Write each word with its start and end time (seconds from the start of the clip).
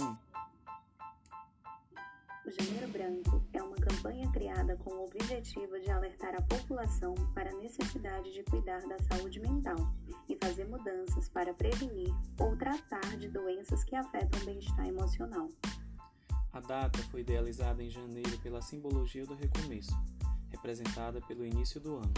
1. 0.00 0.28
O 2.46 2.50
Janeiro 2.50 2.88
Branco 2.88 3.42
é 3.52 3.62
uma 3.62 3.76
campanha 3.76 4.30
criada 4.32 4.76
com 4.76 4.90
o 4.90 5.04
objetivo 5.04 5.78
de 5.80 5.90
alertar 5.90 6.34
a 6.34 6.42
população 6.42 7.14
para 7.34 7.50
a 7.50 7.56
necessidade 7.56 8.32
de 8.32 8.42
cuidar 8.44 8.80
da 8.86 8.98
saúde 9.00 9.38
mental 9.38 9.76
e 10.28 10.36
fazer 10.36 10.66
mudanças 10.66 11.28
para 11.28 11.52
prevenir 11.52 12.14
ou 12.40 12.56
tratar 12.56 13.18
de 13.18 13.28
doenças 13.28 13.84
que 13.84 13.94
afetam 13.94 14.40
o 14.40 14.44
bem-estar 14.46 14.86
emocional. 14.86 15.48
A 16.52 16.60
data 16.60 16.98
foi 17.10 17.20
idealizada 17.20 17.82
em 17.82 17.90
janeiro 17.90 18.38
pela 18.38 18.62
simbologia 18.62 19.26
do 19.26 19.34
recomeço, 19.34 19.92
representada 20.50 21.20
pelo 21.20 21.44
início 21.44 21.78
do 21.78 21.96
ano. 21.96 22.14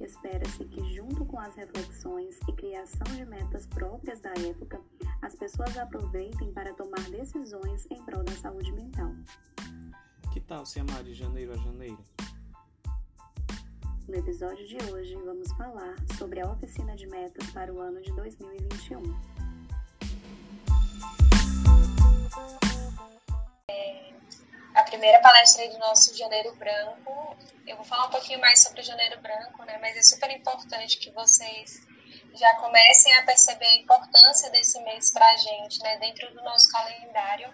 Espera-se 0.00 0.64
que, 0.66 0.94
junto 0.94 1.24
com 1.24 1.38
as 1.38 1.54
reflexões 1.54 2.38
e 2.48 2.52
criação 2.52 3.06
de 3.14 3.24
metas 3.24 3.66
próprias 3.66 4.20
da 4.20 4.30
época, 4.30 4.80
as 5.26 5.34
pessoas 5.34 5.76
aproveitem 5.76 6.52
para 6.52 6.72
tomar 6.74 7.02
decisões 7.10 7.84
em 7.90 8.00
prol 8.04 8.22
da 8.22 8.30
saúde 8.36 8.70
mental. 8.70 9.10
Que 10.32 10.40
tal 10.40 10.64
se 10.64 10.78
amar 10.78 11.02
de 11.02 11.14
janeiro 11.14 11.52
a 11.52 11.56
janeiro? 11.56 11.98
No 14.06 14.14
episódio 14.14 14.64
de 14.68 14.76
hoje, 14.88 15.16
vamos 15.16 15.50
falar 15.54 15.96
sobre 16.16 16.40
a 16.40 16.48
oficina 16.48 16.94
de 16.94 17.08
metas 17.08 17.50
para 17.50 17.74
o 17.74 17.80
ano 17.80 18.00
de 18.00 18.12
2021. 18.12 19.02
a 24.74 24.82
primeira 24.82 25.20
palestra 25.20 25.68
do 25.70 25.78
nosso 25.78 26.16
Janeiro 26.16 26.54
Branco. 26.54 27.36
Eu 27.66 27.76
vou 27.76 27.84
falar 27.84 28.06
um 28.06 28.10
pouquinho 28.10 28.40
mais 28.40 28.62
sobre 28.62 28.82
o 28.82 28.84
Janeiro 28.84 29.20
Branco, 29.20 29.64
né? 29.64 29.78
Mas 29.80 29.96
é 29.96 30.02
super 30.02 30.30
importante 30.30 30.98
que 30.98 31.10
vocês 31.10 31.80
já 32.36 32.54
comecem 32.56 33.12
a 33.14 33.24
perceber 33.24 33.66
a 33.66 33.76
importância 33.76 34.50
desse 34.50 34.80
mês 34.80 35.10
para 35.10 35.28
a 35.28 35.36
gente, 35.36 35.82
né? 35.82 35.96
Dentro 35.98 36.32
do 36.34 36.42
nosso 36.42 36.70
calendário. 36.70 37.52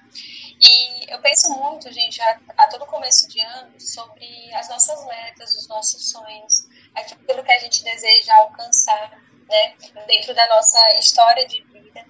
E 0.61 1.13
eu 1.13 1.21
penso 1.21 1.51
muito, 1.59 1.93
gente, 1.93 2.21
a, 2.23 2.41
a 2.59 2.67
todo 2.69 2.87
começo 2.87 3.29
de 3.29 3.41
ano, 3.41 3.81
sobre 3.81 4.53
as 4.55 4.69
nossas 4.69 5.05
metas, 5.07 5.55
os 5.55 5.69
nossos 5.69 6.11
sonhos, 6.11 6.69
aquilo 6.95 7.45
que 7.45 7.53
a 7.53 7.59
gente 7.59 7.83
deseja 7.85 8.35
alcançar, 8.37 9.11
né? 9.49 9.75
Dentro 10.07 10.35
da 10.35 10.47
nossa 10.49 10.99
história 10.99 11.47
de 11.47 11.63
vida. 11.65 12.05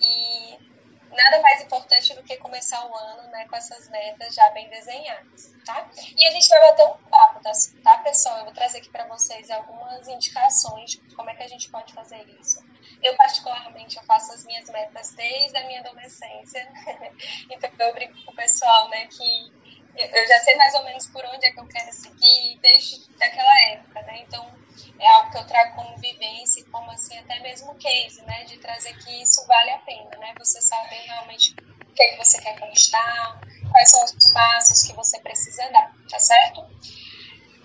E 0.00 0.71
nada 1.12 1.40
mais 1.40 1.62
importante 1.62 2.14
do 2.14 2.22
que 2.22 2.36
começar 2.38 2.84
o 2.86 2.96
ano 2.96 3.28
né, 3.30 3.46
com 3.48 3.56
essas 3.56 3.88
metas 3.88 4.34
já 4.34 4.48
bem 4.50 4.68
desenhadas, 4.68 5.52
tá? 5.64 5.88
E 6.16 6.26
a 6.26 6.30
gente 6.30 6.48
vai 6.48 6.60
bater 6.68 6.86
um 6.86 6.96
papo, 7.10 7.40
tá, 7.40 7.52
tá 7.84 7.98
pessoal? 7.98 8.38
Eu 8.38 8.44
vou 8.44 8.54
trazer 8.54 8.78
aqui 8.78 8.88
para 8.90 9.06
vocês 9.06 9.50
algumas 9.50 10.08
indicações 10.08 10.92
de 10.92 11.14
como 11.14 11.30
é 11.30 11.34
que 11.34 11.42
a 11.42 11.48
gente 11.48 11.70
pode 11.70 11.92
fazer 11.92 12.24
isso. 12.40 12.64
Eu, 13.02 13.16
particularmente, 13.16 13.96
eu 13.96 14.02
faço 14.04 14.32
as 14.32 14.44
minhas 14.44 14.68
metas 14.70 15.12
desde 15.14 15.56
a 15.58 15.66
minha 15.66 15.80
adolescência, 15.80 16.68
então 17.50 17.70
eu 17.78 17.94
brinco 17.94 18.24
com 18.24 18.32
o 18.32 18.34
pessoal, 18.36 18.88
né, 18.88 19.06
que 19.06 19.61
eu 19.96 20.26
já 20.26 20.38
sei 20.40 20.56
mais 20.56 20.74
ou 20.74 20.84
menos 20.84 21.06
por 21.06 21.24
onde 21.26 21.46
é 21.46 21.50
que 21.50 21.60
eu 21.60 21.66
quero 21.66 21.92
seguir 21.92 22.58
desde 22.60 23.02
aquela 23.20 23.60
época, 23.70 24.02
né? 24.02 24.20
Então, 24.20 24.52
é 24.98 25.08
algo 25.08 25.30
que 25.30 25.38
eu 25.38 25.46
trago 25.46 25.74
como 25.74 25.96
vivência 25.98 26.60
e 26.60 26.64
como, 26.64 26.90
assim, 26.90 27.18
até 27.18 27.40
mesmo 27.40 27.74
case, 27.76 28.22
né? 28.22 28.44
De 28.44 28.58
trazer 28.58 28.96
que 28.98 29.22
isso 29.22 29.46
vale 29.46 29.70
a 29.70 29.78
pena, 29.78 30.10
né? 30.18 30.34
Você 30.38 30.60
saber 30.62 31.00
realmente 31.06 31.54
o 31.92 31.94
que, 31.94 32.02
é 32.02 32.08
que 32.08 32.24
você 32.24 32.40
quer 32.40 32.58
conquistar, 32.58 33.40
quais 33.70 33.90
são 33.90 34.02
os 34.02 34.32
passos 34.32 34.82
que 34.82 34.94
você 34.94 35.20
precisa 35.20 35.68
dar, 35.70 35.92
tá 36.08 36.18
certo? 36.18 36.66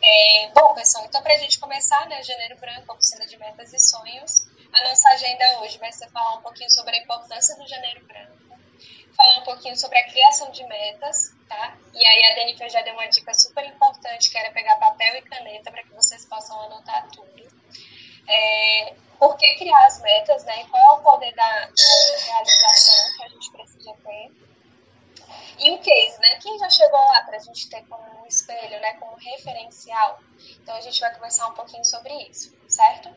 É, 0.02 0.52
bom, 0.53 0.73
pessoal, 0.75 1.05
então 1.05 1.22
para 1.23 1.33
a 1.33 1.38
gente 1.38 1.59
começar, 1.59 2.08
né, 2.08 2.22
Janeiro 2.22 2.58
Branco, 2.58 2.94
oficina 2.94 3.25
de 3.25 3.38
metas 3.38 3.73
e 3.73 3.80
sonhos, 3.80 4.48
a 4.72 4.83
nossa 4.88 5.09
agenda 5.09 5.61
hoje 5.61 5.78
vai 5.80 5.92
ser 5.92 6.09
falar 6.11 6.36
um 6.36 6.42
pouquinho 6.42 6.70
sobre 6.70 6.95
a 6.95 7.02
importância 7.02 7.55
do 7.55 7.67
Janeiro 7.67 8.05
Branco, 8.05 8.46
falar 9.17 9.39
um 9.39 9.43
pouquinho 9.43 9.75
sobre 9.75 9.97
a 9.97 10.03
criação 10.07 10.51
de 10.51 10.63
metas, 10.65 11.33
tá? 11.49 11.75
E 11.93 12.05
aí 12.05 12.31
a 12.31 12.35
Denifer 12.35 12.69
já 12.69 12.81
deu 12.83 12.93
uma 12.93 13.07
dica 13.07 13.33
super 13.33 13.65
importante, 13.65 14.30
que 14.30 14.37
era 14.37 14.52
pegar 14.52 14.75
papel 14.75 15.15
e 15.15 15.21
caneta 15.23 15.71
para 15.71 15.83
que 15.83 15.93
vocês 15.93 16.23
possam 16.25 16.61
anotar 16.61 17.09
tudo. 17.09 17.27
É, 18.30 18.93
por 19.17 19.36
que 19.37 19.55
criar 19.55 19.86
as 19.86 19.99
metas, 20.02 20.43
né? 20.45 20.65
Qual 20.69 20.83
é 20.83 20.99
o 20.99 21.02
poder 21.02 21.33
da, 21.33 21.43
da 21.43 22.25
realização 22.25 23.17
que 23.17 23.23
a 23.23 23.30
gente 23.30 23.52
precisa 23.52 23.93
ter? 24.03 24.31
E 25.59 25.71
o 25.71 25.80
case, 25.80 26.19
né? 26.19 26.39
Quem 26.39 26.59
já 26.59 26.69
chegou 26.69 26.99
lá 26.99 27.23
para 27.23 27.37
a 27.37 27.39
gente 27.39 27.67
ter 27.69 27.83
como 27.87 28.21
um 28.21 28.27
espelho, 28.27 28.80
né? 28.80 28.93
Como 28.99 29.15
referencial. 29.15 30.19
Então 30.61 30.75
a 30.75 30.81
gente 30.81 30.99
vai 30.99 31.13
conversar 31.15 31.47
um 31.47 31.53
pouquinho 31.53 31.83
sobre 31.83 32.13
isso, 32.30 32.55
certo? 32.67 33.10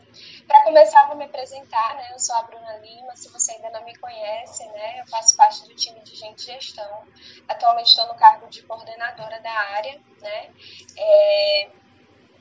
Para 0.46 0.64
começar, 0.64 1.06
vou 1.06 1.16
me 1.16 1.24
apresentar, 1.24 1.94
né? 1.96 2.10
Eu 2.12 2.18
sou 2.18 2.34
a 2.36 2.42
Bruna 2.42 2.76
Lima. 2.78 3.16
Se 3.16 3.30
você 3.30 3.52
ainda 3.52 3.70
não 3.70 3.84
me 3.84 3.96
conhece, 3.96 4.66
né? 4.68 5.00
Eu 5.00 5.06
faço 5.06 5.36
parte 5.36 5.66
do 5.66 5.74
time 5.74 6.00
de 6.00 6.14
gente 6.14 6.44
gestão. 6.44 7.06
Atualmente 7.48 7.88
estou 7.88 8.06
no 8.06 8.14
cargo 8.14 8.48
de 8.48 8.62
coordenadora 8.62 9.40
da 9.40 9.52
área, 9.52 10.00
né? 10.20 10.50
É, 10.96 11.70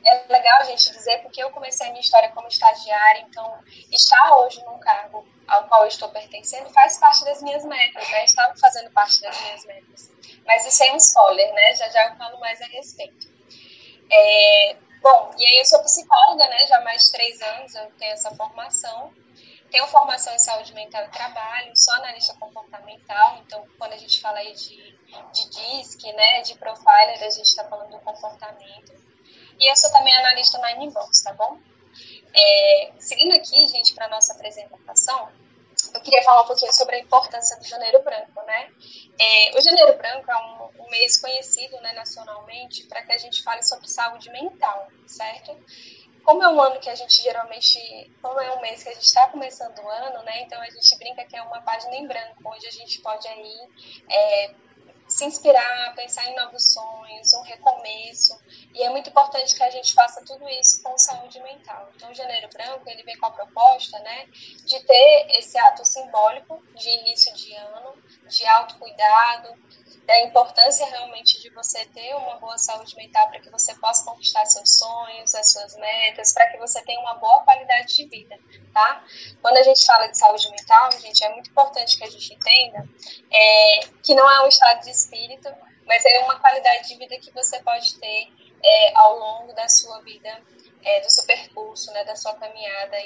é 0.06 0.26
legal 0.28 0.62
a 0.62 0.66
gente 0.66 0.92
dizer 0.92 1.22
porque 1.22 1.44
eu 1.44 1.52
comecei 1.52 1.88
a 1.88 1.90
minha 1.90 2.02
história 2.02 2.30
como 2.30 2.48
estagiária, 2.48 3.22
então 3.22 3.60
estar 3.92 4.38
hoje 4.38 4.64
num 4.64 4.80
cargo 4.80 5.28
ao 5.48 5.68
qual 5.68 5.86
estou 5.88 6.10
pertencendo 6.10 6.70
faz 6.70 6.98
parte 7.00 7.26
das 7.26 7.42
minhas 7.42 7.66
metas, 7.66 8.10
né? 8.10 8.24
Estava 8.24 8.56
fazendo 8.58 8.92
parte 8.92 9.20
das 9.22 9.42
minhas 9.42 9.66
metas. 9.66 10.12
Mas 10.46 10.66
isso 10.66 10.84
é 10.84 10.94
um 10.94 10.98
spoiler, 10.98 11.54
né? 11.54 11.76
Já 11.76 11.90
já 11.90 12.08
eu 12.08 12.16
falo 12.16 12.40
mais 12.40 12.62
a 12.62 12.66
respeito. 12.66 13.28
É, 14.12 14.78
bom, 15.02 15.32
e 15.38 15.46
aí 15.46 15.60
eu 15.60 15.66
sou 15.66 15.82
psicóloga, 15.84 16.48
né? 16.48 16.66
Já 16.66 16.78
há 16.78 16.82
mais 16.82 17.04
de 17.04 17.12
três 17.12 17.42
anos 17.42 17.76
eu 17.76 17.92
tenho 17.98 18.14
essa 18.14 18.34
formação. 18.36 19.14
Tenho 19.72 19.86
formação 19.88 20.34
em 20.34 20.40
saúde 20.40 20.74
mental 20.74 21.04
e 21.06 21.10
trabalho, 21.10 21.78
sou 21.78 21.94
analista 21.94 22.34
comportamental, 22.40 23.38
então 23.46 23.64
quando 23.78 23.94
a 23.94 23.98
gente 23.98 24.20
fala 24.20 24.40
aí 24.40 24.52
de, 24.54 24.98
de 25.32 25.50
DISC, 25.50 26.12
né, 26.14 26.42
de 26.42 26.56
profiler, 26.58 27.24
a 27.24 27.30
gente 27.30 27.46
está 27.46 27.64
falando 27.66 27.92
do 27.92 28.00
comportamento. 28.00 28.94
E 29.60 29.72
eu 29.72 29.76
sou 29.76 29.92
também 29.92 30.16
analista 30.16 30.58
na 30.58 30.72
Inbox, 30.72 31.22
tá 31.22 31.34
bom? 31.34 31.60
É, 32.34 32.92
seguindo 32.98 33.34
aqui, 33.36 33.68
gente, 33.68 33.94
para 33.94 34.08
nossa 34.08 34.34
apresentação, 34.34 35.30
eu 35.94 36.02
queria 36.02 36.24
falar 36.24 36.44
um 36.44 36.48
pouquinho 36.48 36.74
sobre 36.74 36.96
a 36.96 37.00
importância 37.00 37.58
do 37.58 37.66
Janeiro 37.66 38.02
Branco, 38.04 38.42
né? 38.46 38.72
É, 39.20 39.58
o 39.58 39.62
Janeiro 39.62 39.98
Branco 39.98 40.30
é 40.30 40.38
um, 40.38 40.84
um 40.84 40.90
mês 40.90 41.18
conhecido 41.18 41.80
né, 41.82 41.94
nacionalmente 41.94 42.86
para 42.88 43.04
que 43.04 43.12
a 43.12 43.18
gente 43.18 43.42
fale 43.44 43.64
sobre 43.64 43.88
saúde 43.88 44.30
mental, 44.32 44.88
certo? 45.08 45.58
Como 46.24 46.44
é 46.44 46.50
um 46.50 46.62
ano 46.62 46.80
que 46.80 46.90
a 46.90 46.96
gente 46.96 47.22
geralmente, 47.22 47.80
como 48.22 48.40
é 48.40 48.52
um 48.56 48.62
mês 48.62 48.84
que 48.84 48.90
a 48.90 48.94
gente 48.94 49.06
está 49.06 49.28
começando 49.30 49.80
o 49.80 49.90
ano, 49.90 50.22
né? 50.24 50.42
Então 50.42 50.62
a 50.62 50.70
gente 50.70 50.98
brinca 50.98 51.26
que 51.26 51.36
é 51.36 51.42
uma 51.42 51.62
página 51.62 51.96
em 51.96 52.08
branco, 52.08 52.42
onde 52.46 52.68
a 52.68 52.72
gente 52.72 53.00
pode 53.02 53.28
aí 53.28 53.70
é, 54.10 54.54
se 55.20 55.26
inspirar, 55.26 55.94
pensar 55.96 56.26
em 56.30 56.36
novos 56.36 56.72
sonhos, 56.72 57.34
um 57.34 57.42
recomeço. 57.42 58.40
E 58.74 58.82
é 58.82 58.90
muito 58.90 59.10
importante 59.10 59.54
que 59.54 59.64
a 59.64 59.70
gente 59.70 59.94
faça 59.94 60.24
tudo 60.24 60.48
isso 60.48 60.82
com 60.82 60.98
saúde 60.98 61.42
mental. 61.42 61.90
Então, 61.94 62.10
o 62.10 62.16
Janeiro 62.16 62.48
Branco, 62.48 62.90
ele 62.90 63.04
vem 63.04 63.18
com 63.18 63.26
a 63.26 63.32
proposta, 63.32 64.00
né, 64.00 64.28
de 64.66 64.80
ter 64.80 65.28
esse 65.38 65.58
ato 65.58 65.84
simbólico 65.84 66.64
de 66.74 66.90
início 66.90 67.34
de 67.34 67.54
ano, 67.54 68.02
de 68.30 68.48
autocuidado, 68.48 69.58
da 70.10 70.22
importância 70.22 70.88
realmente 70.88 71.40
de 71.40 71.52
você 71.52 71.86
ter 71.86 72.16
uma 72.16 72.38
boa 72.38 72.58
saúde 72.58 72.96
mental 72.96 73.28
para 73.30 73.40
que 73.40 73.50
você 73.52 73.76
possa 73.76 74.04
conquistar 74.04 74.44
seus 74.48 74.76
sonhos, 74.76 75.36
as 75.36 75.52
suas 75.52 75.76
metas, 75.76 76.34
para 76.34 76.50
que 76.50 76.58
você 76.58 76.82
tenha 76.82 77.00
uma 77.00 77.14
boa 77.16 77.44
qualidade 77.44 77.96
de 77.96 78.06
vida, 78.06 78.36
tá? 78.74 79.04
Quando 79.40 79.58
a 79.58 79.64
gente 79.64 79.86
fala 79.86 80.08
de 80.08 80.18
saúde 80.18 80.50
mental, 80.50 80.92
gente, 80.94 81.24
é 81.24 81.30
muito 81.30 81.52
importante 81.52 81.96
que 81.96 82.04
a 82.04 82.10
gente 82.10 82.34
entenda 82.34 82.90
é, 83.32 83.80
que 84.04 84.16
não 84.16 84.28
é 84.28 84.42
um 84.46 84.48
estado 84.48 84.82
de 84.82 84.90
espírito, 85.10 85.50
mas 85.86 86.04
é 86.06 86.20
uma 86.20 86.40
qualidade 86.40 86.88
de 86.88 86.96
vida 86.96 87.18
que 87.18 87.32
você 87.32 87.62
pode 87.64 88.00
ter 88.00 88.28
é, 88.64 88.98
ao 88.98 89.18
longo 89.18 89.54
da 89.54 89.68
sua 89.68 90.02
vida, 90.02 90.30
é, 90.84 91.02
do 91.02 91.10
seu 91.10 91.26
percurso, 91.26 91.92
né, 91.92 92.04
da 92.04 92.16
sua 92.16 92.34
caminhada 92.36 92.98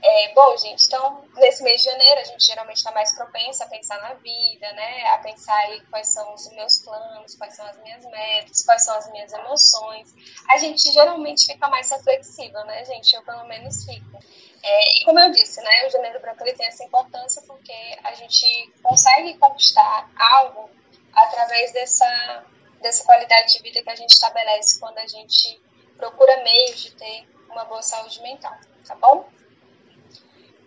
é, 0.00 0.32
bom, 0.32 0.56
gente, 0.56 0.86
então, 0.86 1.24
nesse 1.34 1.62
mês 1.64 1.80
de 1.80 1.86
janeiro, 1.86 2.20
a 2.20 2.24
gente 2.24 2.44
geralmente 2.44 2.76
está 2.76 2.92
mais 2.92 3.12
propensa 3.16 3.64
a 3.64 3.68
pensar 3.68 4.00
na 4.00 4.14
vida, 4.14 4.72
né? 4.72 5.08
A 5.08 5.18
pensar 5.18 5.56
aí 5.56 5.80
quais 5.90 6.06
são 6.06 6.34
os 6.34 6.48
meus 6.52 6.78
planos, 6.78 7.34
quais 7.34 7.56
são 7.56 7.66
as 7.66 7.82
minhas 7.82 8.04
metas, 8.04 8.62
quais 8.64 8.84
são 8.84 8.96
as 8.96 9.10
minhas 9.10 9.32
emoções. 9.32 10.14
A 10.50 10.58
gente 10.58 10.92
geralmente 10.92 11.46
fica 11.46 11.66
mais 11.68 11.90
reflexiva, 11.90 12.62
né, 12.64 12.84
gente? 12.84 13.12
Eu, 13.12 13.24
pelo 13.24 13.44
menos, 13.48 13.84
fico. 13.84 14.18
É, 14.62 15.00
e 15.00 15.04
como 15.04 15.18
eu 15.18 15.30
disse, 15.32 15.60
né, 15.62 15.86
o 15.86 15.90
Janeiro 15.90 16.20
Branco 16.20 16.42
ele 16.42 16.52
tem 16.52 16.66
essa 16.66 16.84
importância 16.84 17.42
porque 17.42 17.98
a 18.04 18.12
gente 18.14 18.72
consegue 18.82 19.36
conquistar 19.38 20.10
algo 20.16 20.70
através 21.24 21.72
dessa, 21.72 22.44
dessa 22.80 23.04
qualidade 23.04 23.54
de 23.54 23.62
vida 23.62 23.82
que 23.82 23.90
a 23.90 23.96
gente 23.96 24.10
estabelece 24.10 24.78
quando 24.78 24.98
a 24.98 25.06
gente 25.06 25.60
procura 25.96 26.42
meios 26.42 26.80
de 26.80 26.90
ter 26.92 27.28
uma 27.50 27.64
boa 27.64 27.82
saúde 27.82 28.20
mental, 28.22 28.56
tá 28.86 28.94
bom? 28.94 29.28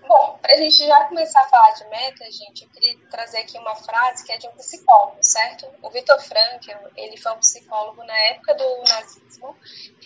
Bom, 0.07 0.39
para 0.42 0.53
a 0.53 0.57
gente 0.57 0.77
já 0.77 1.06
começar 1.06 1.42
a 1.42 1.48
falar 1.48 1.71
de 1.71 1.86
metas, 1.86 2.36
gente, 2.36 2.63
eu 2.63 2.69
queria 2.71 2.98
trazer 3.09 3.38
aqui 3.38 3.57
uma 3.57 3.75
frase 3.75 4.25
que 4.25 4.31
é 4.31 4.38
de 4.38 4.48
um 4.48 4.51
psicólogo, 4.53 5.18
certo? 5.21 5.68
O 5.81 5.89
Viktor 5.92 6.19
Frankl, 6.19 6.88
ele 6.95 7.18
foi 7.18 7.31
um 7.33 7.39
psicólogo 7.39 8.03
na 8.03 8.18
época 8.18 8.56
do 8.56 8.83
nazismo 8.89 9.56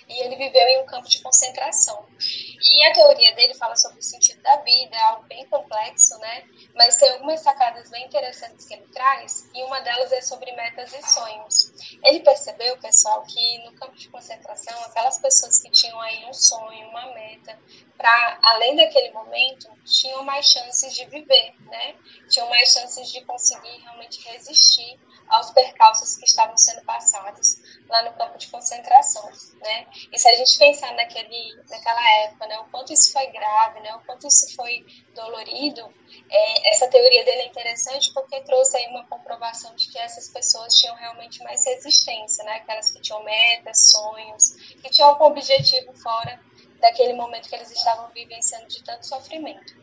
e 0.08 0.24
ele 0.24 0.36
viveu 0.36 0.68
em 0.68 0.84
um 0.84 0.86
campo 0.86 1.08
de 1.08 1.22
concentração. 1.22 2.06
E 2.20 2.86
a 2.88 2.94
teoria 2.94 3.34
dele 3.36 3.54
fala 3.54 3.76
sobre 3.76 4.00
o 4.00 4.04
sentido 4.04 4.42
da 4.42 4.58
vida, 4.58 4.96
é 4.96 5.02
algo 5.02 5.24
bem 5.24 5.46
complexo, 5.48 6.18
né? 6.20 6.44
Mas 6.76 6.98
tem 6.98 7.10
algumas 7.12 7.40
sacadas 7.40 7.90
bem 7.90 8.06
interessantes 8.06 8.66
que 8.66 8.74
ele 8.74 8.88
traz, 8.94 9.50
e 9.54 9.64
uma 9.64 9.80
delas 9.80 10.12
é 10.12 10.22
sobre 10.22 10.52
metas 10.52 10.94
e 10.94 11.02
sonhos. 11.10 11.72
Ele 12.04 12.20
percebeu, 12.20 12.78
pessoal, 12.80 13.24
que 13.24 13.58
no 13.64 13.74
campo 13.74 13.96
de 13.96 14.10
concentração, 14.10 14.78
aquelas 14.84 15.20
pessoas 15.20 15.60
que 15.60 15.72
tinham 15.72 16.00
aí 16.02 16.26
um 16.26 16.34
sonho, 16.34 16.90
uma 16.90 17.14
meta, 17.14 17.58
para 17.98 18.40
além 18.44 18.76
daquele 18.76 19.12
momento, 19.12 19.70
tinham 19.96 20.24
mais 20.24 20.46
chances 20.46 20.94
de 20.94 21.06
viver, 21.06 21.56
né? 21.62 21.96
Tinham 22.30 22.50
mais 22.50 22.70
chances 22.70 23.12
de 23.12 23.24
conseguir 23.24 23.78
realmente 23.82 24.22
resistir 24.28 25.00
aos 25.28 25.52
percalços 25.52 26.18
que 26.18 26.26
estavam 26.26 26.56
sendo 26.58 26.84
passados 26.86 27.58
lá 27.88 28.04
no 28.04 28.14
campo 28.14 28.38
de 28.38 28.48
concentração, 28.48 29.28
né? 29.60 29.88
E 30.12 30.20
se 30.20 30.28
a 30.28 30.36
gente 30.36 30.58
pensar 30.58 30.94
naquele, 30.94 31.56
naquela 31.70 32.12
época, 32.26 32.46
né, 32.48 32.60
o 32.60 32.66
quanto 32.66 32.94
isso 32.94 33.12
foi 33.12 33.26
grave, 33.28 33.80
né, 33.80 33.96
o 33.96 34.00
quanto 34.02 34.28
isso 34.28 34.56
foi 34.56 34.86
dolorido, 35.16 35.92
é, 36.30 36.74
essa 36.74 36.88
teoria 36.88 37.26
dele 37.26 37.42
é 37.42 37.48
interessante 37.48 38.14
porque 38.14 38.42
trouxe 38.42 38.78
aí 38.78 38.88
uma 38.88 39.06
comprovação 39.08 39.74
de 39.76 39.88
que 39.92 39.98
essas 39.98 40.30
pessoas 40.30 40.76
tinham 40.76 40.96
realmente 40.96 41.44
mais 41.44 41.66
resistência, 41.66 42.44
né? 42.44 42.58
Aquelas 42.58 42.92
que 42.92 43.02
tinham 43.02 43.24
metas, 43.24 43.92
sonhos, 43.92 44.52
que 44.82 44.90
tinham 44.90 45.18
um 45.18 45.24
objetivo 45.24 45.94
fora 45.94 46.40
daquele 46.80 47.14
momento 47.14 47.50
que 47.50 47.56
eles 47.56 47.72
estavam 47.72 48.10
vivenciando 48.10 48.68
de 48.68 48.84
tanto 48.84 49.06
sofrimento. 49.06 49.74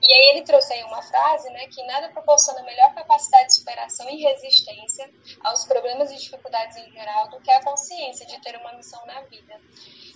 E 0.00 0.12
aí 0.12 0.28
ele 0.30 0.42
trouxe 0.42 0.72
aí 0.72 0.84
uma 0.84 1.02
frase, 1.02 1.50
né, 1.50 1.66
que 1.66 1.82
nada 1.84 2.08
proporciona 2.10 2.62
melhor 2.62 2.94
capacidade 2.94 3.48
de 3.48 3.54
superação 3.54 4.08
e 4.08 4.22
resistência 4.22 5.10
aos 5.42 5.64
problemas 5.64 6.12
e 6.12 6.16
dificuldades 6.16 6.76
em 6.76 6.92
geral 6.92 7.28
do 7.28 7.40
que 7.40 7.50
a 7.50 7.62
consciência 7.64 8.24
de 8.24 8.40
ter 8.40 8.56
uma 8.56 8.74
missão 8.74 9.04
na 9.06 9.20
vida. 9.22 9.60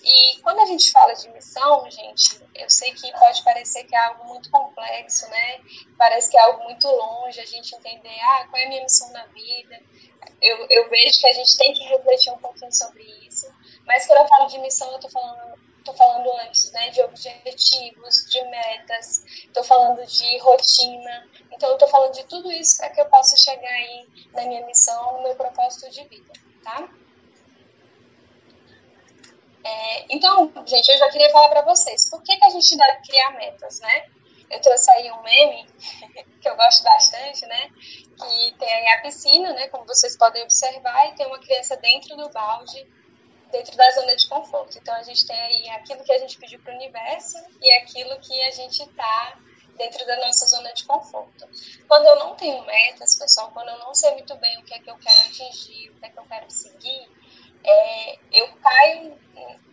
E 0.04 0.40
quando 0.42 0.60
a 0.60 0.66
gente 0.66 0.90
fala 0.90 1.12
de 1.14 1.28
missão, 1.30 1.88
gente, 1.90 2.40
eu 2.54 2.68
sei 2.68 2.92
que 2.92 3.12
pode 3.12 3.42
parecer 3.42 3.84
que 3.84 3.94
é 3.94 3.98
algo 3.98 4.24
muito 4.26 4.50
complexo, 4.50 5.28
né? 5.28 5.60
Parece 5.96 6.30
que 6.30 6.36
é 6.36 6.40
algo 6.40 6.64
muito 6.64 6.88
longe 6.88 7.40
a 7.40 7.46
gente 7.46 7.74
entender, 7.74 8.20
ah, 8.20 8.46
qual 8.50 8.60
é 8.60 8.66
a 8.66 8.68
minha 8.68 8.82
missão 8.82 9.10
na 9.12 9.24
vida. 9.26 9.80
Eu, 10.40 10.66
eu 10.70 10.90
vejo 10.90 11.20
que 11.20 11.26
a 11.26 11.32
gente 11.32 11.56
tem 11.56 11.72
que 11.72 11.84
refletir 11.84 12.32
um 12.32 12.38
pouquinho 12.38 12.72
sobre 12.72 13.04
isso. 13.26 13.46
Mas 13.86 14.06
quando 14.06 14.20
eu 14.20 14.28
falo 14.28 14.46
de 14.46 14.58
missão, 14.58 14.88
eu 14.90 14.96
estou 14.96 15.10
falando 15.10 15.56
estou 15.82 15.94
falando 15.94 16.32
antes, 16.40 16.70
né, 16.72 16.90
de 16.90 17.02
objetivos, 17.02 18.26
de 18.30 18.42
metas, 18.44 19.24
estou 19.26 19.62
falando 19.64 20.04
de 20.06 20.38
rotina. 20.38 21.28
Então, 21.50 21.68
eu 21.68 21.74
estou 21.74 21.88
falando 21.88 22.14
de 22.14 22.24
tudo 22.24 22.50
isso 22.50 22.78
para 22.78 22.90
que 22.90 23.00
eu 23.00 23.06
possa 23.06 23.36
chegar 23.36 23.68
aí 23.68 24.08
na 24.32 24.44
minha 24.44 24.64
missão, 24.66 25.14
no 25.14 25.22
meu 25.22 25.34
propósito 25.34 25.90
de 25.90 26.04
vida, 26.04 26.32
tá? 26.64 26.88
É, 29.64 30.14
então, 30.14 30.52
gente, 30.66 30.88
eu 30.88 30.98
já 30.98 31.10
queria 31.10 31.30
falar 31.30 31.48
para 31.48 31.62
vocês, 31.62 32.08
por 32.10 32.22
que, 32.22 32.36
que 32.36 32.44
a 32.44 32.50
gente 32.50 32.76
deve 32.76 33.02
criar 33.02 33.30
metas, 33.32 33.80
né? 33.80 34.06
Eu 34.50 34.60
trouxe 34.60 34.90
aí 34.90 35.10
um 35.10 35.22
meme, 35.22 35.66
que 36.40 36.48
eu 36.48 36.56
gosto 36.56 36.82
bastante, 36.82 37.46
né? 37.46 37.70
Que 37.70 38.54
tem 38.58 38.68
aí 38.68 38.88
a 38.88 39.02
piscina, 39.02 39.52
né? 39.52 39.68
Como 39.68 39.86
vocês 39.86 40.16
podem 40.16 40.42
observar, 40.42 41.08
e 41.08 41.14
tem 41.14 41.26
uma 41.26 41.40
criança 41.40 41.76
dentro 41.76 42.16
do 42.16 42.28
balde 42.30 43.01
dentro 43.52 43.76
da 43.76 43.90
zona 43.92 44.16
de 44.16 44.26
conforto. 44.26 44.78
Então 44.78 44.94
a 44.94 45.02
gente 45.02 45.26
tem 45.26 45.38
aí 45.38 45.68
aquilo 45.70 46.02
que 46.02 46.12
a 46.12 46.18
gente 46.18 46.38
pediu 46.38 46.58
para 46.60 46.72
o 46.72 46.76
universo 46.76 47.38
e 47.60 47.72
aquilo 47.74 48.18
que 48.20 48.42
a 48.42 48.50
gente 48.50 48.82
está 48.82 49.38
dentro 49.76 50.04
da 50.06 50.16
nossa 50.16 50.46
zona 50.46 50.72
de 50.72 50.84
conforto. 50.84 51.48
Quando 51.86 52.06
eu 52.06 52.16
não 52.16 52.34
tenho 52.34 52.64
metas, 52.64 53.16
pessoal, 53.18 53.50
quando 53.52 53.68
eu 53.68 53.78
não 53.78 53.94
sei 53.94 54.10
muito 54.12 54.34
bem 54.36 54.58
o 54.58 54.64
que 54.64 54.74
é 54.74 54.78
que 54.78 54.90
eu 54.90 54.96
quero 54.98 55.20
atingir, 55.20 55.90
o 55.90 55.94
que 56.00 56.06
é 56.06 56.08
que 56.08 56.18
eu 56.18 56.24
quero 56.24 56.50
seguir, 56.50 57.08
é, 57.64 58.18
eu 58.32 58.52
caio, 58.56 59.18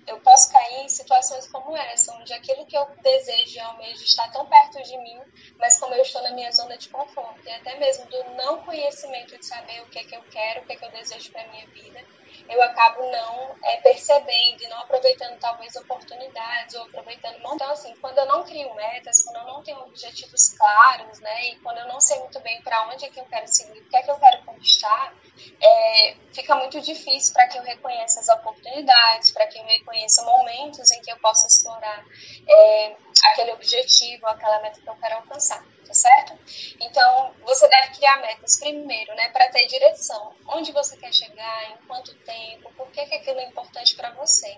eu 0.08 0.20
posso 0.22 0.52
cair 0.52 0.86
em 0.86 0.90
situações 0.90 1.48
como 1.48 1.76
essa, 1.76 2.14
onde 2.16 2.34
aquilo 2.34 2.66
que 2.66 2.78
eu 2.78 2.86
desejo 3.02 3.56
e 3.56 3.60
almejo 3.60 4.04
está 4.04 4.28
tão 4.30 4.46
perto 4.46 4.82
de 4.84 4.98
mim, 4.98 5.20
mas 5.58 5.80
como 5.80 5.94
eu 5.96 6.02
estou 6.02 6.22
na 6.22 6.32
minha 6.32 6.52
zona 6.52 6.78
de 6.78 6.90
conforto, 6.90 7.42
e 7.46 7.52
até 7.52 7.78
mesmo 7.78 8.06
do 8.06 8.24
não 8.36 8.64
conhecimento 8.64 9.38
de 9.38 9.46
saber 9.46 9.82
o 9.82 9.88
que 9.88 10.00
é 10.00 10.04
que 10.04 10.16
eu 10.16 10.22
quero, 10.32 10.62
o 10.62 10.66
que 10.66 10.74
é 10.74 10.76
que 10.76 10.86
eu 10.86 10.92
desejo 10.92 11.32
para 11.32 11.48
minha 11.48 11.66
vida, 11.68 12.06
eu 12.48 12.62
acabo 12.62 13.02
não 13.12 13.56
é, 13.64 13.78
percebendo 13.78 14.64
e 14.64 14.68
não 14.68 14.78
aproveitando 14.80 15.38
talvez 15.40 15.76
oportunidades 15.76 16.76
ou 16.76 16.84
aproveitando. 16.84 17.38
Então, 17.38 17.72
assim, 17.72 17.94
quando 18.02 18.18
eu 18.18 18.26
não 18.26 18.44
crio 18.44 18.74
metas, 18.76 19.24
quando 19.24 19.38
eu 19.38 19.54
não 19.54 19.64
tenho 19.64 19.80
objetivos 19.80 20.50
claros, 20.50 21.20
né, 21.20 21.50
e 21.50 21.56
quando 21.58 21.80
eu 21.80 21.88
não 21.88 22.00
sei 22.00 22.20
muito 22.20 22.40
bem 22.42 22.62
para 22.62 22.88
onde 22.88 23.06
é 23.06 23.10
que 23.10 23.20
eu 23.20 23.26
quero 23.26 23.48
seguir, 23.48 23.80
o 23.80 23.90
que 23.90 23.98
é 23.98 24.02
que 24.02 24.12
eu 24.12 24.20
quero 24.20 24.44
conquistar, 24.46 25.14
é, 25.62 26.16
fica 26.34 26.56
muito 26.56 26.80
difícil 26.82 27.34
para 27.34 27.48
que 27.48 27.58
eu 27.58 27.64
reconheça 27.64 28.20
as 28.20 28.30
oportunidades, 28.30 29.32
para 29.32 29.48
que 29.48 29.58
eu 29.58 29.66
reconheça 29.66 30.24
momentos 30.24 30.92
em 30.92 31.02
que 31.02 31.12
eu 31.12 31.18
possa 31.20 31.48
explorar 31.48 32.06
é, 32.48 32.96
aquele 33.26 33.52
objetivo, 33.54 34.28
aquela 34.28 34.62
meta 34.62 34.80
que 34.82 34.90
eu 34.90 34.96
quero 34.96 35.16
alcançar 35.16 35.64
tá 35.90 35.94
certo? 35.96 36.38
Então, 36.80 37.34
você 37.44 37.68
deve 37.68 37.96
criar 37.96 38.22
metas 38.22 38.60
primeiro, 38.60 39.14
né, 39.16 39.30
para 39.30 39.50
ter 39.50 39.66
direção. 39.66 40.36
Onde 40.46 40.72
você 40.72 40.96
quer 40.96 41.12
chegar, 41.12 41.72
em 41.72 41.78
quanto 41.88 42.14
tempo, 42.20 42.72
por 42.78 42.92
que, 42.92 43.06
que 43.08 43.16
aquilo 43.16 43.40
é 43.40 43.46
importante 43.46 43.96
para 43.96 44.12
você. 44.12 44.56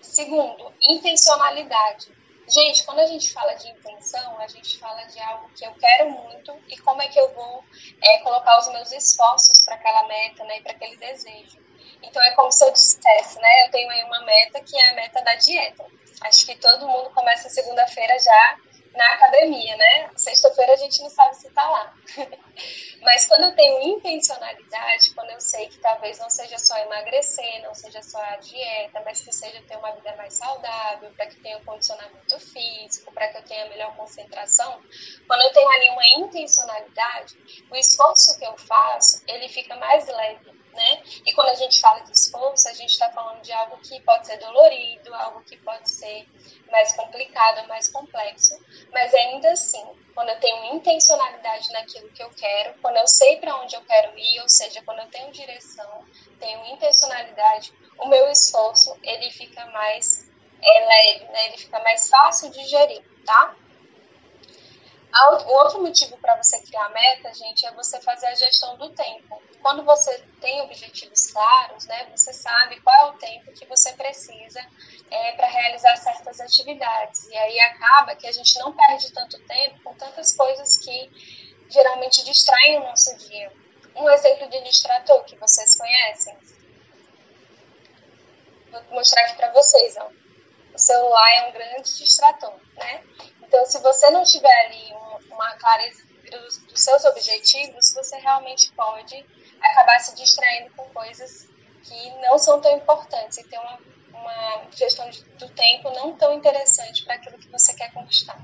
Segundo, 0.00 0.72
intencionalidade. 0.88 2.16
Gente, 2.48 2.82
quando 2.84 3.00
a 3.00 3.06
gente 3.06 3.30
fala 3.30 3.52
de 3.56 3.68
intenção, 3.68 4.38
a 4.38 4.48
gente 4.48 4.78
fala 4.78 5.04
de 5.04 5.20
algo 5.20 5.50
que 5.50 5.66
eu 5.66 5.74
quero 5.74 6.10
muito 6.10 6.56
e 6.66 6.78
como 6.78 7.02
é 7.02 7.08
que 7.08 7.20
eu 7.20 7.30
vou 7.34 7.62
é, 8.02 8.18
colocar 8.20 8.58
os 8.58 8.68
meus 8.68 8.90
esforços 8.90 9.60
para 9.60 9.74
aquela 9.74 10.08
meta, 10.08 10.44
né, 10.44 10.62
para 10.62 10.72
aquele 10.72 10.96
desejo. 10.96 11.58
Então 12.02 12.22
é 12.22 12.30
como 12.30 12.50
se 12.50 12.64
eu 12.64 12.72
dissesse, 12.72 13.38
né, 13.38 13.66
eu 13.66 13.70
tenho 13.70 13.90
aí 13.90 14.02
uma 14.04 14.24
meta 14.24 14.62
que 14.62 14.74
é 14.78 14.88
a 14.88 14.94
meta 14.94 15.22
da 15.22 15.34
dieta. 15.34 15.84
Acho 16.22 16.46
que 16.46 16.56
todo 16.56 16.88
mundo 16.88 17.10
começa 17.10 17.48
segunda-feira 17.48 18.18
já 18.18 18.58
na 18.98 19.14
academia, 19.14 19.76
né? 19.76 20.10
Sexta-feira 20.16 20.72
a 20.72 20.76
gente 20.76 21.00
não 21.02 21.10
sabe 21.10 21.36
se 21.36 21.48
tá 21.50 21.70
lá. 21.70 21.94
Mas 23.02 23.26
quando 23.26 23.44
eu 23.44 23.54
tenho 23.54 23.96
intencionalidade, 23.96 25.14
quando 25.14 25.30
eu 25.30 25.40
sei 25.40 25.68
que 25.68 25.78
talvez 25.78 26.18
não 26.18 26.28
seja 26.28 26.58
só 26.58 26.76
emagrecer, 26.78 27.62
não 27.62 27.72
seja 27.74 28.02
só 28.02 28.18
a 28.18 28.36
dieta, 28.36 29.00
mas 29.04 29.20
que 29.20 29.32
seja 29.32 29.62
ter 29.62 29.76
uma 29.76 29.92
vida 29.92 30.16
mais 30.16 30.34
saudável, 30.34 31.10
para 31.12 31.26
que 31.26 31.36
tenha 31.36 31.58
um 31.58 31.64
condicionamento 31.64 32.40
físico, 32.40 33.12
para 33.12 33.28
que 33.28 33.38
eu 33.38 33.44
tenha 33.44 33.68
melhor 33.68 33.94
concentração, 33.94 34.82
quando 35.28 35.42
eu 35.42 35.52
tenho 35.52 35.70
ali 35.70 35.90
uma 35.90 36.06
intencionalidade, 36.26 37.38
o 37.70 37.76
esforço 37.76 38.36
que 38.36 38.44
eu 38.44 38.58
faço, 38.58 39.22
ele 39.28 39.48
fica 39.48 39.76
mais 39.76 40.06
leve 40.08 40.57
né? 40.78 41.02
E 41.26 41.32
quando 41.32 41.48
a 41.48 41.54
gente 41.54 41.80
fala 41.80 42.00
de 42.00 42.12
esforço, 42.12 42.68
a 42.68 42.72
gente 42.72 42.90
está 42.90 43.10
falando 43.10 43.42
de 43.42 43.52
algo 43.52 43.76
que 43.78 44.00
pode 44.02 44.26
ser 44.26 44.36
dolorido, 44.38 45.12
algo 45.14 45.42
que 45.42 45.56
pode 45.58 45.90
ser 45.90 46.26
mais 46.70 46.92
complicado, 46.92 47.66
mais 47.66 47.88
complexo, 47.88 48.58
mas 48.92 49.12
ainda 49.12 49.50
assim, 49.52 49.84
quando 50.14 50.28
eu 50.28 50.40
tenho 50.40 50.74
intencionalidade 50.74 51.72
naquilo 51.72 52.10
que 52.10 52.22
eu 52.22 52.30
quero, 52.30 52.78
quando 52.80 52.96
eu 52.96 53.06
sei 53.06 53.36
para 53.36 53.56
onde 53.56 53.74
eu 53.74 53.84
quero 53.84 54.16
ir, 54.18 54.40
ou 54.40 54.48
seja, 54.48 54.82
quando 54.84 55.00
eu 55.00 55.10
tenho 55.10 55.32
direção, 55.32 56.04
tenho 56.38 56.64
intencionalidade, 56.66 57.72
o 57.98 58.06
meu 58.06 58.28
esforço 58.30 58.96
ele 59.02 59.30
fica 59.30 59.66
mais 59.66 60.30
é, 60.62 60.86
leve, 60.86 61.24
né? 61.32 61.46
Ele 61.48 61.58
fica 61.58 61.80
mais 61.80 62.08
fácil 62.08 62.50
de 62.50 62.64
gerir, 62.64 63.02
tá? 63.24 63.56
O 65.10 65.52
outro 65.52 65.82
motivo 65.82 66.16
para 66.18 66.36
você 66.36 66.60
criar 66.60 66.88
meta, 66.90 67.32
gente, 67.32 67.64
é 67.66 67.72
você 67.72 68.00
fazer 68.00 68.26
a 68.26 68.34
gestão 68.34 68.76
do 68.76 68.90
tempo. 68.90 69.42
Quando 69.62 69.82
você 69.84 70.18
tem 70.40 70.60
objetivos 70.62 71.30
claros, 71.30 71.86
né, 71.86 72.08
você 72.14 72.32
sabe 72.32 72.80
qual 72.80 72.94
é 72.94 73.10
o 73.10 73.18
tempo 73.18 73.52
que 73.52 73.66
você 73.66 73.92
precisa 73.94 74.60
é, 75.10 75.32
para 75.32 75.46
realizar 75.48 75.96
certas 75.96 76.40
atividades. 76.40 77.26
E 77.26 77.36
aí 77.36 77.58
acaba 77.60 78.14
que 78.16 78.26
a 78.26 78.32
gente 78.32 78.58
não 78.58 78.72
perde 78.74 79.10
tanto 79.12 79.38
tempo 79.46 79.82
com 79.82 79.94
tantas 79.94 80.36
coisas 80.36 80.76
que 80.76 81.10
geralmente 81.70 82.24
distraem 82.24 82.78
o 82.78 82.84
nosso 82.84 83.16
dia. 83.16 83.50
Um 83.96 84.08
exemplo 84.10 84.48
de 84.48 84.62
distrator 84.62 85.24
que 85.24 85.36
vocês 85.36 85.76
conhecem. 85.76 86.36
Vou 88.70 88.82
mostrar 88.90 89.22
aqui 89.22 89.36
para 89.36 89.52
vocês. 89.52 89.96
Ó. 89.96 90.10
O 90.74 90.78
celular 90.78 91.34
é 91.36 91.48
um 91.48 91.52
grande 91.52 91.98
distrator, 91.98 92.54
né? 92.76 93.02
Então, 93.48 93.64
se 93.64 93.78
você 93.80 94.10
não 94.10 94.22
tiver 94.24 94.66
ali 94.66 94.92
uma 95.30 95.54
clareza 95.54 96.02
dos, 96.30 96.58
dos 96.58 96.80
seus 96.82 97.02
objetivos, 97.06 97.94
você 97.94 98.16
realmente 98.18 98.70
pode 98.72 99.24
acabar 99.60 99.98
se 100.00 100.14
distraindo 100.14 100.70
com 100.76 100.84
coisas 100.90 101.48
que 101.82 102.10
não 102.20 102.38
são 102.38 102.60
tão 102.60 102.76
importantes 102.76 103.38
e 103.38 103.44
ter 103.44 103.58
uma, 103.58 103.78
uma 104.12 104.70
gestão 104.70 105.08
de, 105.08 105.24
do 105.24 105.48
tempo 105.48 105.90
não 105.90 106.14
tão 106.14 106.34
interessante 106.34 107.04
para 107.04 107.14
aquilo 107.14 107.38
que 107.38 107.48
você 107.48 107.72
quer 107.72 107.90
conquistar. 107.92 108.38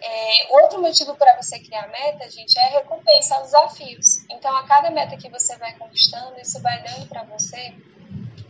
É, 0.00 0.62
outro 0.62 0.80
motivo 0.80 1.16
para 1.16 1.36
você 1.36 1.58
criar 1.58 1.88
meta, 1.88 2.30
gente, 2.30 2.58
é 2.58 2.64
a 2.64 2.80
recompensa 2.80 3.36
aos 3.36 3.44
desafios. 3.46 4.24
Então, 4.30 4.54
a 4.54 4.66
cada 4.66 4.90
meta 4.90 5.16
que 5.16 5.30
você 5.30 5.56
vai 5.56 5.74
conquistando, 5.76 6.38
isso 6.38 6.60
vai 6.60 6.82
dando 6.82 7.08
para 7.08 7.24
você 7.24 7.74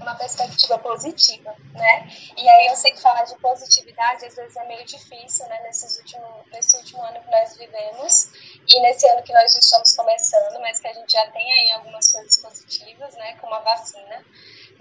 uma 0.01 0.15
perspectiva 0.15 0.79
positiva, 0.79 1.55
né? 1.73 2.09
E 2.37 2.49
aí 2.49 2.67
eu 2.69 2.77
sei 2.77 2.93
que 2.93 3.01
falar 3.01 3.25
de 3.25 3.37
positividade 3.39 4.25
às 4.25 4.35
vezes 4.35 4.57
é 4.57 4.65
meio 4.67 4.85
difícil, 4.85 5.47
né? 5.49 5.61
Nesses 5.65 5.99
último, 5.99 6.45
nesse 6.53 6.77
último 6.77 7.03
ano 7.03 7.21
que 7.21 7.31
nós 7.31 7.57
vivemos 7.57 8.31
e 8.67 8.81
nesse 8.81 9.09
ano 9.09 9.23
que 9.23 9.33
nós 9.33 9.55
estamos 9.55 9.93
começando, 9.95 10.61
mas 10.61 10.81
que 10.81 10.89
a 10.89 10.93
gente 10.93 11.13
já 11.13 11.27
tem 11.31 11.53
aí 11.53 11.71
algumas 11.73 12.11
coisas 12.11 12.39
positivas, 12.39 13.15
né? 13.15 13.37
Como 13.41 13.55
a 13.55 13.61
vacina. 13.61 14.25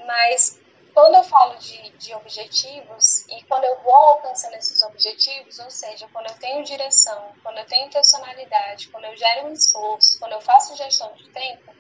Mas 0.06 0.60
quando 0.94 1.14
eu 1.14 1.24
falo 1.24 1.56
de, 1.58 1.90
de 1.92 2.14
objetivos 2.16 3.28
e 3.28 3.44
quando 3.44 3.66
eu 3.66 3.80
vou 3.82 3.96
alcançando 3.96 4.56
esses 4.56 4.82
objetivos, 4.82 5.60
ou 5.60 5.70
seja, 5.70 6.08
quando 6.12 6.28
eu 6.28 6.36
tenho 6.40 6.64
direção, 6.64 7.34
quando 7.44 7.60
eu 7.60 7.66
tenho 7.66 7.86
intencionalidade, 7.86 8.88
quando 8.90 9.06
eu 9.06 9.16
gero 9.16 9.48
um 9.48 9.54
esforço, 9.54 10.18
quando 10.18 10.32
eu 10.32 10.42
faço 10.42 10.76
gestão 10.76 11.14
de 11.14 11.30
tempo, 11.30 11.72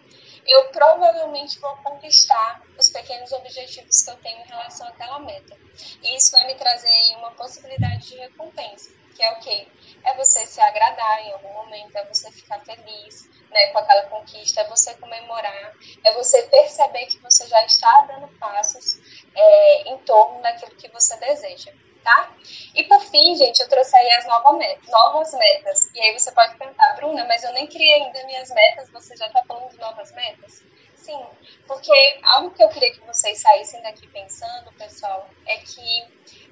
eu 0.47 0.69
provavelmente 0.69 1.59
vou 1.59 1.75
conquistar 1.77 2.61
os 2.77 2.89
pequenos 2.89 3.31
objetivos 3.33 4.01
que 4.01 4.09
eu 4.09 4.15
tenho 4.17 4.39
em 4.39 4.47
relação 4.47 4.87
àquela 4.87 5.19
meta. 5.19 5.57
E 6.01 6.15
isso 6.15 6.31
vai 6.31 6.47
me 6.47 6.55
trazer 6.55 6.87
aí 6.87 7.15
uma 7.17 7.31
possibilidade 7.31 8.07
de 8.07 8.17
recompensa, 8.17 8.91
que 9.15 9.21
é 9.21 9.31
o 9.33 9.39
quê? 9.39 9.67
É 10.03 10.15
você 10.15 10.45
se 10.45 10.61
agradar 10.61 11.21
em 11.25 11.33
algum 11.33 11.53
momento, 11.53 11.95
é 11.97 12.05
você 12.05 12.31
ficar 12.31 12.59
feliz 12.61 13.29
né, 13.51 13.67
com 13.67 13.79
aquela 13.79 14.03
conquista, 14.03 14.61
é 14.61 14.67
você 14.67 14.93
comemorar, 14.95 15.73
é 16.03 16.13
você 16.13 16.43
perceber 16.43 17.07
que 17.07 17.19
você 17.19 17.45
já 17.47 17.65
está 17.65 18.01
dando 18.07 18.27
passos 18.39 18.99
é, 19.35 19.89
em 19.89 19.97
torno 19.99 20.41
daquilo 20.41 20.75
que 20.75 20.87
você 20.89 21.17
deseja. 21.17 21.73
Tá? 22.07 22.31
E 22.73 22.85
por 22.85 23.01
fim, 23.01 23.35
gente, 23.35 23.59
eu 23.59 23.67
trouxe 23.67 23.93
aí 23.97 24.09
as 24.13 24.25
novas 24.25 25.33
metas. 25.33 25.91
E 25.93 25.99
aí 25.99 26.17
você 26.17 26.31
pode 26.31 26.55
perguntar, 26.55 26.95
Bruna, 26.95 27.25
mas 27.25 27.43
eu 27.43 27.51
nem 27.51 27.67
criei 27.67 27.95
ainda 27.95 28.23
minhas 28.23 28.49
metas, 28.49 28.89
você 28.91 29.13
já 29.17 29.27
está 29.27 29.43
falando 29.43 29.69
de 29.71 29.77
novas 29.77 30.09
metas? 30.13 30.63
Sim, 30.95 31.21
porque 31.67 31.91
algo 32.23 32.51
que 32.51 32.63
eu 32.63 32.69
queria 32.69 32.93
que 32.93 33.01
vocês 33.01 33.41
saíssem 33.41 33.81
daqui 33.81 34.07
pensando, 34.07 34.71
pessoal, 34.77 35.29
é 35.45 35.57
que 35.57 36.07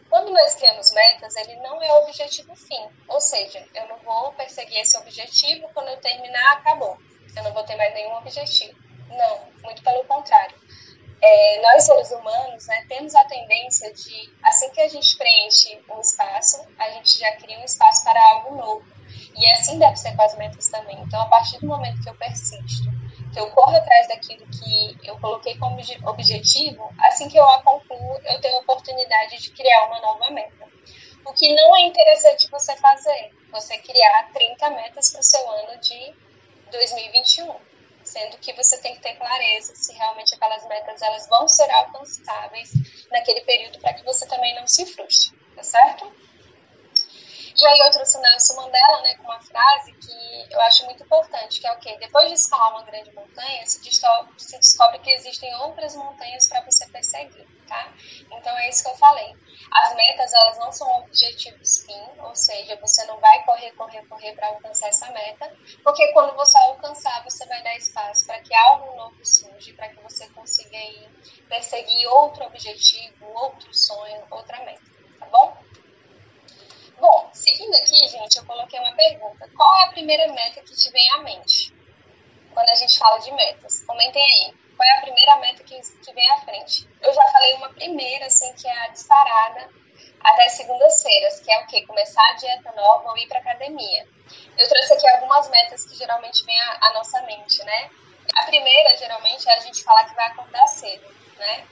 quando 0.09 0.33
nós 0.33 0.55
criamos 0.55 0.91
metas, 0.91 1.33
ele 1.38 1.55
não 1.62 1.81
é 1.81 1.89
o 1.89 2.03
objetivo 2.03 2.53
fim. 2.53 2.89
Ou 3.07 3.21
seja, 3.21 3.65
eu 3.75 3.88
não 3.88 3.97
vou 4.00 4.33
perseguir 4.33 4.81
esse 4.81 4.97
objetivo, 4.97 5.69
quando 5.74 5.88
eu 5.88 6.01
terminar, 6.01 6.57
acabou. 6.57 6.97
Eu 7.33 7.43
não 7.43 7.53
vou 7.53 7.63
ter 7.63 7.77
mais 7.77 7.93
nenhum 7.93 8.17
objetivo. 8.17 8.77
Não, 9.07 9.45
muito 9.63 9.81
pelo 9.81 10.03
contrário 10.03 10.64
é, 11.22 11.62
nós 11.62 11.84
seres 11.84 12.12
humanos 12.12 12.67
né, 12.67 12.86
temos 12.88 13.15
a 13.15 13.24
tendência 13.25 13.93
de, 13.93 14.34
assim 14.43 14.69
que 14.72 14.81
a 14.81 14.88
gente 14.88 15.17
preenche 15.17 15.81
um 15.89 16.00
espaço, 16.00 16.65
a 16.77 16.89
gente 16.91 17.17
já 17.17 17.31
cria 17.38 17.60
um 17.60 17.63
espaço 17.63 18.03
para 18.03 18.22
algo 18.31 18.55
novo. 18.55 18.86
E 19.36 19.51
assim 19.51 19.77
deve 19.77 19.98
ser 19.98 20.15
com 20.15 20.22
as 20.22 20.38
metas 20.38 20.67
também. 20.69 20.98
Então, 21.01 21.22
a 21.22 21.25
partir 21.27 21.60
do 21.60 21.67
momento 21.67 22.01
que 22.01 22.10
eu 22.10 22.15
persisto, 22.15 22.89
que 23.34 23.39
eu 23.39 23.50
corro 23.51 23.75
atrás 23.75 24.07
daquilo 24.07 24.45
que 24.48 24.98
eu 25.03 25.19
coloquei 25.19 25.57
como 25.57 25.77
objetivo, 26.05 26.93
assim 27.00 27.27
que 27.27 27.38
eu 27.38 27.50
a 27.50 27.62
concluo, 27.62 28.19
eu 28.25 28.39
tenho 28.39 28.57
a 28.57 28.62
oportunidade 28.62 29.41
de 29.41 29.51
criar 29.51 29.88
uma 29.88 30.00
nova 30.00 30.29
meta. 30.31 30.65
O 31.25 31.34
que 31.34 31.53
não 31.53 31.75
é 31.75 31.81
interessante 31.81 32.50
você 32.50 32.75
fazer, 32.77 33.31
você 33.51 33.77
criar 33.77 34.29
30 34.34 34.69
metas 34.69 35.12
para 35.12 35.19
o 35.19 35.24
seu 35.24 35.51
ano 35.51 35.79
de 35.79 36.13
2021 36.72 37.75
sendo 38.05 38.38
que 38.38 38.53
você 38.53 38.77
tem 38.77 38.95
que 38.95 39.01
ter 39.01 39.15
clareza 39.15 39.75
se 39.75 39.93
realmente 39.93 40.35
aquelas 40.35 40.65
metas 40.67 41.01
elas 41.01 41.27
vão 41.27 41.47
ser 41.47 41.69
alcançáveis 41.71 42.71
naquele 43.12 43.41
período 43.41 43.79
para 43.79 43.93
que 43.93 44.03
você 44.03 44.25
também 44.27 44.55
não 44.55 44.67
se 44.67 44.85
frustre, 44.85 45.38
tá 45.55 45.63
certo? 45.63 46.12
E 47.57 47.65
aí 47.65 47.79
eu 47.79 47.91
trouxe 47.91 48.17
o 48.17 48.21
Nelson 48.21 48.53
Mandela, 48.55 49.01
né, 49.01 49.15
com 49.15 49.24
uma 49.24 49.39
frase 49.39 49.93
que 49.93 50.53
eu 50.53 50.62
acho 50.63 50.83
muito 50.83 51.03
importante, 51.03 51.62
que 51.62 51.65
é 51.65 51.71
o 51.71 51.79
quê? 51.79 51.95
Depois 52.01 52.27
de 52.27 52.33
escalar 52.33 52.71
uma 52.71 52.83
grande 52.83 53.13
montanha, 53.13 53.65
se 53.65 53.79
se 53.79 54.57
descobre 54.57 55.00
que 55.00 55.09
existem 55.12 55.55
outras 55.55 55.95
montanhas 55.95 56.47
para 56.47 56.59
você 56.65 56.85
perseguir, 56.88 57.47
tá? 57.65 57.93
Então 58.29 58.57
é 58.57 58.67
isso 58.67 58.83
que 58.83 58.89
eu 58.89 58.97
falei. 58.97 59.33
As 59.71 59.95
metas, 59.95 60.33
elas 60.33 60.57
não 60.59 60.71
são 60.74 61.00
objetivos 61.00 61.85
fim, 61.85 62.03
ou 62.19 62.35
seja, 62.35 62.75
você 62.81 63.05
não 63.05 63.19
vai 63.21 63.41
correr, 63.45 63.71
correr, 63.71 64.05
correr 64.07 64.33
para 64.33 64.47
alcançar 64.47 64.89
essa 64.89 65.09
meta, 65.12 65.55
porque 65.81 66.12
quando 66.12 66.35
você 66.35 66.57
alcançar, 66.57 67.24
você 67.24 67.45
vai 67.45 67.63
dar 67.63 67.75
espaço 67.77 68.25
para 68.25 68.41
que 68.41 68.53
algo 68.53 68.95
novo 68.97 69.25
surja, 69.25 69.74
para 69.75 69.88
que 69.89 70.01
você 70.01 70.27
consiga 70.31 70.75
aí 70.75 71.09
perseguir 71.47 72.05
outro 72.07 72.43
objetivo, 72.45 73.25
outro 73.33 73.74
sonho, 73.74 74.27
outra 74.29 74.59
meta, 74.65 74.83
tá 75.19 75.25
bom? 75.27 75.57
Bom, 76.99 77.29
seguindo 77.33 77.75
aqui, 77.75 78.07
gente, 78.07 78.37
eu 78.37 78.45
coloquei 78.45 78.79
uma 78.79 78.93
pergunta. 78.95 79.49
Qual 79.55 79.77
é 79.79 79.83
a 79.83 79.89
primeira 79.89 80.31
meta 80.31 80.61
que 80.61 80.73
te 80.73 80.89
vem 80.91 81.11
à 81.11 81.17
mente? 81.19 81.73
Quando 82.53 82.69
a 82.69 82.75
gente 82.75 82.97
fala 82.97 83.17
de 83.19 83.31
metas. 83.33 83.83
Comentem 83.85 84.23
aí. 84.23 84.53
Qual 84.77 84.89
é 84.89 84.97
a 84.97 85.01
primeira 85.01 85.37
meta 85.37 85.63
que, 85.63 85.79
que 85.79 86.13
vem 86.13 86.31
à 86.31 86.41
frente? 86.41 86.87
Eu 87.01 87.13
já 87.13 87.27
falei 87.31 87.53
uma 87.55 87.69
primeira, 87.69 88.25
assim, 88.25 88.53
que 88.53 88.67
é 88.67 88.77
a 88.85 88.87
disparada, 88.89 89.69
a 90.21 90.35
das 90.37 90.53
segundas-feiras, 90.53 91.39
que 91.41 91.51
é 91.51 91.59
o 91.61 91.67
quê? 91.67 91.85
Começar 91.85 92.25
a 92.29 92.33
dieta 92.33 92.71
nova 92.71 93.09
ou 93.09 93.17
ir 93.17 93.27
para 93.27 93.39
academia. 93.39 94.07
Eu 94.57 94.67
trouxe 94.67 94.93
aqui 94.93 95.07
algumas 95.09 95.49
metas 95.49 95.85
que 95.85 95.95
geralmente 95.95 96.45
vêm 96.45 96.59
à, 96.59 96.87
à 96.87 96.93
nossa 96.93 97.21
mente, 97.23 97.63
né? 97.63 97.89
A 98.37 98.43
primeira, 98.45 98.97
geralmente, 98.97 99.47
é 99.47 99.53
a 99.53 99.59
gente 99.59 99.83
falar 99.83 100.05
que 100.05 100.15
vai 100.15 100.27
acordar 100.27 100.67
cedo, 100.67 101.07
né? 101.37 101.67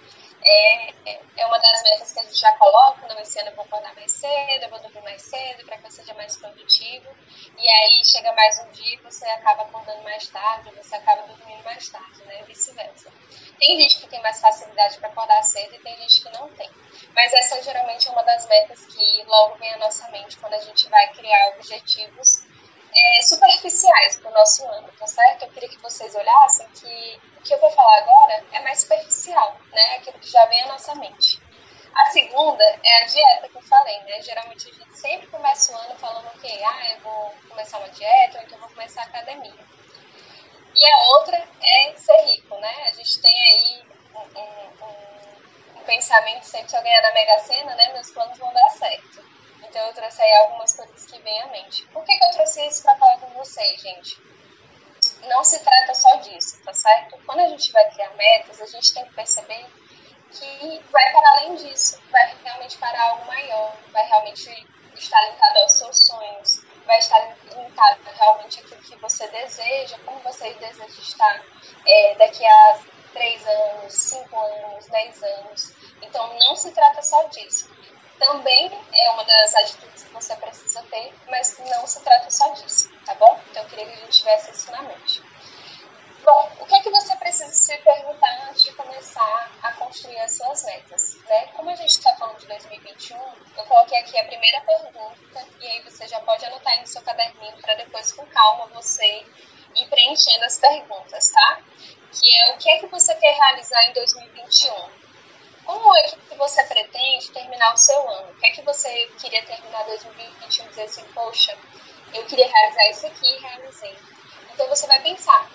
É, 0.46 1.20
é 1.38 1.46
uma 1.46 1.58
das 1.58 1.84
metas 1.84 2.12
que 2.12 2.20
a 2.20 2.24
gente 2.24 2.40
já 2.40 2.52
coloca, 2.54 3.08
não, 3.08 3.20
esse 3.20 3.40
ano 3.40 3.50
eu 3.50 3.56
vou 3.56 3.66
acordar 3.66 3.94
mais 3.96 4.12
cedo, 4.12 4.64
eu 4.64 4.70
vou 4.70 4.80
dormir 4.80 5.02
mais 5.02 5.22
cedo, 5.22 5.66
para 5.66 5.78
que 5.78 5.86
eu 5.86 5.92
seja 5.92 6.14
mais 6.14 6.36
produtivo. 6.36 7.10
E 7.58 7.70
aí 7.70 8.06
chega 8.06 8.34
mais 8.34 8.60
um 8.60 8.72
dia 8.72 8.96
e 8.96 9.02
você 9.02 9.26
acaba 9.26 9.64
acordando 9.64 10.02
mais 10.04 10.28
tarde, 10.28 10.72
você 10.72 10.96
acaba 10.96 11.24
dormindo 11.24 11.64
mais 11.64 11.88
tarde, 11.90 12.24
né? 12.26 12.44
Vice-versa. 12.44 13.12
Tem 13.60 13.78
gente 13.80 14.00
que 14.00 14.08
tem 14.08 14.22
mais 14.22 14.40
facilidade 14.40 14.98
para 14.98 15.10
acordar 15.10 15.42
cedo 15.44 15.76
e 15.76 15.80
tem 15.80 15.96
gente 15.98 16.22
que 16.22 16.30
não 16.32 16.50
tem. 16.50 16.70
Mas 17.14 17.32
essa 17.34 17.62
geralmente 17.62 18.08
é 18.08 18.12
uma 18.12 18.24
das 18.24 18.46
metas 18.48 18.86
que 18.86 19.24
logo 19.24 19.56
vem 19.58 19.74
à 19.74 19.78
nossa 19.78 20.10
mente 20.10 20.38
quando 20.38 20.54
a 20.54 20.60
gente 20.60 20.90
vai 20.90 21.08
criar 21.14 21.54
objetivos 21.56 22.53
é, 22.96 23.22
superficiais 23.22 24.18
para 24.18 24.32
o 24.32 24.34
nosso 24.34 24.66
ano, 24.66 24.90
tá 25.00 25.08
certo? 25.08 25.44
Eu 25.44 25.50
queria 25.50 25.70
que 25.70 25.82
vocês 25.82 26.14
olhassem 26.16 26.68
que 26.70 27.22
o 27.38 27.42
que 27.42 27.54
eu 27.54 27.60
vou 27.60 27.72
falar 27.72 27.98
agora 28.00 28.46
é 28.52 28.60
mais 28.62 28.82
superficial, 28.82 29.58
né? 29.72 29.96
Aquilo 29.98 30.20
que 30.20 30.30
já 30.30 30.46
vem 30.46 30.62
à 30.64 30.68
nossa 30.68 30.96
mente. 30.96 31.42
A 31.96 32.10
segunda 32.10 32.64
é 32.64 33.04
a 33.04 33.06
dieta 33.06 33.50
que 33.50 33.56
eu 33.56 33.62
falei, 33.62 34.00
né? 34.04 34.22
Geralmente 34.22 34.70
a 34.70 34.74
gente 34.74 34.98
sempre 34.98 35.28
começa 35.28 35.74
o 35.74 35.78
ano 35.78 35.96
falando 35.96 36.28
o 36.28 36.40
quê? 36.40 36.60
Ah, 36.66 36.92
eu 36.92 37.00
vou 37.02 37.34
começar 37.50 37.78
uma 37.78 37.90
dieta, 37.90 38.40
ou 38.40 38.44
então 38.44 38.58
eu 38.58 38.62
vou 38.62 38.70
começar 38.70 39.02
a 39.02 39.06
academia. 39.06 39.54
E 40.76 40.86
a 40.86 40.98
outra 41.18 41.38
é 41.62 41.94
ser 41.96 42.18
rico, 42.26 42.58
né? 42.58 42.74
A 42.92 42.96
gente 42.96 43.22
tem 43.22 43.36
aí 43.36 43.84
um, 44.16 44.40
um, 44.40 45.80
um 45.80 45.84
pensamento 45.84 46.44
sempre 46.44 46.70
se 46.70 46.76
eu 46.76 46.82
ganhar 46.82 47.02
na 47.02 47.14
Mega 47.14 47.40
Sena, 47.40 47.76
né? 47.76 47.94
Meus 47.94 48.10
planos 48.10 48.38
vão 48.40 48.52
dar 48.52 48.70
certo. 48.70 49.33
Então 49.74 49.88
eu 49.88 49.94
trouxe 49.96 50.22
aí 50.22 50.34
algumas 50.42 50.76
coisas 50.76 51.04
que 51.08 51.20
vêm 51.24 51.42
à 51.42 51.48
mente. 51.48 51.84
Por 51.88 52.06
que, 52.06 52.16
que 52.16 52.24
eu 52.24 52.30
trouxe 52.30 52.64
isso 52.68 52.84
para 52.84 52.96
falar 52.96 53.18
com 53.18 53.26
vocês, 53.32 53.82
gente? 53.82 54.22
Não 55.24 55.44
se 55.44 55.58
trata 55.64 55.96
só 55.96 56.18
disso, 56.18 56.62
tá 56.64 56.72
certo? 56.72 57.18
Quando 57.26 57.40
a 57.40 57.48
gente 57.48 57.72
vai 57.72 57.90
criar 57.90 58.12
metas, 58.12 58.62
a 58.62 58.68
gente 58.68 58.94
tem 58.94 59.04
que 59.04 59.16
perceber 59.16 59.66
que 60.30 60.80
vai 60.92 61.12
para 61.12 61.30
além 61.32 61.56
disso, 61.56 62.00
vai 62.12 62.36
realmente 62.44 62.78
para 62.78 63.02
algo 63.02 63.26
maior, 63.26 63.76
vai 63.92 64.06
realmente 64.06 64.68
estar 64.94 65.20
linkado 65.32 65.58
aos 65.58 65.74
seus 65.74 66.06
sonhos, 66.06 66.64
vai 66.86 67.00
estar 67.00 67.36
linkado 67.56 68.00
realmente 68.14 68.60
àquilo 68.60 68.82
que 68.84 68.96
você 68.98 69.26
deseja, 69.26 69.98
como 70.06 70.20
você 70.20 70.54
deseja 70.54 71.02
estar 71.02 71.44
é, 71.84 72.16
daqui 72.20 72.46
a 72.46 72.80
três 73.12 73.44
anos, 73.48 73.92
cinco 73.92 74.40
anos, 74.40 74.86
dez 74.86 75.24
anos. 75.24 75.74
Então 76.00 76.32
não 76.38 76.56
se 76.56 76.72
trata 76.74 77.02
só 77.02 77.24
disso 77.30 77.74
também 78.20 78.72
é 78.94 79.12
uma 79.12 79.24
das 79.24 79.56
atitudes 79.56 80.04
que 80.04 80.14
você 80.14 80.36
precisa 80.36 80.82
ter, 80.84 81.14
mas 81.30 81.58
não 81.60 81.86
se 81.88 82.02
trata 82.02 82.30
só 82.30 82.50
disso, 82.54 82.90
tá 83.06 83.16
bom? 83.16 83.40
Então 83.50 83.64
eu 83.64 83.70
queria 83.70 83.86
que 83.86 83.94
a 83.94 84.06
gente 84.06 84.18
tivesse 84.18 84.52
isso 84.52 84.72
na 84.72 84.82
mente. 84.84 85.22
Bom, 86.24 86.52
o 86.62 86.66
que 86.66 86.76
é 86.76 86.82
que 86.82 86.90
você 86.90 87.14
precisa 87.18 87.52
se 87.52 87.78
perguntar 87.80 88.48
antes 88.48 88.64
de 88.64 88.72
começar 88.74 89.52
a 89.62 89.74
construir 89.74 90.18
as 90.20 90.38
suas 90.38 90.64
metas? 90.64 91.18
Né? 91.28 91.48
Como 91.48 91.70
a 91.70 91.76
gente 91.76 91.90
está 91.90 92.16
falando 92.16 92.40
de 92.40 92.48
2021, 92.48 93.18
eu 93.58 93.66
coloquei 93.66 94.00
aqui 94.00 94.18
a 94.18 94.24
primeira 94.24 94.62
pergunta 94.62 95.46
e 95.60 95.68
aí 95.68 95.82
você 95.82 96.08
já 96.08 96.22
pode 96.22 96.46
anotar 96.46 96.74
aí 96.74 96.80
no 96.80 96.88
seu 96.88 97.02
caderninho 97.02 97.58
para 97.58 97.76
depois 97.76 98.14
com 98.14 98.26
calma 98.28 98.68
você 98.68 99.26
ir 99.76 99.88
preenchendo 99.90 100.46
as 100.46 100.58
perguntas, 100.60 101.30
tá? 101.30 101.62
Que 102.14 102.34
é 102.38 102.54
o 102.54 102.58
que 102.58 102.70
é 102.70 102.80
que 102.80 102.88
você 102.88 103.14
quer 103.16 103.34
realizar 103.34 103.84
em 103.90 103.94
2021? 103.94 105.03
Como 105.66 105.96
é 105.96 106.04
que 106.04 106.36
você 106.36 106.64
pretende 106.66 107.32
terminar 107.32 107.74
o 107.74 107.78
seu 107.78 108.10
ano? 108.10 108.32
O 108.32 108.36
que 108.36 108.46
é 108.48 108.52
que 108.52 108.62
você 108.62 109.08
queria 109.20 109.44
terminar 109.44 109.84
2021 109.86 110.68
dizer 110.68 110.84
assim, 110.84 111.04
poxa, 111.14 111.58
eu 112.14 112.26
queria 112.26 112.48
realizar 112.48 112.90
isso 112.90 113.08
aqui 113.08 113.34
e 113.34 113.40
realizei. 113.40 113.98
Então 114.54 114.68
você 114.68 114.86
vai 114.88 115.02
pensar 115.02 115.50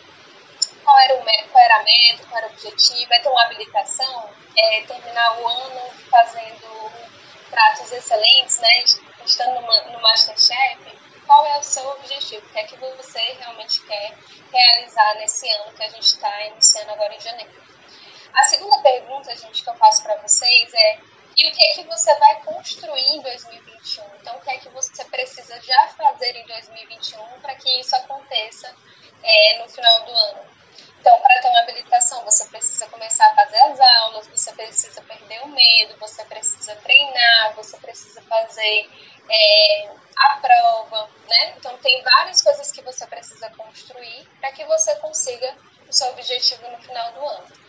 qual 0.83 0.99
era, 1.01 1.15
o, 1.15 1.23
qual 1.51 1.65
era 1.65 1.77
a 1.77 1.83
meta, 1.83 2.25
qual 2.29 2.39
era 2.39 2.49
o 2.49 2.51
objetivo, 2.53 3.13
é 3.13 3.21
ter 3.21 3.29
uma 3.29 3.43
habilitação, 3.43 4.31
é 4.57 4.83
terminar 4.83 5.41
o 5.41 5.47
ano 5.47 5.91
fazendo 6.11 6.91
pratos 7.51 7.93
excelentes, 7.93 8.59
né? 8.61 8.85
Estando 9.25 9.61
no, 9.61 9.93
no 9.93 10.01
Masterchef, 10.01 10.99
qual 11.27 11.47
é 11.47 11.59
o 11.59 11.63
seu 11.63 11.87
objetivo? 11.91 12.45
O 12.47 12.49
que 12.51 12.59
é 12.59 12.65
que 12.65 12.77
você 12.77 13.19
realmente 13.19 13.83
quer 13.83 14.17
realizar 14.51 15.15
nesse 15.17 15.49
ano 15.51 15.73
que 15.75 15.83
a 15.83 15.89
gente 15.91 16.07
está 16.07 16.47
iniciando 16.47 16.93
agora 16.93 17.15
em 17.15 17.21
janeiro? 17.21 17.53
A 18.35 18.45
segunda 18.45 18.79
pergunta, 18.81 19.35
gente, 19.37 19.63
que 19.63 19.71
eu 19.71 19.75
faço 19.75 20.03
para 20.03 20.17
vocês 20.17 20.73
é 20.75 21.01
e 21.39 21.49
o 21.49 21.53
que 21.53 21.65
é 21.67 21.73
que 21.75 21.85
você 21.85 22.13
vai 22.17 22.43
construir 22.43 23.15
em 23.15 23.21
2021? 23.23 24.05
Então, 24.21 24.37
o 24.37 24.41
que 24.41 24.51
é 24.51 24.59
que 24.59 24.69
você 24.71 25.05
precisa 25.05 25.61
já 25.61 25.87
fazer 25.97 26.35
em 26.35 26.45
2021 26.45 27.41
para 27.41 27.55
que 27.55 27.79
isso 27.79 27.95
aconteça 27.95 28.75
é, 29.23 29.59
no 29.59 29.69
final 29.69 30.05
do 30.05 30.11
ano? 30.11 30.59
Então, 30.99 31.17
para 31.21 31.41
ter 31.41 31.49
uma 31.49 31.61
habilitação, 31.61 32.25
você 32.25 32.45
precisa 32.47 32.89
começar 32.89 33.25
a 33.27 33.35
fazer 33.37 33.57
as 33.57 33.79
aulas, 33.79 34.27
você 34.27 34.53
precisa 34.53 35.01
perder 35.03 35.41
o 35.45 35.49
medo, 35.49 35.97
você 36.01 36.25
precisa 36.25 36.75
treinar, 36.75 37.55
você 37.55 37.77
precisa 37.77 38.21
fazer 38.23 38.91
é, 39.31 39.91
a 40.17 40.37
prova, 40.39 41.09
né? 41.29 41.55
Então, 41.57 41.79
tem 41.79 42.03
várias 42.03 42.43
coisas 42.43 42.73
que 42.73 42.83
você 42.83 43.07
precisa 43.07 43.49
construir 43.51 44.29
para 44.41 44.51
que 44.51 44.65
você 44.65 44.97
consiga 44.97 45.57
o 45.89 45.93
seu 45.93 46.09
objetivo 46.09 46.69
no 46.69 46.79
final 46.79 47.13
do 47.13 47.25
ano. 47.25 47.68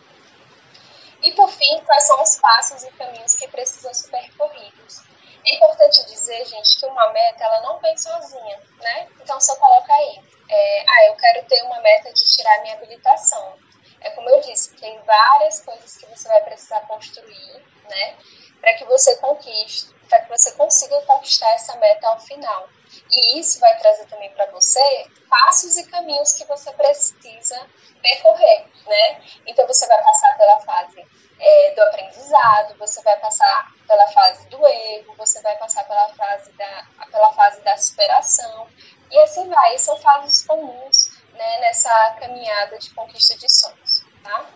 E, 1.22 1.32
por 1.32 1.50
fim, 1.50 1.80
quais 1.84 2.04
são 2.04 2.22
os 2.22 2.36
passos 2.36 2.82
e 2.82 2.90
caminhos 2.92 3.34
que 3.34 3.46
precisam 3.48 3.92
ser 3.92 4.10
percorridos? 4.10 5.02
É 5.46 5.54
importante 5.54 6.04
dizer, 6.06 6.44
gente, 6.46 6.78
que 6.78 6.86
uma 6.86 7.12
meta 7.12 7.44
ela 7.44 7.62
não 7.62 7.78
vem 7.78 7.96
sozinha, 7.96 8.60
né? 8.80 9.08
Então, 9.20 9.40
você 9.40 9.54
coloca 9.56 9.92
aí, 9.92 10.20
é, 10.48 10.84
ah, 10.88 11.06
eu 11.08 11.16
quero 11.16 11.46
ter 11.46 11.62
uma 11.64 11.80
meta 11.80 12.12
de 12.12 12.24
tirar 12.24 12.60
minha 12.62 12.74
habilitação. 12.74 13.58
É 14.00 14.10
como 14.10 14.28
eu 14.30 14.40
disse, 14.40 14.74
tem 14.76 14.98
várias 15.02 15.60
coisas 15.60 15.96
que 15.96 16.06
você 16.06 16.28
vai 16.28 16.42
precisar 16.42 16.80
construir, 16.80 17.64
né? 17.88 18.16
Para 18.60 18.74
que 18.74 18.84
você 18.84 19.16
conquiste, 19.16 19.94
para 20.08 20.20
que 20.20 20.28
você 20.28 20.52
consiga 20.52 21.00
conquistar 21.02 21.50
essa 21.52 21.76
meta 21.76 22.08
ao 22.08 22.20
final. 22.20 22.68
E 23.10 23.38
isso 23.38 23.60
vai 23.60 23.76
trazer 23.78 24.06
também 24.06 24.30
para 24.32 24.46
você 24.46 25.06
passos 25.28 25.76
e 25.76 25.86
caminhos 25.86 26.32
que 26.32 26.44
você 26.44 26.72
precisa 26.72 27.66
percorrer, 28.02 28.66
né? 28.86 29.22
Então 29.46 29.66
você 29.66 29.86
vai 29.86 30.02
passar 30.02 30.36
pela 30.36 30.60
fase 30.60 31.06
é, 31.38 31.74
do 31.74 31.82
aprendizado, 31.82 32.76
você 32.78 33.00
vai 33.02 33.16
passar 33.18 33.72
pela 33.86 34.06
fase 34.08 34.48
do 34.48 34.66
erro, 34.66 35.14
você 35.16 35.40
vai 35.40 35.56
passar 35.56 35.84
pela 35.84 36.08
fase 36.14 36.52
da, 36.52 36.86
pela 37.10 37.32
fase 37.32 37.60
da 37.62 37.76
superação, 37.76 38.68
e 39.10 39.18
assim 39.20 39.48
vai. 39.48 39.74
E 39.74 39.78
são 39.78 39.96
fases 39.98 40.44
comuns 40.46 41.10
né, 41.32 41.60
nessa 41.60 42.16
caminhada 42.20 42.78
de 42.78 42.90
conquista 42.94 43.36
de 43.38 43.48
sonhos, 43.48 44.04
tá? 44.22 44.46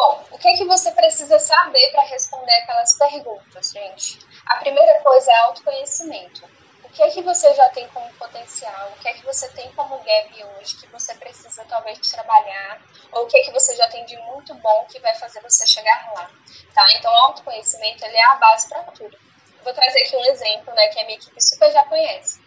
Bom, 0.00 0.24
o 0.30 0.38
que, 0.38 0.48
é 0.48 0.56
que 0.56 0.64
você 0.64 0.90
precisa 0.92 1.38
saber 1.38 1.90
para 1.90 2.00
responder 2.04 2.54
aquelas 2.54 2.96
perguntas, 2.96 3.70
gente? 3.70 4.18
A 4.46 4.56
primeira 4.56 4.98
coisa 5.00 5.30
é 5.30 5.36
autoconhecimento. 5.40 6.42
O 6.82 6.88
que 6.88 7.02
é 7.02 7.10
que 7.10 7.20
você 7.20 7.52
já 7.52 7.68
tem 7.68 7.86
como 7.88 8.10
potencial? 8.14 8.92
O 8.92 8.98
que 8.98 9.08
é 9.08 9.12
que 9.12 9.26
você 9.26 9.46
tem 9.50 9.70
como 9.72 9.98
gap 9.98 10.44
hoje 10.44 10.78
que 10.78 10.86
você 10.86 11.14
precisa 11.16 11.66
talvez 11.68 11.98
trabalhar? 11.98 12.80
Ou 13.12 13.24
o 13.24 13.26
que 13.26 13.36
é 13.36 13.42
que 13.42 13.50
você 13.50 13.76
já 13.76 13.88
tem 13.88 14.06
de 14.06 14.16
muito 14.22 14.54
bom 14.54 14.86
que 14.90 14.98
vai 15.00 15.14
fazer 15.16 15.42
você 15.42 15.66
chegar 15.66 16.10
lá? 16.14 16.30
Tá? 16.74 16.86
Então, 16.96 17.14
autoconhecimento 17.26 18.02
ele 18.02 18.16
é 18.16 18.24
a 18.24 18.36
base 18.36 18.70
para 18.70 18.82
tudo. 18.84 19.18
Vou 19.62 19.74
trazer 19.74 20.00
aqui 20.00 20.16
um 20.16 20.24
exemplo, 20.24 20.74
né, 20.74 20.88
que 20.88 20.98
a 20.98 21.04
minha 21.04 21.18
equipe 21.18 21.44
super 21.44 21.70
já 21.70 21.84
conhece. 21.84 22.40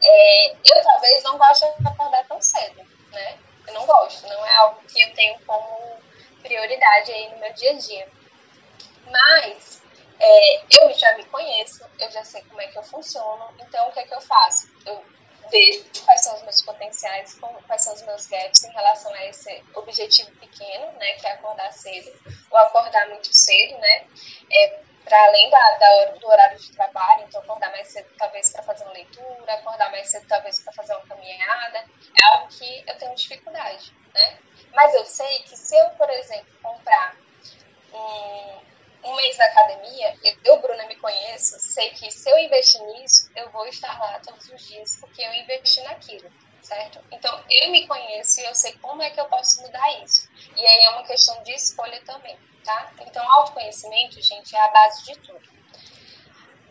É, 0.00 0.52
eu 0.52 0.82
talvez 0.84 1.24
não 1.24 1.36
goste 1.36 1.66
de 1.76 1.88
acordar 1.88 2.24
tão 2.28 2.40
cedo, 2.40 2.88
né? 3.10 3.36
Eu 3.66 3.74
não 3.74 3.84
gosto, 3.84 4.28
não 4.28 4.46
é 4.46 4.56
algo 4.58 4.80
que 4.86 5.02
eu 5.02 5.12
tenho 5.12 5.36
como 5.40 6.00
prioridade 6.40 7.12
aí 7.12 7.30
no 7.30 7.38
meu 7.38 7.52
dia 7.54 7.70
a 7.70 7.78
dia. 7.78 8.08
Mas 9.06 9.82
é, 10.18 10.82
eu 10.82 10.92
já 10.94 11.16
me 11.16 11.24
conheço, 11.24 11.84
eu 11.98 12.10
já 12.10 12.22
sei 12.24 12.42
como 12.42 12.60
é 12.60 12.66
que 12.68 12.78
eu 12.78 12.82
funciono, 12.82 13.54
então 13.58 13.88
o 13.88 13.92
que 13.92 14.00
é 14.00 14.04
que 14.04 14.14
eu 14.14 14.20
faço? 14.20 14.68
Eu 14.84 15.02
vejo 15.50 15.84
quais 16.04 16.22
são 16.22 16.34
os 16.36 16.42
meus 16.42 16.62
potenciais, 16.62 17.38
quais 17.66 17.82
são 17.82 17.94
os 17.94 18.02
meus 18.02 18.26
gaps 18.26 18.64
em 18.64 18.72
relação 18.72 19.12
a 19.14 19.24
esse 19.26 19.64
objetivo 19.74 20.30
pequeno, 20.36 20.92
né, 20.92 21.12
que 21.14 21.26
é 21.26 21.32
acordar 21.32 21.72
cedo, 21.72 22.12
ou 22.50 22.58
acordar 22.58 23.08
muito 23.08 23.34
cedo, 23.34 23.78
né, 23.78 24.06
é, 24.52 24.80
para 25.04 25.18
além 25.24 25.50
da, 25.50 25.70
da, 25.78 26.04
do 26.12 26.26
horário 26.28 26.58
de 26.58 26.70
trabalho, 26.72 27.24
então 27.26 27.40
acordar 27.40 27.70
mais 27.70 27.88
cedo 27.88 28.08
talvez 28.16 28.50
para 28.50 28.62
fazer 28.62 28.84
uma 28.84 28.92
leitura, 28.92 29.54
acordar 29.54 29.90
mais 29.90 30.08
cedo 30.08 30.26
talvez 30.28 30.62
para 30.62 30.72
fazer 30.72 30.94
uma 30.94 31.06
caminhada, 31.06 31.78
é 31.78 32.34
algo 32.34 32.48
que 32.48 32.84
eu 32.86 32.98
tenho 32.98 33.14
dificuldade, 33.14 33.92
né? 34.14 34.38
Mas 34.72 34.94
eu 34.94 35.04
sei 35.04 35.40
que 35.40 35.56
se 35.56 35.76
eu, 35.76 35.90
por 35.90 36.08
exemplo, 36.10 36.52
comprar 36.62 37.16
um, 37.92 39.08
um 39.08 39.16
mês 39.16 39.36
na 39.36 39.46
academia, 39.46 40.16
eu, 40.44 40.60
Bruna, 40.60 40.86
me 40.86 40.96
conheço, 40.96 41.58
sei 41.58 41.90
que 41.90 42.10
se 42.10 42.30
eu 42.30 42.38
investir 42.38 42.80
nisso, 42.82 43.30
eu 43.36 43.50
vou 43.50 43.66
estar 43.66 43.98
lá 43.98 44.20
todos 44.20 44.48
os 44.48 44.68
dias 44.68 44.96
porque 45.00 45.22
eu 45.22 45.34
investi 45.34 45.82
naquilo, 45.82 46.30
certo? 46.62 47.02
Então, 47.10 47.44
eu 47.50 47.70
me 47.70 47.86
conheço 47.86 48.40
e 48.40 48.44
eu 48.44 48.54
sei 48.54 48.72
como 48.78 49.02
é 49.02 49.10
que 49.10 49.20
eu 49.20 49.26
posso 49.26 49.62
mudar 49.62 50.02
isso. 50.02 50.28
E 50.56 50.66
aí 50.66 50.84
é 50.84 50.90
uma 50.90 51.04
questão 51.04 51.42
de 51.42 51.52
escolha 51.52 52.00
também 52.04 52.38
tá? 52.64 52.92
Então, 53.00 53.24
autoconhecimento, 53.32 54.20
gente, 54.20 54.54
é 54.54 54.60
a 54.60 54.68
base 54.68 55.04
de 55.04 55.18
tudo. 55.18 55.48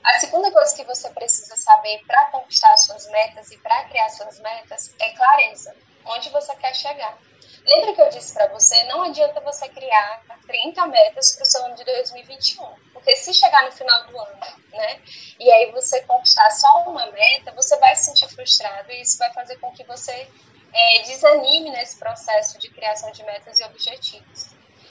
A 0.04 0.20
segunda 0.20 0.52
coisa 0.52 0.76
que 0.76 0.84
você 0.86 1.10
precisa 1.10 1.56
saber 1.58 2.02
para 2.06 2.32
conquistar 2.32 2.76
suas 2.78 3.10
metas 3.12 3.52
e 3.52 3.58
para 3.58 3.84
criar 3.86 4.10
suas 4.10 4.40
metas 4.40 4.96
é 5.00 5.10
clareza. 5.10 5.76
Onde 6.06 6.30
você 6.30 6.56
quer 6.56 6.76
chegar. 6.76 7.18
Lembra 7.66 7.94
que 7.94 8.02
eu 8.02 8.10
disse 8.10 8.34
para 8.34 8.48
você, 8.48 8.84
não 8.86 9.04
adianta 9.04 9.40
você 9.42 9.68
criar 9.70 10.24
30 10.48 10.88
metas 10.88 11.34
para 11.34 11.44
o 11.44 11.46
seu 11.46 11.66
ano 11.66 11.76
de 11.76 11.84
2021. 11.84 12.66
Porque 12.94 13.16
se 13.16 13.34
chegar 13.34 13.64
no 13.66 13.72
final 13.72 14.08
do 14.08 14.20
ano, 14.20 14.40
né, 14.72 15.02
e 15.40 15.52
aí 15.52 15.72
você 15.72 16.02
conquistar 16.02 16.50
só 16.52 16.84
uma 16.88 17.06
meta, 17.12 17.52
você 17.52 17.78
vai 17.78 17.96
se 17.96 18.06
sentir 18.06 18.28
frustrado 18.30 18.92
e 18.92 19.02
isso 19.02 19.18
vai 19.18 19.32
fazer 19.34 19.58
com 19.58 19.72
que 19.72 19.84
você 19.84 20.28
é, 20.74 21.02
desanime 21.04 21.72
nesse 21.72 21.98
processo 21.98 22.58
de 22.58 22.70
criação 22.70 23.12
de 23.12 23.24
metas 23.24 23.60
e 23.60 23.64
objetivos. 23.66 24.50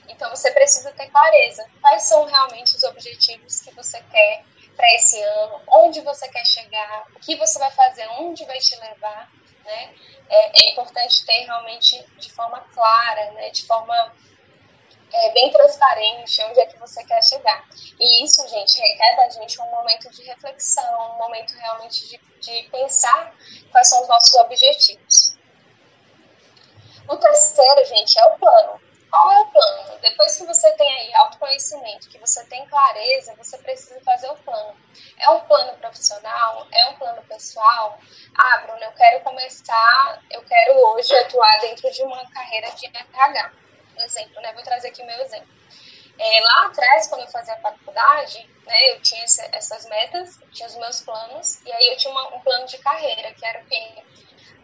Então 0.08 0.30
você 0.30 0.50
precisa 0.50 0.92
ter 0.92 1.08
clareza. 1.10 1.68
Quais 1.80 2.04
são 2.04 2.24
realmente 2.24 2.76
os 2.76 2.82
objetivos 2.84 3.60
que 3.60 3.74
você 3.74 4.00
quer 4.10 4.44
para 4.74 4.94
esse 4.94 5.20
ano? 5.20 5.60
Onde 5.68 6.00
você 6.00 6.28
quer 6.28 6.46
chegar? 6.46 7.06
O 7.14 7.20
que 7.20 7.36
você 7.36 7.58
vai 7.58 7.70
fazer? 7.72 8.06
Onde 8.20 8.44
vai 8.44 8.58
te 8.58 8.76
levar? 8.76 9.30
Né? 9.68 9.94
É, 10.30 10.62
é 10.62 10.72
importante 10.72 11.26
ter 11.26 11.44
realmente 11.44 12.02
de 12.16 12.32
forma 12.32 12.58
clara, 12.72 13.32
né? 13.32 13.50
de 13.50 13.66
forma 13.66 14.14
é, 15.12 15.30
bem 15.32 15.52
transparente 15.52 16.42
onde 16.44 16.58
é 16.58 16.66
que 16.66 16.78
você 16.78 17.04
quer 17.04 17.22
chegar. 17.22 17.68
E 18.00 18.24
isso, 18.24 18.48
gente, 18.48 18.80
requer 18.80 19.16
da 19.16 19.28
gente 19.28 19.60
um 19.60 19.70
momento 19.70 20.10
de 20.10 20.22
reflexão, 20.22 21.12
um 21.14 21.18
momento 21.18 21.52
realmente 21.52 22.08
de, 22.08 22.18
de 22.40 22.68
pensar 22.70 23.34
quais 23.70 23.88
são 23.88 24.00
os 24.00 24.08
nossos 24.08 24.34
objetivos. 24.36 25.36
O 27.06 27.16
terceiro, 27.16 27.84
gente, 27.84 28.18
é 28.18 28.24
o 28.24 28.38
plano. 28.38 28.80
Qual 29.10 29.32
é 29.32 29.40
o 29.40 29.46
plano? 29.46 29.98
Depois 30.00 30.36
que 30.36 30.44
você 30.44 30.70
tem 30.72 30.88
aí 31.00 31.14
autoconhecimento, 31.14 32.10
que 32.10 32.18
você 32.18 32.44
tem 32.44 32.66
clareza, 32.66 33.34
você 33.36 33.56
precisa 33.58 33.98
fazer 34.02 34.28
o 34.28 34.36
plano. 34.36 34.76
É 35.18 35.30
um 35.30 35.40
plano 35.40 35.78
profissional? 35.78 36.66
É 36.70 36.88
um 36.90 36.96
plano 36.96 37.22
pessoal? 37.22 37.98
Ah, 38.36 38.58
Bruno, 38.58 38.82
eu 38.82 38.92
quero 38.92 39.24
começar, 39.24 40.22
eu 40.30 40.42
quero 40.42 40.78
hoje 40.78 41.14
atuar 41.14 41.58
dentro 41.60 41.90
de 41.90 42.02
uma 42.02 42.30
carreira 42.30 42.70
de 42.72 42.86
RH. 42.86 43.52
Um 43.96 44.02
exemplo, 44.02 44.42
né? 44.42 44.52
Vou 44.52 44.62
trazer 44.62 44.88
aqui 44.88 45.02
meu 45.02 45.20
exemplo. 45.22 45.48
É, 46.18 46.40
lá 46.40 46.66
atrás, 46.66 47.06
quando 47.08 47.22
eu 47.22 47.28
fazia 47.28 47.54
a 47.54 47.60
faculdade, 47.60 48.50
né, 48.66 48.90
eu 48.90 49.00
tinha 49.00 49.22
essas 49.24 49.86
metas, 49.86 50.38
tinha 50.52 50.66
os 50.66 50.74
meus 50.74 51.00
planos, 51.00 51.64
e 51.64 51.72
aí 51.72 51.88
eu 51.88 51.96
tinha 51.96 52.10
uma, 52.10 52.34
um 52.34 52.40
plano 52.40 52.66
de 52.66 52.76
carreira, 52.78 53.32
que 53.32 53.46
era 53.46 53.62
o 53.62 53.66
quê? 53.66 54.02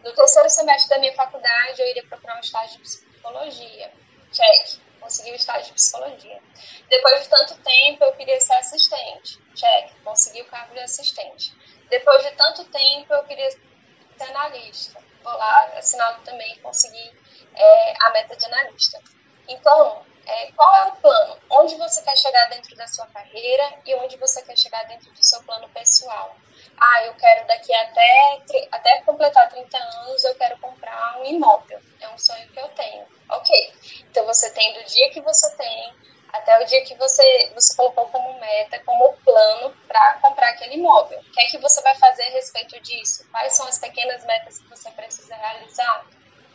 No 0.03 0.13
terceiro 0.13 0.49
semestre 0.49 0.89
da 0.89 0.99
minha 0.99 1.13
faculdade, 1.13 1.81
eu 1.81 1.87
iria 1.87 2.05
procurar 2.05 2.35
um 2.35 2.41
estágio 2.41 2.75
de 2.75 2.83
psicologia 2.83 4.04
check, 4.35 4.79
consegui 4.99 5.31
o 5.31 5.35
estágio 5.35 5.67
de 5.67 5.73
psicologia. 5.73 6.41
Depois 6.89 7.23
de 7.23 7.29
tanto 7.29 7.55
tempo, 7.57 8.03
eu 8.03 8.13
queria 8.13 8.39
ser 8.39 8.53
assistente, 8.53 9.39
check, 9.55 9.91
consegui 10.03 10.41
o 10.41 10.45
cargo 10.45 10.73
de 10.73 10.81
assistente. 10.81 11.53
Depois 11.89 12.23
de 12.23 12.31
tanto 12.31 12.65
tempo, 12.65 13.13
eu 13.13 13.23
queria 13.23 13.49
ser 13.51 14.23
analista, 14.29 15.01
vou 15.23 15.33
lá, 15.33 15.73
assinado 15.77 16.23
também, 16.23 16.57
consegui 16.59 17.11
é, 17.53 17.93
a 18.01 18.09
meta 18.11 18.35
de 18.35 18.45
analista. 18.45 19.01
Então, 19.47 20.05
é, 20.25 20.51
qual 20.51 20.75
é 20.75 20.85
o 20.85 20.95
plano? 20.97 21.37
Onde 21.49 21.75
você 21.75 22.01
quer 22.01 22.17
chegar 22.17 22.49
dentro 22.49 22.75
da 22.75 22.87
sua 22.87 23.05
carreira 23.07 23.79
e 23.85 23.95
onde 23.95 24.17
você 24.17 24.41
quer 24.41 24.57
chegar 24.57 24.83
dentro 24.85 25.11
do 25.11 25.23
seu 25.23 25.41
plano 25.43 25.69
pessoal? 25.69 26.35
Ah, 26.77 27.03
eu 27.03 27.13
quero 27.15 27.47
daqui 27.47 27.73
até, 27.73 28.41
até 28.71 29.01
completar 29.01 29.49
30 29.49 29.77
anos, 29.77 30.23
eu 30.23 30.35
quero 30.35 30.57
comprar 30.59 31.19
um 31.19 31.25
imóvel. 31.25 31.79
É 32.01 32.09
um 32.09 32.17
sonho 32.17 32.47
que 32.49 32.59
eu 32.59 32.67
tenho. 32.69 33.05
Ok. 33.29 33.73
Então 34.09 34.25
você 34.25 34.49
tem 34.51 34.73
do 34.73 34.83
dia 34.83 35.09
que 35.11 35.21
você 35.21 35.55
tem 35.55 35.93
até 36.33 36.61
o 36.61 36.65
dia 36.65 36.83
que 36.83 36.95
você, 36.95 37.51
você 37.53 37.75
colocou 37.75 38.07
como 38.07 38.39
meta, 38.39 38.79
como 38.85 39.13
plano 39.17 39.75
para 39.87 40.19
comprar 40.21 40.49
aquele 40.49 40.75
imóvel. 40.75 41.19
O 41.19 41.31
que 41.31 41.41
é 41.41 41.45
que 41.45 41.57
você 41.59 41.81
vai 41.81 41.95
fazer 41.95 42.23
a 42.23 42.31
respeito 42.31 42.79
disso? 42.81 43.25
Quais 43.31 43.53
são 43.53 43.65
as 43.67 43.79
pequenas 43.79 44.23
metas 44.25 44.59
que 44.59 44.69
você 44.69 44.91
precisa 44.91 45.35
realizar? 45.35 46.05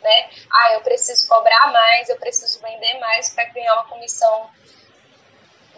Né? 0.00 0.30
Ah, 0.50 0.72
eu 0.74 0.80
preciso 0.80 1.28
cobrar 1.28 1.72
mais, 1.72 2.08
eu 2.08 2.16
preciso 2.16 2.60
vender 2.60 2.98
mais 2.98 3.30
para 3.34 3.44
ganhar 3.44 3.74
uma 3.74 3.88
comissão 3.88 4.50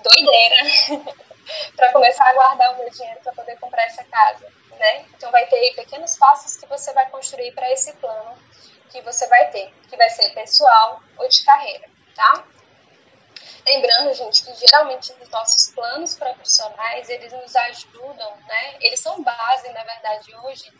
doideira 0.03 0.57
para 1.77 1.93
começar 1.93 2.29
a 2.29 2.33
guardar 2.35 2.75
o 2.75 2.79
meu 2.79 2.91
dinheiro 2.91 3.21
para 3.21 3.33
poder 3.33 3.59
comprar 3.59 3.85
essa 3.85 4.05
casa, 4.05 4.47
né? 4.79 5.07
Então 5.15 5.31
vai 5.31 5.47
ter 5.47 5.75
pequenos 5.75 6.17
passos 6.17 6.57
que 6.57 6.67
você 6.67 6.93
vai 6.93 7.09
construir 7.11 7.53
para 7.53 7.71
esse 7.73 7.93
plano 7.95 8.39
que 8.91 9.01
você 9.01 9.27
vai 9.27 9.51
ter, 9.51 9.73
que 9.89 9.97
vai 9.97 10.09
ser 10.11 10.31
pessoal 10.35 11.01
ou 11.17 11.29
de 11.29 11.43
carreira, 11.45 11.89
tá? 12.15 12.45
Lembrando, 13.65 14.13
gente, 14.15 14.45
que 14.45 14.55
geralmente 14.55 15.13
os 15.21 15.29
nossos 15.31 15.73
planos 15.73 16.17
profissionais, 16.17 17.09
eles 17.09 17.33
nos 17.33 17.55
ajudam, 17.55 18.37
né? 18.49 18.77
Eles 18.81 19.01
são 19.01 19.23
base, 19.23 19.69
na 19.73 19.85
verdade, 19.85 20.35
hoje, 20.43 20.71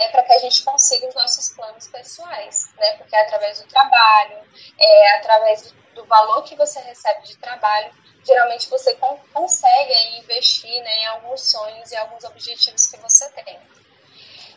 é 0.00 0.08
para 0.08 0.22
que 0.22 0.32
a 0.32 0.38
gente 0.38 0.64
consiga 0.64 1.06
os 1.08 1.14
nossos 1.14 1.50
planos 1.50 1.86
pessoais, 1.88 2.72
né? 2.76 2.96
Porque 2.96 3.14
é 3.14 3.22
através 3.22 3.60
do 3.60 3.68
trabalho, 3.68 4.42
é 4.78 5.16
através 5.18 5.72
do 5.94 6.04
valor 6.06 6.42
que 6.44 6.56
você 6.56 6.80
recebe 6.80 7.22
de 7.26 7.36
trabalho, 7.36 7.92
geralmente 8.24 8.68
você 8.68 8.96
consegue 9.32 10.18
investir 10.18 10.82
né, 10.82 10.98
em 10.98 11.06
alguns 11.06 11.50
sonhos 11.50 11.90
e 11.90 11.96
alguns 11.96 12.24
objetivos 12.24 12.86
que 12.86 12.96
você 12.98 13.28
tem. 13.30 13.60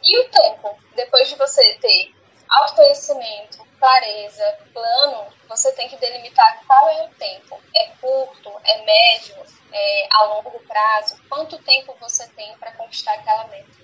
E 0.01 0.19
o 0.19 0.29
tempo, 0.29 0.77
depois 0.95 1.27
de 1.27 1.35
você 1.35 1.73
ter 1.75 2.15
autoconhecimento, 2.49 3.65
clareza, 3.79 4.59
plano, 4.73 5.27
você 5.49 5.71
tem 5.73 5.89
que 5.89 5.97
delimitar 5.97 6.63
qual 6.65 6.89
é 6.89 7.03
o 7.03 7.09
tempo. 7.15 7.59
É 7.75 7.87
curto, 7.99 8.53
é 8.63 8.81
médio, 8.83 9.43
é 9.73 10.07
a 10.11 10.23
longo 10.23 10.59
prazo, 10.67 11.17
quanto 11.27 11.57
tempo 11.63 11.95
você 11.99 12.27
tem 12.29 12.55
para 12.57 12.71
conquistar 12.73 13.13
aquela 13.15 13.47
meta. 13.47 13.83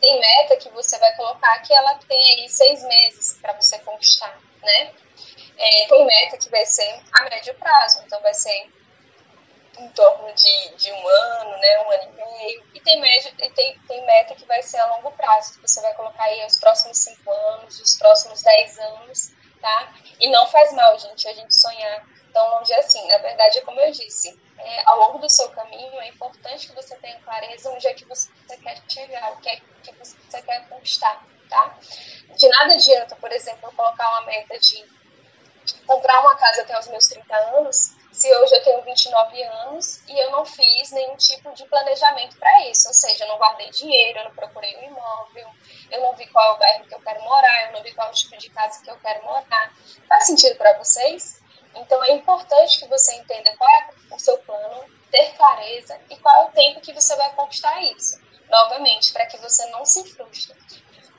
Tem 0.00 0.20
meta 0.20 0.56
que 0.56 0.68
você 0.70 0.98
vai 0.98 1.14
colocar 1.16 1.58
que 1.60 1.72
ela 1.72 1.94
tem 1.94 2.24
aí 2.34 2.48
seis 2.48 2.82
meses 2.84 3.38
para 3.40 3.52
você 3.54 3.78
conquistar, 3.80 4.40
né? 4.62 4.94
É, 5.56 5.86
tem 5.88 6.06
meta 6.06 6.38
que 6.38 6.48
vai 6.50 6.64
ser 6.64 7.02
a 7.12 7.24
médio 7.24 7.54
prazo, 7.54 8.00
então 8.04 8.20
vai 8.20 8.32
ser 8.32 8.70
em 9.78 9.88
torno 9.90 10.32
de, 10.34 10.76
de 10.76 10.92
um 10.92 11.08
ano, 11.08 11.56
né, 11.56 11.78
um 11.80 11.92
ano 11.92 12.12
e 12.12 12.16
meio, 12.16 12.64
e 12.74 12.80
tem, 12.80 13.00
e 13.00 13.50
tem, 13.50 13.78
tem 13.86 14.06
meta 14.06 14.34
que 14.34 14.44
vai 14.44 14.62
ser 14.62 14.78
a 14.78 14.96
longo 14.96 15.10
prazo, 15.12 15.54
que 15.54 15.60
você 15.60 15.80
vai 15.80 15.94
colocar 15.94 16.24
aí 16.24 16.44
os 16.44 16.58
próximos 16.58 16.98
cinco 16.98 17.30
anos, 17.30 17.80
os 17.80 17.96
próximos 17.96 18.42
dez 18.42 18.78
anos, 18.78 19.32
tá? 19.60 19.94
E 20.20 20.28
não 20.30 20.46
faz 20.48 20.72
mal, 20.72 20.98
gente, 20.98 21.28
a 21.28 21.32
gente 21.32 21.54
sonhar 21.54 22.06
tão 22.32 22.50
longe 22.50 22.72
assim. 22.74 23.06
Na 23.08 23.18
verdade, 23.18 23.58
é 23.58 23.62
como 23.62 23.80
eu 23.80 23.90
disse, 23.90 24.38
é, 24.58 24.82
ao 24.86 24.98
longo 24.98 25.18
do 25.18 25.30
seu 25.30 25.48
caminho, 25.50 26.00
é 26.00 26.08
importante 26.08 26.68
que 26.68 26.74
você 26.74 26.96
tenha 26.96 27.18
clareza 27.20 27.70
onde 27.70 27.86
é 27.86 27.94
que 27.94 28.04
você 28.04 28.30
quer 28.62 28.82
chegar, 28.88 29.32
o 29.32 29.36
que 29.40 29.48
é 29.48 29.56
que 29.56 29.92
você 29.92 30.42
quer 30.42 30.68
conquistar, 30.68 31.24
tá? 31.48 31.78
De 32.36 32.48
nada 32.48 32.74
adianta, 32.74 33.16
por 33.16 33.32
exemplo, 33.32 33.68
eu 33.68 33.72
colocar 33.72 34.08
uma 34.10 34.22
meta 34.26 34.58
de 34.58 34.84
comprar 35.86 36.20
uma 36.20 36.36
casa 36.36 36.62
até 36.62 36.78
os 36.78 36.88
meus 36.88 37.06
30 37.06 37.36
anos 37.56 37.98
se 38.18 38.34
hoje 38.34 38.54
eu 38.54 38.62
tenho 38.64 38.82
29 38.82 39.42
anos 39.42 40.02
e 40.08 40.18
eu 40.18 40.32
não 40.32 40.44
fiz 40.44 40.90
nenhum 40.90 41.16
tipo 41.16 41.52
de 41.54 41.64
planejamento 41.66 42.36
para 42.36 42.68
isso, 42.68 42.88
ou 42.88 42.94
seja, 42.94 43.24
eu 43.24 43.28
não 43.28 43.38
guardei 43.38 43.70
dinheiro, 43.70 44.18
eu 44.18 44.24
não 44.24 44.34
procurei 44.34 44.76
um 44.76 44.84
imóvel, 44.84 45.48
eu 45.90 46.00
não 46.00 46.16
vi 46.16 46.26
qual 46.26 46.52
é 46.52 46.56
o 46.56 46.58
bairro 46.58 46.84
que 46.86 46.94
eu 46.94 47.00
quero 47.00 47.22
morar, 47.22 47.66
eu 47.66 47.72
não 47.74 47.82
vi 47.82 47.94
qual 47.94 48.08
é 48.08 48.10
o 48.10 48.14
tipo 48.14 48.36
de 48.36 48.50
casa 48.50 48.82
que 48.82 48.90
eu 48.90 48.98
quero 48.98 49.24
morar. 49.24 49.72
Faz 50.08 50.26
sentido 50.26 50.56
para 50.56 50.76
vocês? 50.78 51.40
Então 51.74 52.02
é 52.04 52.12
importante 52.12 52.78
que 52.78 52.88
você 52.88 53.14
entenda 53.14 53.56
qual 53.56 53.70
é 53.70 54.14
o 54.14 54.18
seu 54.18 54.38
plano, 54.38 54.84
ter 55.10 55.32
clareza 55.34 55.98
e 56.10 56.16
qual 56.16 56.42
é 56.42 56.44
o 56.44 56.52
tempo 56.52 56.80
que 56.80 56.92
você 56.92 57.14
vai 57.16 57.32
conquistar 57.34 57.80
isso. 57.82 58.20
Novamente, 58.48 59.12
para 59.12 59.26
que 59.26 59.36
você 59.38 59.66
não 59.66 59.84
se 59.84 60.04
frustre. 60.10 60.56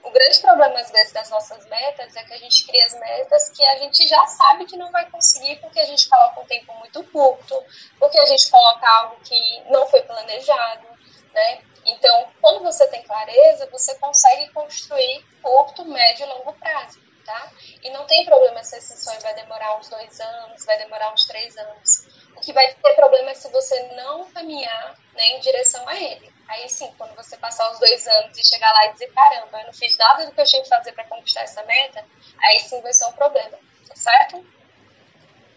O 0.02 0.12
grande 0.12 0.40
problema, 0.40 0.80
às 0.80 0.90
vezes, 0.90 1.12
das 1.12 1.30
nossas 1.30 1.66
metas 1.66 2.16
é 2.16 2.24
que 2.24 2.34
a 2.34 2.38
gente 2.38 2.66
cria 2.66 2.86
as 2.86 2.94
metas 2.94 3.50
que 3.50 3.64
a 3.64 3.78
gente 3.80 4.08
já 4.08 4.26
sabe 4.26 4.66
que 4.66 4.78
não 4.78 4.92
vai 4.92 5.10
conseguir 5.10 5.58
porque 5.58 5.80
a 5.80 5.86
gente 5.86 6.10
coloca 6.10 6.40
um 6.40 6.46
tempo 6.46 6.74
muito 6.76 7.04
curto, 7.06 7.64
porque 8.00 8.18
a 8.18 8.26
gente 8.26 8.50
coloca 8.50 8.88
algo 8.88 9.18
que 9.24 9.64
não 9.70 9.88
foi 9.88 10.02
planejado, 10.02 10.88
né? 11.34 11.62
Então, 11.86 12.30
quando 12.42 12.64
você 12.64 12.88
tem 12.88 13.04
clareza, 13.04 13.70
você 13.72 13.96
consegue 13.96 14.50
construir 14.54 15.26
curto, 15.42 15.86
médio 15.86 16.26
e 16.26 16.30
longo 16.30 16.54
prazo, 16.54 17.00
tá? 17.30 17.52
E 17.84 17.92
não 17.92 18.08
tem 18.08 18.26
problema 18.26 18.64
se 18.64 18.76
esse 18.76 18.98
sonho 19.04 19.22
vai 19.22 19.36
demorar 19.36 19.78
uns 19.78 19.88
dois 19.88 20.20
anos, 20.20 20.66
vai 20.66 20.80
demorar 20.80 21.14
uns 21.14 21.26
três 21.26 21.56
anos. 21.56 22.08
O 22.36 22.42
que 22.42 22.52
vai 22.52 22.74
ter 22.74 22.94
problema 22.96 23.30
é 23.30 23.36
se 23.36 23.48
você 23.52 23.84
não 23.94 24.26
caminhar 24.32 24.98
né, 25.14 25.26
em 25.28 25.40
direção 25.40 25.88
a 25.88 25.96
ele. 25.96 26.34
Aí 26.48 26.68
sim, 26.68 26.92
quando 26.98 27.16
você 27.16 27.38
passar 27.38 27.72
os 27.72 27.78
dois 27.78 28.08
anos 28.08 28.36
e 28.36 28.48
chegar 28.48 28.74
lá 28.74 28.88
e 28.88 28.94
dizer, 28.94 29.14
caramba, 29.14 29.60
eu 29.60 29.68
não 29.68 29.74
fiz 29.74 29.96
nada 29.96 30.26
do 30.26 30.32
que 30.32 30.42
eu 30.42 30.46
tinha 30.46 30.64
que 30.64 30.70
fazer 30.70 30.92
para 30.94 31.04
conquistar 31.04 31.42
essa 31.42 31.62
meta, 31.66 32.04
aí 32.44 32.60
sim 32.60 32.82
vai 32.82 32.94
ser 32.94 33.06
um 33.06 33.14
problema, 33.14 33.60
tá 33.88 33.96
certo? 33.96 34.44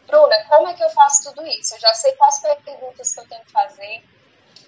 Bruna, 0.06 0.44
como 0.44 0.68
é 0.68 0.74
que 0.74 0.84
eu 0.84 0.90
faço 0.90 1.30
tudo 1.30 1.46
isso? 1.46 1.74
Eu 1.74 1.80
já 1.80 1.94
sei 1.94 2.12
quais 2.16 2.38
perguntas 2.62 3.14
que 3.14 3.20
eu 3.20 3.28
tenho 3.28 3.44
que 3.46 3.52
fazer, 3.52 4.04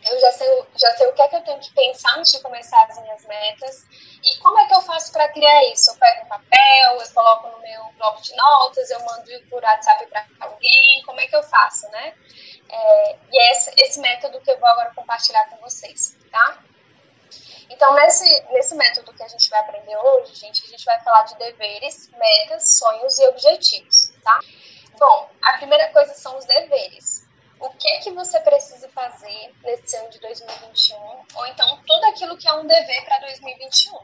eu 0.06 0.20
já 0.20 0.32
sei, 0.32 0.64
já 0.76 0.90
sei 0.96 1.06
o 1.06 1.12
que 1.14 1.22
é 1.22 1.28
que 1.28 1.36
eu 1.36 1.42
tenho 1.42 1.60
que 1.60 1.72
pensar 1.72 2.18
antes 2.18 2.32
de 2.32 2.40
começar 2.40 2.82
as 2.84 3.00
minhas 3.00 3.24
metas. 3.26 3.84
E 4.22 4.36
como 4.38 4.58
é 4.58 4.66
que 4.66 4.74
eu 4.74 4.82
faço 4.82 5.12
para 5.12 5.28
criar 5.28 5.64
isso? 5.72 5.90
Eu 5.90 5.96
pego 5.96 6.24
um 6.24 6.28
papel, 6.28 7.00
eu 7.00 7.14
coloco 7.14 7.48
no 7.48 7.58
meu 7.60 7.84
bloco 7.96 8.22
de 8.22 8.34
notas, 8.36 8.90
eu 8.90 9.00
mando 9.00 9.30
por 9.48 9.62
WhatsApp 9.62 10.06
para 10.06 10.26
alguém, 10.40 11.02
como 11.06 11.20
é 11.20 11.26
que 11.26 11.36
eu 11.36 11.42
faço, 11.42 11.88
né? 11.90 12.14
É, 12.68 13.16
e 13.32 13.38
é 13.38 13.52
esse, 13.52 13.72
esse 13.78 14.00
método 14.00 14.40
que 14.40 14.50
eu 14.50 14.58
vou 14.58 14.68
agora 14.68 14.92
compartilhar 14.94 15.48
com 15.48 15.56
vocês, 15.58 16.16
tá? 16.30 16.58
Então, 17.70 17.94
nesse, 17.94 18.42
nesse 18.50 18.74
método 18.74 19.12
que 19.14 19.22
a 19.22 19.28
gente 19.28 19.48
vai 19.48 19.60
aprender 19.60 19.96
hoje, 19.96 20.34
gente, 20.34 20.62
a 20.64 20.68
gente 20.68 20.84
vai 20.84 21.00
falar 21.02 21.22
de 21.22 21.36
deveres, 21.36 22.10
metas, 22.10 22.78
sonhos 22.78 23.18
e 23.18 23.26
objetivos, 23.28 24.12
tá? 24.22 24.40
Bom, 24.98 25.30
a 25.42 25.56
primeira 25.58 25.88
coisa 25.88 26.14
são 26.14 26.36
os 26.36 26.44
deveres. 26.44 27.13
O 27.64 27.70
que 27.70 27.98
que 28.00 28.10
você 28.10 28.38
precisa 28.40 28.86
fazer 28.90 29.54
nesse 29.62 29.96
ano 29.96 30.10
de 30.10 30.20
2021? 30.20 30.96
Ou 31.34 31.46
então, 31.46 31.82
tudo 31.86 32.04
aquilo 32.04 32.36
que 32.36 32.46
é 32.46 32.52
um 32.52 32.66
dever 32.66 33.04
para 33.06 33.20
2021 33.20 33.98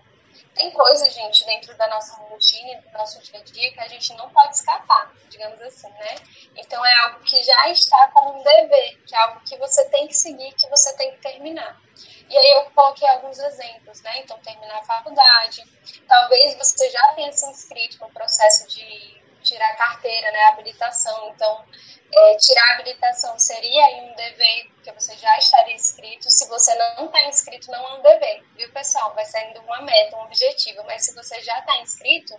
tem 0.55 0.70
coisas, 0.70 1.12
gente, 1.12 1.44
dentro 1.44 1.77
da 1.77 1.87
nossa 1.88 2.16
rotina, 2.23 2.81
do 2.81 2.90
nosso 2.92 3.20
dia 3.20 3.38
a 3.38 3.42
dia, 3.42 3.73
que 3.73 3.81
a 3.81 3.88
gente 3.88 4.14
não 4.14 4.31
pode 4.31 4.57
escapar, 4.57 5.12
digamos 5.29 5.61
assim, 5.61 5.90
né? 5.90 6.14
Então 6.57 6.85
é 6.85 6.96
algo 7.05 7.20
que 7.20 7.42
já 7.42 7.68
está 7.68 8.09
como 8.09 8.40
um 8.40 8.42
dever, 8.42 9.03
que 9.07 9.14
é 9.14 9.18
algo 9.18 9.40
que 9.40 9.57
você 9.59 9.88
tem 9.90 10.09
que 10.09 10.14
seguir, 10.14 10.53
que 10.55 10.68
você 10.68 10.96
tem 10.96 11.12
que 11.12 11.18
terminar. 11.18 11.81
E 12.29 12.37
aí 12.37 12.51
eu 12.53 12.70
coloquei 12.70 13.09
alguns 13.09 13.38
exemplos, 13.38 14.01
né? 14.03 14.20
Então, 14.20 14.38
terminar 14.38 14.79
a 14.79 14.85
faculdade, 14.85 15.64
talvez 16.09 16.55
você 16.57 16.88
já 16.90 17.14
tenha 17.14 17.33
se 17.33 17.46
inscrito 17.46 17.99
no 18.01 18.11
processo 18.11 18.66
de 18.68 19.19
tirar 19.50 19.76
carteira, 19.76 20.30
né? 20.30 20.44
Habilitação. 20.48 21.32
Então, 21.34 21.64
é, 22.12 22.36
tirar 22.36 22.62
a 22.62 22.74
habilitação 22.74 23.38
seria 23.38 23.84
aí 23.84 24.00
um 24.02 24.14
dever, 24.14 24.70
porque 24.74 24.92
você 24.92 25.16
já 25.16 25.36
estaria 25.38 25.74
inscrito. 25.74 26.30
Se 26.30 26.48
você 26.48 26.74
não 26.74 27.06
está 27.06 27.24
inscrito, 27.24 27.70
não 27.70 27.88
é 27.88 27.98
um 27.98 28.02
dever, 28.02 28.44
viu, 28.56 28.72
pessoal? 28.72 29.14
Vai 29.14 29.24
sendo 29.24 29.60
uma 29.60 29.82
meta, 29.82 30.16
um 30.16 30.22
objetivo. 30.22 30.82
Mas 30.84 31.04
se 31.04 31.14
você 31.14 31.40
já 31.40 31.58
está 31.58 31.76
inscrito, 31.78 32.38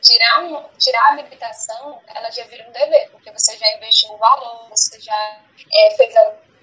tirar, 0.00 0.44
um, 0.44 0.68
tirar 0.78 1.02
a 1.02 1.12
habilitação, 1.12 2.00
ela 2.08 2.30
já 2.30 2.44
vira 2.44 2.68
um 2.68 2.72
dever, 2.72 3.10
porque 3.10 3.30
você 3.30 3.56
já 3.56 3.76
investiu 3.76 4.12
um 4.12 4.18
valor, 4.18 4.68
você 4.68 5.00
já 5.00 5.40
é, 5.72 5.90
fez 5.96 6.14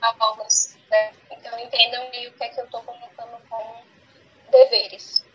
aulas, 0.02 0.78
né? 0.90 1.14
Então, 1.32 1.58
entendam 1.60 2.08
o 2.08 2.12
que 2.12 2.44
é 2.44 2.50
que 2.50 2.60
eu 2.60 2.66
estou 2.66 2.82
colocando 2.84 3.42
como 3.50 3.86
deveres 4.50 5.26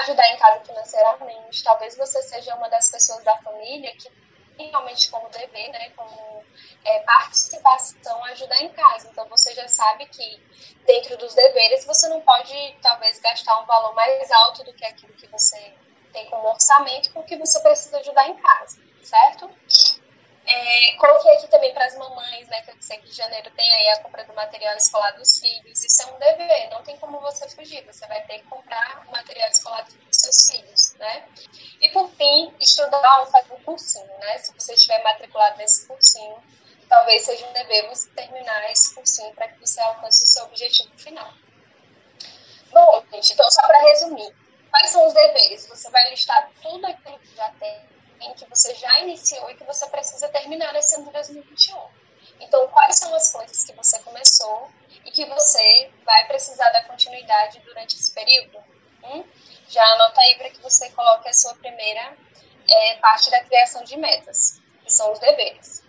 ajudar 0.00 0.28
em 0.30 0.38
casa 0.38 0.64
financeiramente. 0.64 1.64
Talvez 1.64 1.96
você 1.96 2.22
seja 2.22 2.54
uma 2.54 2.68
das 2.68 2.90
pessoas 2.90 3.22
da 3.24 3.36
família 3.38 3.94
que 3.96 4.10
realmente 4.58 5.10
como 5.10 5.28
dever, 5.30 5.70
né, 5.70 5.90
como 5.96 6.44
é, 6.84 7.00
participação, 7.00 8.24
ajudar 8.26 8.62
em 8.62 8.68
casa. 8.70 9.08
Então 9.10 9.26
você 9.28 9.54
já 9.54 9.66
sabe 9.68 10.06
que 10.06 10.42
dentro 10.86 11.16
dos 11.16 11.34
deveres 11.34 11.84
você 11.84 12.08
não 12.08 12.20
pode 12.20 12.76
talvez 12.82 13.18
gastar 13.20 13.60
um 13.60 13.66
valor 13.66 13.94
mais 13.94 14.30
alto 14.30 14.64
do 14.64 14.72
que 14.72 14.84
aquilo 14.84 15.12
que 15.14 15.26
você 15.28 15.74
tem 16.12 16.28
como 16.28 16.48
orçamento, 16.48 17.10
porque 17.12 17.36
você 17.36 17.58
precisa 17.60 17.98
ajudar 17.98 18.28
em 18.28 18.36
casa, 18.36 18.78
certo? 19.02 19.50
É, 20.44 20.96
coloquei 20.96 21.32
aqui 21.36 21.46
também 21.46 21.72
para 21.72 21.86
as 21.86 21.96
mamães, 21.96 22.48
né, 22.48 22.62
que 22.62 22.70
eu 22.72 22.76
sei 22.80 22.98
que 22.98 23.08
em 23.08 23.12
janeiro 23.12 23.48
tem 23.52 23.72
aí 23.72 23.88
a 23.90 24.02
compra 24.02 24.24
do 24.24 24.34
material 24.34 24.76
escolar 24.76 25.12
dos 25.12 25.38
filhos. 25.38 25.84
Isso 25.84 26.02
é 26.02 26.06
um 26.06 26.18
dever, 26.18 26.70
não 26.70 26.82
tem 26.82 26.96
como 26.98 27.20
você 27.20 27.48
fugir. 27.50 27.84
Você 27.86 28.06
vai 28.08 28.20
ter 28.22 28.40
que 28.40 28.46
comprar 28.46 29.04
o 29.06 29.12
material 29.12 29.48
escolar 29.48 29.84
dos 29.84 29.96
seus 30.10 30.50
filhos, 30.50 30.94
né? 30.94 31.28
E 31.80 31.88
por 31.90 32.10
fim, 32.10 32.52
estudar 32.60 33.20
ou 33.20 33.26
fazer 33.26 33.52
um 33.52 33.62
cursinho, 33.62 34.18
né? 34.18 34.38
Se 34.38 34.52
você 34.52 34.74
estiver 34.74 35.02
matriculado 35.04 35.58
nesse 35.58 35.86
cursinho, 35.86 36.42
talvez 36.88 37.24
seja 37.24 37.46
um 37.46 37.52
dever 37.52 37.88
você 37.88 38.10
terminar 38.10 38.70
esse 38.70 38.94
cursinho 38.94 39.32
para 39.34 39.48
que 39.48 39.60
você 39.60 39.80
alcance 39.80 40.24
o 40.24 40.26
seu 40.26 40.44
objetivo 40.44 40.90
final. 40.98 41.32
Bom, 42.72 43.04
gente, 43.12 43.32
então 43.32 43.48
só 43.50 43.62
para 43.62 43.78
resumir, 43.78 44.34
quais 44.70 44.90
são 44.90 45.06
os 45.06 45.14
deveres? 45.14 45.66
Você 45.68 45.88
vai 45.90 46.10
listar 46.10 46.50
tudo 46.60 46.84
aquilo 46.86 47.18
que 47.20 47.36
já 47.36 47.50
tem 47.60 47.91
em 48.24 48.34
que 48.34 48.46
você 48.46 48.74
já 48.74 49.00
iniciou 49.00 49.50
e 49.50 49.54
que 49.54 49.64
você 49.64 49.86
precisa 49.86 50.28
terminar 50.28 50.74
esse 50.76 50.94
ano 50.94 51.06
de 51.06 51.12
2021. 51.12 51.76
Então, 52.40 52.66
quais 52.68 52.96
são 52.96 53.14
as 53.14 53.32
coisas 53.32 53.64
que 53.64 53.72
você 53.72 53.98
começou 54.00 54.70
e 55.04 55.10
que 55.10 55.24
você 55.26 55.90
vai 56.04 56.26
precisar 56.26 56.70
dar 56.70 56.86
continuidade 56.86 57.60
durante 57.60 57.96
esse 57.96 58.12
período? 58.12 58.58
Hum? 59.04 59.24
Já 59.68 59.84
anota 59.94 60.20
aí 60.20 60.36
para 60.36 60.50
que 60.50 60.60
você 60.60 60.90
coloque 60.90 61.28
a 61.28 61.32
sua 61.32 61.54
primeira 61.54 62.16
é, 62.68 62.94
parte 62.96 63.30
da 63.30 63.42
criação 63.44 63.82
de 63.84 63.96
metas, 63.96 64.60
que 64.84 64.92
são 64.92 65.12
os 65.12 65.18
deveres. 65.18 65.82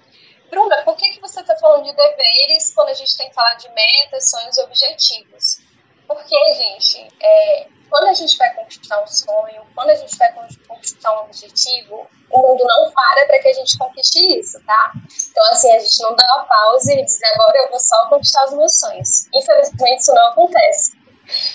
Bruna, 0.50 0.84
por 0.84 0.96
que, 0.96 1.10
que 1.10 1.20
você 1.20 1.42
está 1.42 1.56
falando 1.58 1.86
de 1.86 1.96
deveres 1.96 2.74
quando 2.74 2.90
a 2.90 2.94
gente 2.94 3.18
tem 3.18 3.30
que 3.30 3.36
falar 3.36 3.56
de 3.56 3.70
metas, 3.70 4.30
sonhos 4.30 4.58
e 4.58 4.62
objetivos? 4.62 5.73
Porque, 6.14 6.54
gente, 6.54 7.08
é, 7.22 7.68
quando 7.90 8.08
a 8.08 8.14
gente 8.14 8.38
vai 8.38 8.54
conquistar 8.56 9.04
um 9.04 9.08
sonho, 9.08 9.64
quando 9.76 9.90
a 9.90 9.96
gente 9.96 10.18
vai 10.18 10.34
conquistar 10.68 11.16
um 11.16 11.26
objetivo, 11.26 12.08
o 12.32 12.40
mundo 12.40 12.64
não 12.66 12.92
para 12.92 13.26
para 13.28 13.40
que 13.40 13.48
a 13.48 13.54
gente 13.54 13.78
conquiste 13.78 14.40
isso, 14.40 14.60
tá? 14.66 14.92
Então, 15.30 15.44
assim, 15.52 15.72
a 15.72 15.80
gente 15.80 16.02
não 16.02 16.16
dá 16.16 16.26
uma 16.36 16.46
pausa 16.46 16.94
e 16.94 17.06
diz 17.06 17.20
agora 17.36 17.58
eu 17.60 17.70
vou 17.70 17.80
só 17.80 18.10
conquistar 18.10 18.46
os 18.46 18.54
meus 18.54 18.80
sonhos. 18.80 19.28
Infelizmente, 19.34 20.02
isso 20.02 20.14
não 20.14 20.28
acontece. 20.30 21.04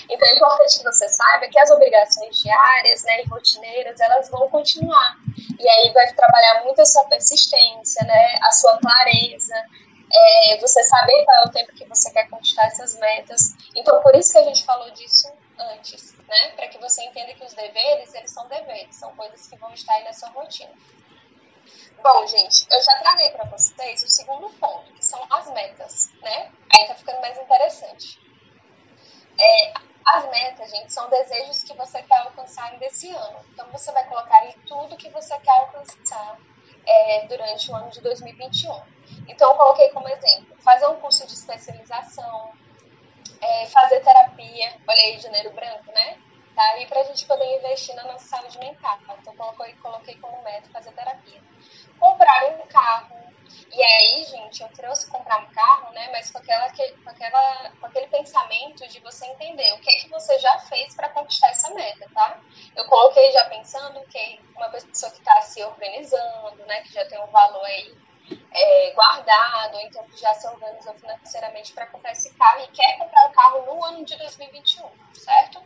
Então, 0.09 0.27
é 0.27 0.35
importante 0.35 0.77
que 0.77 0.83
você 0.83 1.07
saiba 1.09 1.47
que 1.47 1.59
as 1.59 1.69
obrigações 1.69 2.41
diárias 2.41 3.03
né, 3.03 3.21
e 3.21 3.27
rotineiras, 3.27 3.99
elas 3.99 4.29
vão 4.29 4.49
continuar. 4.49 5.15
E 5.59 5.69
aí 5.69 5.93
vai 5.93 6.11
trabalhar 6.13 6.63
muito 6.63 6.81
a 6.81 6.85
sua 6.85 7.03
persistência, 7.05 8.03
né, 8.05 8.39
a 8.47 8.51
sua 8.53 8.79
clareza, 8.79 9.55
é, 10.11 10.57
você 10.57 10.83
saber 10.83 11.23
qual 11.25 11.37
é 11.37 11.47
o 11.47 11.51
tempo 11.51 11.73
que 11.73 11.85
você 11.85 12.11
quer 12.11 12.29
conquistar 12.29 12.65
essas 12.65 12.97
metas. 12.99 13.53
Então, 13.75 14.01
por 14.01 14.15
isso 14.15 14.31
que 14.31 14.39
a 14.39 14.43
gente 14.43 14.63
falou 14.63 14.89
disso 14.91 15.31
antes, 15.57 16.17
né? 16.27 16.51
Para 16.55 16.67
que 16.67 16.77
você 16.79 17.03
entenda 17.03 17.33
que 17.33 17.43
os 17.43 17.53
deveres, 17.53 18.13
eles 18.13 18.31
são 18.31 18.47
deveres, 18.47 18.95
são 18.95 19.15
coisas 19.15 19.47
que 19.47 19.55
vão 19.57 19.71
estar 19.73 19.93
aí 19.93 20.03
na 20.03 20.13
sua 20.13 20.29
rotina. 20.29 20.71
Bom, 22.01 22.25
gente, 22.27 22.65
eu 22.71 22.81
já 22.81 22.97
traguei 22.99 23.29
para 23.31 23.43
vocês 23.45 24.03
o 24.03 24.09
segundo 24.09 24.49
ponto, 24.51 24.93
que 24.93 25.05
são 25.05 25.21
as 25.29 25.51
metas, 25.51 26.09
né? 26.21 26.51
Aí 26.73 26.87
tá 26.87 26.95
ficando 26.95 27.19
mais 27.19 27.37
interessante. 27.37 28.17
É, 29.37 29.73
as 30.05 30.29
metas, 30.29 30.71
gente, 30.71 30.93
são 30.93 31.09
desejos 31.09 31.63
que 31.63 31.75
você 31.75 32.01
quer 32.01 32.17
alcançar 32.19 32.77
desse 32.79 33.11
ano. 33.11 33.45
Então, 33.51 33.67
você 33.71 33.91
vai 33.91 34.07
colocar 34.07 34.37
aí 34.39 34.53
tudo 34.65 34.97
que 34.97 35.09
você 35.09 35.37
quer 35.39 35.51
alcançar 35.51 36.39
é, 36.85 37.27
durante 37.27 37.69
o 37.69 37.75
ano 37.75 37.89
de 37.89 38.01
2021. 38.01 38.81
Então, 39.27 39.51
eu 39.51 39.57
coloquei 39.57 39.89
como 39.89 40.07
exemplo 40.07 40.57
fazer 40.61 40.87
um 40.87 40.95
curso 40.97 41.25
de 41.25 41.33
especialização, 41.33 42.51
é, 43.41 43.65
fazer 43.67 44.01
terapia, 44.01 44.75
olha 44.87 45.01
aí, 45.01 45.19
janeiro 45.19 45.51
branco, 45.51 45.91
né? 45.91 46.17
Tá? 46.55 46.77
E 46.79 46.87
para 46.87 46.99
a 46.99 47.03
gente 47.03 47.25
poder 47.25 47.57
investir 47.57 47.95
na 47.95 48.03
nossa 48.03 48.25
saúde 48.25 48.59
mental. 48.59 48.99
Então, 49.21 49.35
coloquei, 49.35 49.73
coloquei 49.75 50.15
como 50.15 50.43
meta 50.43 50.69
fazer 50.71 50.91
terapia. 50.91 51.41
Comprar 51.97 52.45
um 52.49 52.67
carro. 52.67 53.17
E 53.71 53.83
aí, 53.83 54.23
gente, 54.25 54.61
eu 54.61 54.69
trouxe 54.69 55.09
comprar 55.09 55.39
um 55.39 55.45
carro, 55.51 55.91
né? 55.93 56.09
Mas 56.11 56.29
com, 56.31 56.37
aquela, 56.37 56.69
com, 56.69 57.09
aquela, 57.09 57.71
com 57.79 57.85
aquele 57.85 58.07
pensamento 58.07 58.87
de 58.87 58.99
você 58.99 59.25
entender 59.27 59.73
o 59.73 59.79
que, 59.79 59.89
é 59.89 59.99
que 59.99 60.09
você 60.09 60.37
já 60.39 60.59
fez 60.59 60.95
para 60.95 61.09
conquistar 61.09 61.49
essa 61.49 61.73
meta, 61.73 62.07
tá? 62.13 62.39
Eu 62.75 62.85
coloquei 62.85 63.31
já 63.31 63.45
pensando 63.45 64.01
que 64.07 64.39
uma 64.55 64.69
pessoa 64.69 65.11
que 65.11 65.19
está 65.19 65.41
se 65.41 65.63
organizando, 65.63 66.65
né? 66.65 66.81
Que 66.81 66.93
já 66.93 67.05
tem 67.05 67.19
um 67.21 67.27
valor 67.27 67.65
aí 67.65 67.95
é, 68.51 68.91
guardado, 68.93 69.75
ou 69.75 69.81
então 69.81 70.03
que 70.05 70.17
já 70.17 70.33
se 70.33 70.47
organizou 70.47 70.93
financeiramente 70.95 71.73
para 71.73 71.87
comprar 71.87 72.11
esse 72.11 72.33
carro 72.35 72.61
e 72.61 72.67
quer 72.67 72.97
comprar 72.97 73.29
o 73.29 73.31
carro 73.31 73.65
no 73.65 73.83
ano 73.85 74.05
de 74.05 74.15
2021, 74.17 74.89
certo? 75.13 75.61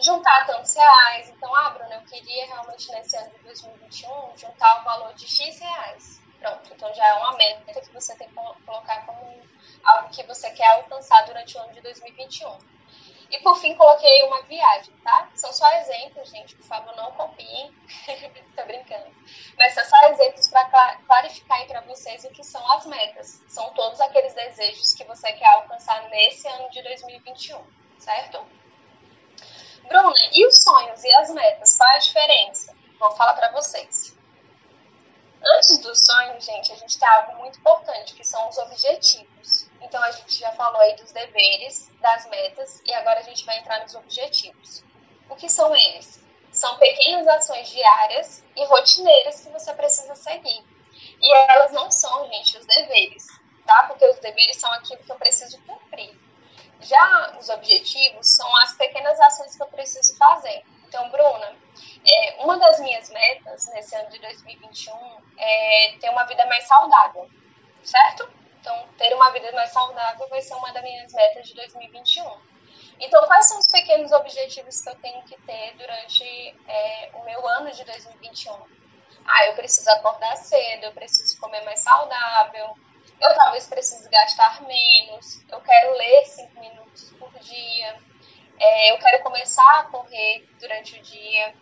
Juntar 0.00 0.46
tantos 0.46 0.74
reais. 0.74 1.28
Então, 1.30 1.54
ah, 1.54 1.70
Bruna, 1.70 1.94
eu 1.94 2.02
queria 2.02 2.46
realmente 2.46 2.90
nesse 2.92 3.16
ano 3.16 3.30
de 3.30 3.44
2021 3.44 4.36
juntar 4.36 4.80
o 4.80 4.84
valor 4.84 5.14
de 5.14 5.26
X 5.28 5.60
reais. 5.60 6.20
Pronto, 6.40 6.74
então 6.74 6.92
já 6.94 7.06
é 7.06 7.14
uma 7.14 7.32
meta 7.36 7.80
que 7.80 7.92
você 7.92 8.14
tem 8.16 8.28
que 8.28 8.34
colocar 8.34 9.06
como 9.06 9.42
algo 9.84 10.08
que 10.10 10.22
você 10.24 10.50
quer 10.50 10.66
alcançar 10.66 11.24
durante 11.24 11.56
o 11.56 11.60
ano 11.60 11.72
de 11.72 11.80
2021. 11.80 12.73
E 13.30 13.38
por 13.40 13.56
fim, 13.56 13.74
coloquei 13.74 14.22
uma 14.24 14.42
viagem, 14.42 14.94
tá? 15.02 15.28
São 15.34 15.52
só 15.52 15.70
exemplos, 15.78 16.28
gente, 16.28 16.54
por 16.56 16.66
favor, 16.66 16.94
não 16.96 17.10
copiem. 17.12 17.74
Tô 18.54 18.64
brincando. 18.64 19.10
Mas 19.58 19.74
são 19.74 19.84
só 19.84 20.08
exemplos 20.08 20.48
para 20.48 20.96
clarificar 21.06 21.66
para 21.66 21.80
vocês 21.82 22.24
o 22.24 22.30
que 22.30 22.44
são 22.44 22.72
as 22.72 22.86
metas. 22.86 23.42
São 23.48 23.72
todos 23.74 24.00
aqueles 24.00 24.34
desejos 24.34 24.92
que 24.94 25.04
você 25.04 25.32
quer 25.32 25.46
alcançar 25.54 26.08
nesse 26.10 26.46
ano 26.48 26.70
de 26.70 26.82
2021, 26.82 27.64
certo? 27.98 28.44
Bruna, 29.88 30.14
e 30.32 30.46
os 30.46 30.56
sonhos 30.62 31.04
e 31.04 31.14
as 31.16 31.30
metas? 31.30 31.76
Qual 31.76 31.90
é 31.90 31.96
a 31.96 31.98
diferença? 31.98 32.74
Vou 32.98 33.10
falar 33.12 33.34
para 33.34 33.52
vocês. 33.52 34.16
Antes 35.56 35.78
dos 35.78 36.00
sonhos, 36.00 36.44
gente, 36.44 36.72
a 36.72 36.76
gente 36.76 36.98
tem 36.98 37.08
algo 37.08 37.36
muito 37.36 37.58
importante, 37.58 38.14
que 38.14 38.24
são 38.24 38.48
os 38.48 38.56
objetivos. 38.56 39.68
Então, 39.84 40.02
a 40.02 40.10
gente 40.10 40.38
já 40.38 40.50
falou 40.52 40.80
aí 40.80 40.96
dos 40.96 41.12
deveres, 41.12 41.90
das 42.00 42.26
metas, 42.26 42.82
e 42.84 42.92
agora 42.94 43.20
a 43.20 43.22
gente 43.22 43.44
vai 43.44 43.58
entrar 43.58 43.80
nos 43.80 43.94
objetivos. 43.94 44.82
O 45.28 45.36
que 45.36 45.48
são 45.48 45.74
eles? 45.76 46.24
São 46.50 46.76
pequenas 46.78 47.26
ações 47.28 47.68
diárias 47.68 48.42
e 48.56 48.64
rotineiras 48.64 49.40
que 49.42 49.50
você 49.50 49.72
precisa 49.74 50.14
seguir. 50.16 50.64
E 51.20 51.34
elas 51.50 51.72
não 51.72 51.90
são, 51.90 52.26
gente, 52.28 52.56
os 52.56 52.66
deveres, 52.66 53.26
tá? 53.66 53.84
Porque 53.88 54.06
os 54.06 54.18
deveres 54.18 54.56
são 54.58 54.72
aquilo 54.72 55.02
que 55.02 55.12
eu 55.12 55.16
preciso 55.16 55.60
cumprir. 55.62 56.18
Já 56.80 57.36
os 57.38 57.48
objetivos 57.48 58.28
são 58.28 58.56
as 58.58 58.74
pequenas 58.74 59.18
ações 59.20 59.56
que 59.56 59.62
eu 59.62 59.66
preciso 59.66 60.16
fazer. 60.16 60.62
Então, 60.86 61.10
Bruna, 61.10 61.56
é, 62.06 62.36
uma 62.42 62.58
das 62.58 62.80
minhas 62.80 63.10
metas 63.10 63.66
nesse 63.74 63.96
ano 63.96 64.10
de 64.10 64.18
2021 64.18 64.94
é 65.38 65.96
ter 66.00 66.10
uma 66.10 66.24
vida 66.24 66.46
mais 66.46 66.64
saudável, 66.64 67.28
certo? 67.82 68.43
Então, 68.64 68.88
ter 68.96 69.12
uma 69.12 69.30
vida 69.30 69.52
mais 69.52 69.70
saudável 69.72 70.26
vai 70.26 70.40
ser 70.40 70.54
uma 70.54 70.72
das 70.72 70.82
minhas 70.82 71.12
metas 71.12 71.46
de 71.46 71.54
2021. 71.54 72.24
Então, 72.98 73.22
quais 73.26 73.46
são 73.46 73.58
os 73.58 73.66
pequenos 73.66 74.10
objetivos 74.10 74.80
que 74.80 74.88
eu 74.88 74.94
tenho 75.00 75.22
que 75.24 75.36
ter 75.42 75.76
durante 75.76 76.24
é, 76.66 77.10
o 77.12 77.22
meu 77.24 77.46
ano 77.46 77.70
de 77.70 77.84
2021? 77.84 78.54
Ah, 79.26 79.46
eu 79.48 79.54
preciso 79.54 79.90
acordar 79.90 80.34
cedo, 80.36 80.84
eu 80.84 80.92
preciso 80.92 81.38
comer 81.40 81.62
mais 81.62 81.80
saudável, 81.80 82.74
eu 83.20 83.34
talvez 83.34 83.66
precise 83.66 84.08
gastar 84.08 84.62
menos, 84.62 85.44
eu 85.50 85.60
quero 85.60 85.92
ler 85.98 86.24
cinco 86.24 86.58
minutos 86.58 87.12
por 87.18 87.38
dia, 87.40 87.98
é, 88.58 88.92
eu 88.92 88.98
quero 88.98 89.22
começar 89.22 89.80
a 89.80 89.84
correr 89.84 90.48
durante 90.58 90.98
o 90.98 91.02
dia, 91.02 91.54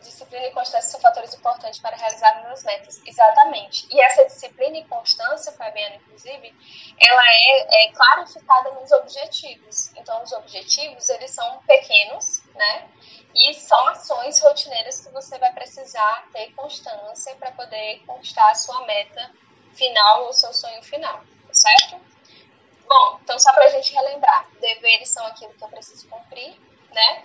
disciplina 0.00 0.46
e 0.46 0.50
constância 0.52 0.90
são 0.90 1.00
fatores 1.00 1.34
importantes 1.34 1.80
para 1.80 1.96
realizar 1.96 2.42
minhas 2.42 2.64
metas. 2.64 3.00
Exatamente. 3.06 3.86
E 3.90 4.00
essa 4.00 4.24
disciplina 4.24 4.78
e 4.78 4.84
constância, 4.84 5.52
Fabiana, 5.52 5.96
inclusive, 5.96 6.54
ela 6.98 7.22
é, 7.26 7.84
é 7.86 7.92
clarificada 7.92 8.70
nos 8.72 8.90
objetivos. 8.92 9.92
Então, 9.96 10.22
os 10.22 10.32
objetivos, 10.32 11.08
eles 11.08 11.30
são 11.30 11.60
pequenos, 11.66 12.42
né? 12.54 12.88
E 13.34 13.54
são 13.54 13.88
ações 13.88 14.40
rotineiras 14.40 15.00
que 15.00 15.12
você 15.12 15.38
vai 15.38 15.52
precisar 15.52 16.28
ter 16.32 16.52
constância 16.54 17.34
para 17.36 17.52
poder 17.52 18.02
conquistar 18.06 18.50
a 18.50 18.54
sua 18.54 18.84
meta 18.86 19.30
final 19.74 20.24
ou 20.24 20.32
seu 20.32 20.52
sonho 20.52 20.82
final, 20.82 21.18
tá 21.46 21.54
certo? 21.54 22.00
Bom, 22.88 23.18
então 23.22 23.38
só 23.38 23.52
para 23.52 23.66
a 23.66 23.68
gente 23.68 23.92
relembrar, 23.92 24.48
deveres 24.60 25.10
são 25.10 25.24
aquilo 25.26 25.52
que 25.52 25.62
eu 25.62 25.68
preciso 25.68 26.08
cumprir, 26.08 26.58
né? 26.90 27.24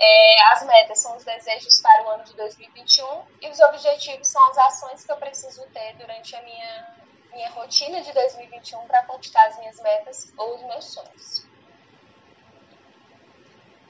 É, 0.00 0.52
as 0.52 0.62
metas 0.62 1.00
são 1.00 1.16
os 1.16 1.24
desejos 1.24 1.80
para 1.80 2.04
o 2.04 2.10
ano 2.10 2.22
de 2.22 2.32
2021 2.34 3.24
e 3.42 3.48
os 3.48 3.58
objetivos 3.58 4.28
são 4.28 4.50
as 4.50 4.58
ações 4.58 5.04
que 5.04 5.10
eu 5.10 5.16
preciso 5.16 5.66
ter 5.72 5.94
durante 5.96 6.36
a 6.36 6.42
minha, 6.42 6.96
minha 7.32 7.50
rotina 7.50 8.00
de 8.00 8.12
2021 8.12 8.86
para 8.86 9.02
conquistar 9.06 9.44
as 9.48 9.58
minhas 9.58 9.80
metas 9.80 10.32
ou 10.38 10.54
os 10.54 10.62
meus 10.62 10.84
sonhos. 10.84 11.48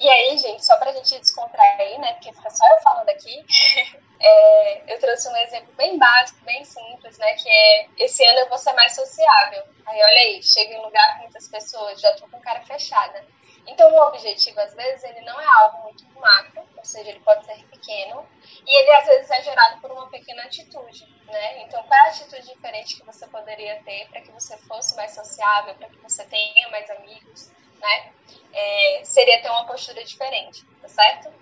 E 0.01 0.09
aí, 0.09 0.39
gente, 0.39 0.65
só 0.65 0.79
para 0.79 0.91
a 0.91 0.93
gente 0.95 1.19
descontrair, 1.19 2.01
né, 2.01 2.15
porque 2.15 2.33
fica 2.33 2.51
só 2.51 2.65
eu 2.73 2.83
falando 2.83 3.09
aqui, 3.11 3.45
é, 4.19 4.95
eu 4.95 4.99
trouxe 5.01 5.29
um 5.29 5.37
exemplo 5.37 5.75
bem 5.75 5.99
básico, 5.99 6.41
bem 6.45 6.65
simples, 6.65 7.19
né, 7.19 7.35
que 7.35 7.51
é 7.51 7.89
esse 7.99 8.25
ano 8.25 8.39
eu 8.39 8.49
vou 8.49 8.57
ser 8.57 8.73
mais 8.73 8.95
sociável. 8.95 9.63
Aí, 9.85 10.01
olha 10.01 10.21
aí, 10.21 10.43
chego 10.43 10.73
em 10.73 10.79
um 10.79 10.85
lugar 10.85 11.17
com 11.17 11.23
muitas 11.25 11.49
pessoas, 11.49 12.01
já 12.01 12.15
tô 12.15 12.29
com 12.29 12.41
cara 12.41 12.63
fechada. 12.65 13.27
Então, 13.69 13.93
o 13.93 14.09
objetivo, 14.09 14.59
às 14.61 14.75
vezes, 14.75 15.05
ele 15.05 15.21
não 15.21 15.41
é 15.41 15.47
algo 15.61 15.83
muito 15.85 16.05
macro, 16.19 16.67
ou 16.77 16.85
seja, 16.85 17.11
ele 17.11 17.21
pode 17.21 17.45
ser 17.45 17.63
pequeno, 17.67 18.27
e 18.67 18.79
ele, 18.79 18.91
às 18.93 19.07
vezes, 19.07 19.31
é 19.31 19.43
gerado 19.43 19.81
por 19.81 19.93
uma 19.93 20.09
pequena 20.09 20.43
atitude, 20.45 21.07
né? 21.27 21.63
Então, 21.63 21.83
qual 21.85 21.99
é 22.01 22.09
a 22.09 22.11
atitude 22.11 22.47
diferente 22.47 22.97
que 22.97 23.05
você 23.05 23.27
poderia 23.29 23.83
ter 23.83 24.09
para 24.09 24.23
que 24.23 24.33
você 24.33 24.57
fosse 24.59 24.97
mais 24.97 25.15
sociável, 25.15 25.75
para 25.75 25.89
que 25.89 25.99
você 25.99 26.25
tenha 26.25 26.69
mais 26.71 26.89
amigos, 26.91 27.51
né? 27.79 28.13
É, 28.53 29.01
seria 29.05 29.41
ter 29.43 29.51
uma 29.51 29.67
postura 29.67 30.03
diferente, 30.03 30.65
tá 30.81 30.89
certo? 30.89 31.33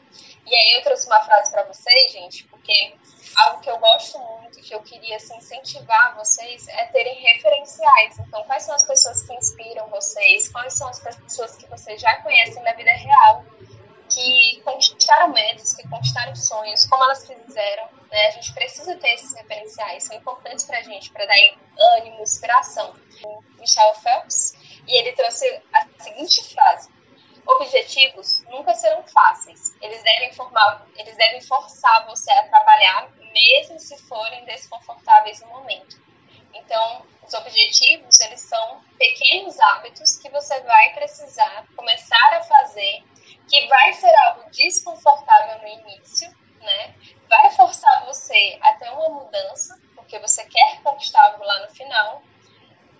E 0.44 0.54
aí 0.54 0.74
eu 0.74 0.82
trouxe 0.82 1.06
uma 1.06 1.20
frase 1.22 1.50
para 1.50 1.62
vocês, 1.64 2.12
gente, 2.12 2.44
porque 2.44 2.94
algo 3.36 3.60
que 3.60 3.70
eu 3.70 3.78
gosto 3.78 4.18
muito, 4.18 4.60
que 4.60 4.74
eu 4.74 4.82
queria 4.82 5.16
assim, 5.16 5.36
incentivar 5.36 6.16
vocês, 6.16 6.66
é 6.68 6.86
terem 6.86 7.14
referenciais. 7.20 8.18
Então, 8.18 8.42
quais 8.44 8.62
são 8.62 8.74
as 8.74 8.84
pessoas 8.84 9.22
que 9.22 9.34
inspiram 9.34 9.88
vocês? 9.88 10.48
Quais 10.48 10.74
são 10.74 10.88
as 10.88 10.98
pessoas 10.98 11.56
que 11.56 11.68
vocês 11.68 12.00
já 12.00 12.22
conhecem 12.22 12.62
na 12.62 12.72
vida 12.72 12.92
real, 12.92 13.44
que 14.08 14.60
conquistaram 14.64 15.32
metas, 15.32 15.74
que 15.74 15.86
conquistaram 15.88 16.34
sonhos, 16.34 16.86
como 16.86 17.04
elas 17.04 17.26
fizeram? 17.26 17.88
Né? 18.10 18.26
A 18.28 18.30
gente 18.30 18.52
precisa 18.54 18.96
ter 18.96 19.14
esses 19.14 19.34
referenciais, 19.34 20.04
são 20.04 20.16
importantes 20.16 20.64
para 20.64 20.78
a 20.78 20.82
gente, 20.82 21.10
para 21.10 21.26
dar 21.26 21.34
ânimo, 21.98 22.22
inspiração. 22.22 22.94
O 23.24 23.42
Michel 23.58 23.94
Phelps, 23.94 24.54
e 24.86 24.98
ele 24.98 25.12
trouxe 25.12 25.46
a 25.72 25.86
seguinte 26.02 26.54
frase: 26.54 26.88
objetivos 27.46 28.44
nunca 28.48 28.74
serão 28.74 29.02
fáceis. 29.04 29.74
Eles 29.80 30.02
devem 30.02 30.32
formar, 30.32 30.86
eles 30.96 31.16
devem 31.16 31.40
forçar 31.40 32.06
você 32.06 32.30
a 32.32 32.48
trabalhar, 32.48 33.08
mesmo 33.36 33.78
se 33.78 33.96
forem 34.08 34.44
desconfortáveis 34.46 35.40
no 35.42 35.48
momento. 35.48 36.00
Então, 36.54 37.06
os 37.22 37.34
objetivos, 37.34 38.18
eles 38.20 38.40
são 38.40 38.82
pequenos 38.98 39.58
hábitos 39.60 40.16
que 40.16 40.30
você 40.30 40.58
vai 40.60 40.94
precisar 40.94 41.66
começar 41.76 42.34
a 42.34 42.42
fazer, 42.42 43.04
que 43.48 43.66
vai 43.66 43.92
ser 43.92 44.14
algo 44.26 44.50
desconfortável 44.50 45.58
no 45.60 45.68
início, 45.68 46.28
né? 46.60 46.94
Vai 47.28 47.50
forçar 47.50 48.06
você 48.06 48.58
a 48.62 48.72
ter 48.74 48.88
uma 48.90 49.08
mudança, 49.10 49.78
porque 49.94 50.18
você 50.18 50.44
quer 50.46 50.80
conquistar 50.82 51.22
algo 51.24 51.44
lá 51.44 51.66
no 51.66 51.74
final, 51.74 52.22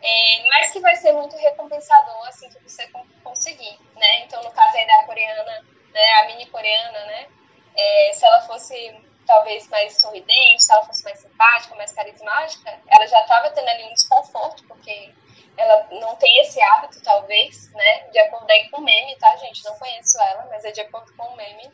é, 0.03 0.47
mas 0.49 0.71
que 0.73 0.81
vai 0.81 0.95
ser 0.97 1.13
muito 1.13 1.37
recompensador 1.37 2.29
assim 2.29 2.51
que 2.51 2.61
você 2.61 2.87
conseguir, 3.25 3.79
né? 3.95 4.25
Então, 4.25 4.43
no 4.43 4.51
caso 4.51 4.77
aí 4.77 4.87
da 4.87 5.05
coreana, 5.05 5.65
né, 5.93 6.15
a 6.21 6.27
mini 6.27 6.47
coreana, 6.47 7.05
né? 7.07 7.29
É, 7.75 8.13
se 8.13 8.25
ela 8.25 8.41
fosse 8.43 9.06
talvez 9.27 9.69
mais 9.69 10.01
sorridente, 10.01 10.63
se 10.63 10.73
ela 10.73 10.85
fosse 10.85 11.05
mais 11.05 11.19
simpática, 11.19 11.75
mais 11.75 11.93
carismática, 11.93 12.79
ela 12.89 13.07
já 13.07 13.21
estava 13.21 13.51
tendo 13.51 13.69
ali 13.69 13.85
um 13.85 13.93
desconforto, 13.93 14.65
porque 14.67 15.13
ela 15.57 15.87
não 15.91 16.15
tem 16.17 16.39
esse 16.41 16.61
hábito, 16.61 17.03
talvez, 17.03 17.71
né? 17.73 18.09
De 18.11 18.19
acordo 18.19 18.51
aí 18.51 18.69
com 18.71 18.81
o 18.81 18.85
meme, 18.85 19.17
tá, 19.17 19.35
gente? 19.37 19.65
Não 19.65 19.79
conheço 19.79 20.21
ela, 20.21 20.47
mas 20.51 20.65
é 20.65 20.71
de 20.71 20.81
acordo 20.81 21.13
com 21.17 21.25
o 21.25 21.37
meme. 21.37 21.71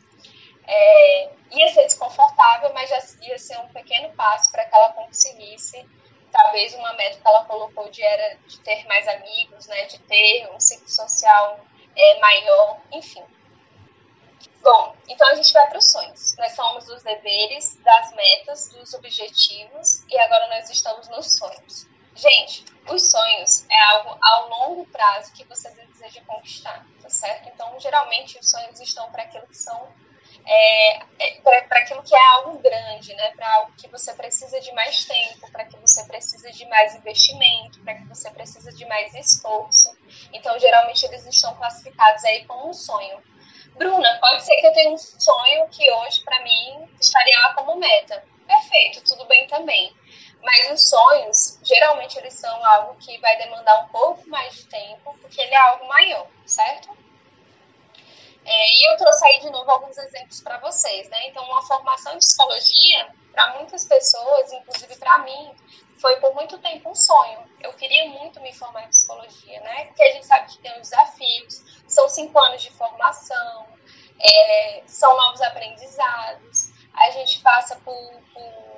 É, 0.65 1.29
ia 1.51 1.67
ser 1.73 1.83
desconfortável, 1.83 2.73
mas 2.73 2.89
já 2.89 2.99
ia 3.21 3.37
ser 3.37 3.57
um 3.59 3.67
pequeno 3.69 4.13
passo 4.15 4.51
para 4.51 4.65
que 4.65 4.73
ela 4.73 4.93
conseguisse 4.93 5.85
talvez 6.31 6.73
uma 6.73 6.93
meta 6.93 7.19
que 7.19 7.27
ela 7.27 7.45
colocou 7.45 7.89
de 7.89 8.01
era 8.01 8.35
de 8.47 8.59
ter 8.61 8.85
mais 8.87 9.07
amigos, 9.07 9.67
né, 9.67 9.85
de 9.85 9.99
ter 9.99 10.49
um 10.51 10.59
ciclo 10.59 10.89
social 10.89 11.59
é, 11.95 12.19
maior, 12.19 12.81
enfim. 12.91 13.23
Bom, 14.61 14.95
então 15.07 15.27
a 15.29 15.35
gente 15.35 15.51
vai 15.51 15.67
para 15.67 15.77
os 15.77 15.91
sonhos. 15.91 16.35
Nós 16.37 16.53
somos 16.53 16.85
dos 16.85 17.03
deveres, 17.03 17.75
das 17.83 18.13
metas, 18.13 18.69
dos 18.69 18.93
objetivos 18.93 20.03
e 20.09 20.17
agora 20.17 20.47
nós 20.47 20.69
estamos 20.69 21.07
nos 21.09 21.37
sonhos. 21.37 21.87
Gente, 22.15 22.65
os 22.89 23.09
sonhos 23.09 23.65
é 23.69 23.81
algo 23.95 24.17
ao 24.21 24.49
longo 24.49 24.85
prazo 24.87 25.33
que 25.33 25.43
você 25.45 25.69
deseja 25.71 26.21
conquistar, 26.27 26.85
tá 27.01 27.09
certo? 27.09 27.49
Então, 27.49 27.77
geralmente, 27.79 28.37
os 28.37 28.49
sonhos 28.49 28.79
estão 28.79 29.11
para 29.11 29.23
aquilo 29.23 29.47
que 29.47 29.57
são 29.57 29.91
é, 30.45 30.97
é, 31.19 31.61
para 31.67 31.79
aquilo 31.79 32.03
que 32.03 32.13
é 32.13 32.25
algo 32.33 32.59
grande, 32.59 33.13
né? 33.15 33.31
para 33.35 33.51
algo 33.55 33.73
que 33.77 33.87
você 33.87 34.13
precisa 34.13 34.59
de 34.59 34.71
mais 34.73 35.05
tempo, 35.05 35.49
para 35.51 35.65
que 35.65 35.77
você 35.77 36.03
precisa 36.05 36.51
de 36.51 36.65
mais 36.65 36.95
investimento, 36.95 37.79
para 37.81 37.95
que 37.95 38.05
você 38.05 38.29
precisa 38.31 38.71
de 38.71 38.85
mais 38.85 39.13
esforço. 39.15 39.95
Então, 40.33 40.57
geralmente, 40.59 41.05
eles 41.05 41.25
estão 41.25 41.55
classificados 41.55 42.23
aí 42.25 42.45
como 42.45 42.69
um 42.69 42.73
sonho. 42.73 43.21
Bruna, 43.75 44.19
pode 44.19 44.43
ser 44.43 44.55
que 44.57 44.67
eu 44.67 44.73
tenha 44.73 44.91
um 44.91 44.97
sonho 44.97 45.67
que 45.69 45.91
hoje, 45.91 46.23
para 46.23 46.41
mim, 46.43 46.89
estaria 46.99 47.39
lá 47.39 47.53
como 47.55 47.75
meta. 47.75 48.23
Perfeito, 48.47 49.03
tudo 49.03 49.25
bem 49.25 49.47
também. 49.47 49.95
Mas 50.41 50.71
os 50.71 50.89
sonhos, 50.89 51.59
geralmente, 51.63 52.17
eles 52.17 52.33
são 52.33 52.65
algo 52.65 52.95
que 52.99 53.17
vai 53.19 53.37
demandar 53.37 53.85
um 53.85 53.87
pouco 53.87 54.29
mais 54.29 54.53
de 54.55 54.65
tempo, 54.65 55.17
porque 55.21 55.41
ele 55.41 55.53
é 55.53 55.57
algo 55.57 55.87
maior, 55.87 56.27
certo? 56.45 56.89
É, 58.45 58.77
e 58.77 58.91
eu 58.91 58.97
trouxe 58.97 59.25
aí 59.25 59.39
de 59.39 59.49
novo 59.49 59.71
alguns 59.71 59.97
exemplos 59.97 60.41
para 60.41 60.57
vocês, 60.59 61.09
né? 61.09 61.27
Então, 61.27 61.43
uma 61.45 61.65
formação 61.65 62.13
em 62.13 62.19
psicologia, 62.19 63.07
para 63.31 63.53
muitas 63.55 63.85
pessoas, 63.85 64.51
inclusive 64.51 64.95
para 64.97 65.19
mim, 65.19 65.55
foi 65.97 66.17
por 66.17 66.35
muito 66.35 66.57
tempo 66.57 66.89
um 66.89 66.95
sonho. 66.95 67.39
Eu 67.61 67.73
queria 67.73 68.09
muito 68.09 68.41
me 68.41 68.53
formar 68.53 68.83
em 68.83 68.91
psicologia, 69.03 69.59
né? 69.61 69.85
Porque 69.85 70.03
a 70.03 70.13
gente 70.13 70.25
sabe 70.25 70.51
que 70.51 70.57
tem 70.59 70.71
os 70.73 70.89
desafios, 70.89 71.63
são 71.87 72.07
cinco 72.07 72.39
anos 72.39 72.61
de 72.61 72.71
formação, 72.71 73.67
é, 74.19 74.83
são 74.87 75.15
novos 75.17 75.41
aprendizados, 75.41 76.71
a 76.93 77.11
gente 77.11 77.39
passa 77.41 77.75
por, 77.77 78.11
por 78.33 78.72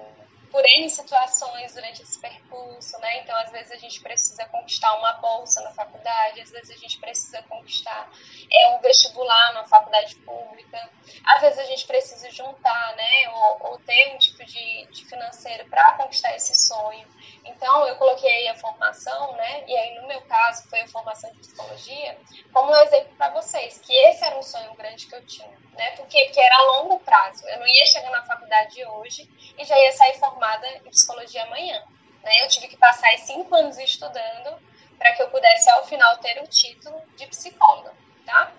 por 0.52 0.64
N 0.78 0.90
situações 0.90 1.74
durante 1.74 2.02
esse 2.02 2.20
percurso, 2.20 2.98
né? 3.00 3.20
Então, 3.22 3.36
às 3.38 3.52
vezes 3.52 3.72
a 3.72 3.78
gente 3.78 4.02
precisa 4.02 4.46
conquistar 4.46 4.94
uma 4.98 5.14
bolsa 5.14 5.62
na 5.62 5.72
faculdade, 5.72 6.42
às 6.42 6.52
vezes 6.52 6.70
a 6.70 6.78
gente 6.78 7.00
precisa 7.00 7.42
conquistar 7.44 8.10
é, 8.52 8.70
um 8.70 8.80
vestibular 8.82 9.54
na 9.54 9.66
faculdade 9.66 10.16
pública, 10.18 10.90
às 11.26 11.42
vezes 11.42 11.60
a 11.60 11.66
gente 11.66 11.86
precisa 11.86 12.30
juntar, 12.32 12.96
né? 12.96 13.30
Ou, 13.30 13.72
ou 13.72 13.80
ter 13.80 14.14
um 14.14 14.18
tipo 14.18 14.44
de, 14.46 14.86
de 14.88 15.06
financeiro 15.06 15.66
para 15.70 15.94
conquistar 15.94 16.36
esse 16.36 16.56
sonho. 16.56 17.08
Então, 17.44 17.88
eu 17.88 17.96
coloquei 17.96 18.48
a 18.48 18.56
formação, 18.56 19.34
né? 19.34 19.64
E 19.68 19.76
aí, 19.76 19.96
no 20.00 20.08
meu 20.08 20.22
caso, 20.22 20.68
foi 20.70 20.82
a 20.82 20.88
formação 20.88 21.32
de 21.32 21.40
psicologia, 21.40 22.18
como 22.52 22.72
um 22.72 22.76
exemplo 22.78 23.16
para 23.18 23.30
vocês, 23.32 23.80
que 23.80 23.94
esse 23.94 24.24
era 24.24 24.38
um 24.38 24.44
sonho 24.44 24.74
grande 24.76 25.06
que 25.08 25.16
eu 25.16 25.26
tinha, 25.26 25.58
né? 25.74 25.92
Por 25.92 26.08
quê? 26.08 26.26
Porque 26.26 26.40
era 26.40 26.56
a 26.56 26.64
longo 26.78 27.00
prazo. 27.00 27.48
Eu 27.48 27.60
não 27.60 27.68
ia 27.68 27.86
chegar 27.86 28.12
na 28.12 28.26
faculdade 28.26 28.84
hoje 28.86 29.30
e 29.58 29.64
já 29.64 29.78
ia 29.78 29.92
sair 29.92 30.18
formada 30.20 30.35
formada 30.36 30.68
em 30.68 30.90
psicologia 30.90 31.44
amanhã. 31.44 31.82
Né? 32.22 32.44
Eu 32.44 32.50
tive 32.50 32.68
que 32.68 32.78
passar 32.78 33.18
cinco 33.20 33.56
anos 33.56 33.78
estudando 33.78 34.60
para 34.98 35.14
que 35.16 35.24
eu 35.24 35.30
pudesse, 35.30 35.70
ao 35.72 35.86
final, 35.86 36.18
ter 36.18 36.42
o 36.44 36.48
título 36.48 37.02
de 37.16 37.26
psicóloga. 37.28 37.94
Tá? 38.26 38.52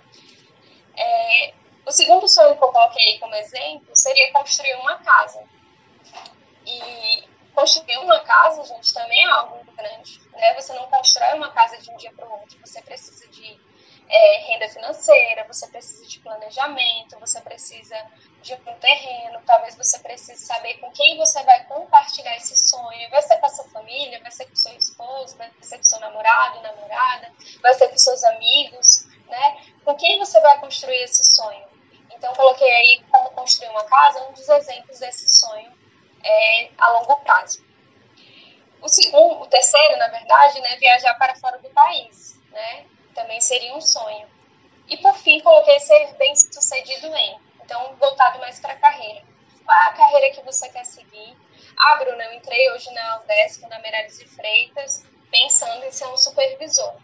É, 0.96 1.54
o 1.84 1.92
segundo 1.92 2.26
sonho 2.28 2.56
que 2.56 2.64
eu 2.64 2.72
coloquei 2.72 3.18
como 3.18 3.34
exemplo 3.34 3.94
seria 3.94 4.32
construir 4.32 4.74
uma 4.76 4.98
casa. 4.98 5.42
E 6.66 7.24
construir 7.54 7.98
uma 7.98 8.20
casa, 8.20 8.64
gente, 8.64 8.92
também 8.92 9.22
é 9.22 9.30
algo 9.30 9.64
grande. 9.72 10.20
Né? 10.32 10.54
Você 10.54 10.72
não 10.72 10.86
constrói 10.88 11.34
uma 11.34 11.52
casa 11.52 11.78
de 11.78 11.90
um 11.90 11.96
dia 11.96 12.12
para 12.12 12.26
o 12.26 12.32
outro. 12.32 12.58
Você 12.64 12.80
precisa 12.82 13.28
de 13.28 13.58
é, 14.08 14.38
renda 14.46 14.68
financeira, 14.68 15.44
você 15.44 15.66
precisa 15.68 16.06
de 16.06 16.18
planejamento, 16.20 17.18
você 17.18 17.40
precisa 17.40 17.96
de 18.42 18.54
um 18.54 18.74
terreno, 18.78 19.42
talvez 19.44 19.74
você 19.74 19.98
precise 19.98 20.44
saber 20.46 20.74
com 20.74 20.90
quem 20.92 21.16
você 21.16 21.42
vai 21.42 21.64
compartilhar 21.64 22.36
esse 22.36 22.56
sonho. 22.56 23.10
Vai 23.10 23.22
ser 23.22 23.36
com 23.38 23.46
a 23.46 23.48
sua 23.48 23.68
família, 23.68 24.20
vai 24.22 24.30
ser 24.30 24.46
com 24.46 24.52
o 24.52 24.56
seu 24.56 24.76
esposo, 24.76 25.36
vai 25.36 25.50
ser 25.60 25.76
com 25.76 25.82
o 25.82 25.86
seu 25.86 26.00
namorado, 26.00 26.62
namorada, 26.62 27.32
vai 27.60 27.74
ser 27.74 27.88
com 27.88 27.98
seus 27.98 28.22
amigos, 28.24 29.06
né? 29.26 29.62
Com 29.84 29.96
quem 29.96 30.18
você 30.18 30.40
vai 30.40 30.60
construir 30.60 31.02
esse 31.02 31.24
sonho? 31.24 31.66
Então, 32.14 32.32
coloquei 32.34 32.70
aí 32.70 33.04
como 33.10 33.30
construir 33.30 33.68
uma 33.70 33.84
casa, 33.84 34.28
um 34.28 34.32
dos 34.32 34.48
exemplos 34.48 34.98
desse 35.00 35.28
sonho 35.28 35.72
é, 36.24 36.70
a 36.78 36.92
longo 36.92 37.16
prazo. 37.16 37.64
O 38.80 38.88
segundo, 38.88 39.42
o 39.42 39.46
terceiro, 39.46 39.96
na 39.96 40.08
verdade, 40.08 40.60
né, 40.60 40.76
viajar 40.76 41.14
para 41.14 41.34
fora 41.34 41.58
do 41.58 41.68
país, 41.70 42.40
né? 42.52 42.86
Também 43.16 43.40
seria 43.40 43.74
um 43.74 43.80
sonho. 43.80 44.28
E 44.88 44.96
por 44.98 45.16
fim, 45.16 45.40
coloquei 45.40 45.80
ser 45.80 46.14
bem 46.14 46.36
sucedido 46.36 47.06
em, 47.16 47.40
então 47.64 47.96
voltado 47.96 48.38
mais 48.38 48.60
para 48.60 48.74
a 48.74 48.78
carreira. 48.78 49.24
Qual 49.64 49.76
é 49.76 49.86
a 49.86 49.92
carreira 49.94 50.30
que 50.34 50.42
você 50.42 50.68
quer 50.68 50.84
seguir? 50.84 51.36
Ah, 51.76 51.96
Bruna, 51.96 52.22
eu 52.24 52.34
entrei 52.34 52.70
hoje 52.70 52.88
na 52.92 53.20
Udesc, 53.20 53.66
na 53.68 53.80
Meirelles 53.80 54.18
de 54.18 54.28
Freitas, 54.28 55.04
pensando 55.30 55.84
em 55.84 55.90
ser 55.90 56.06
um 56.06 56.16
supervisor. 56.16 56.94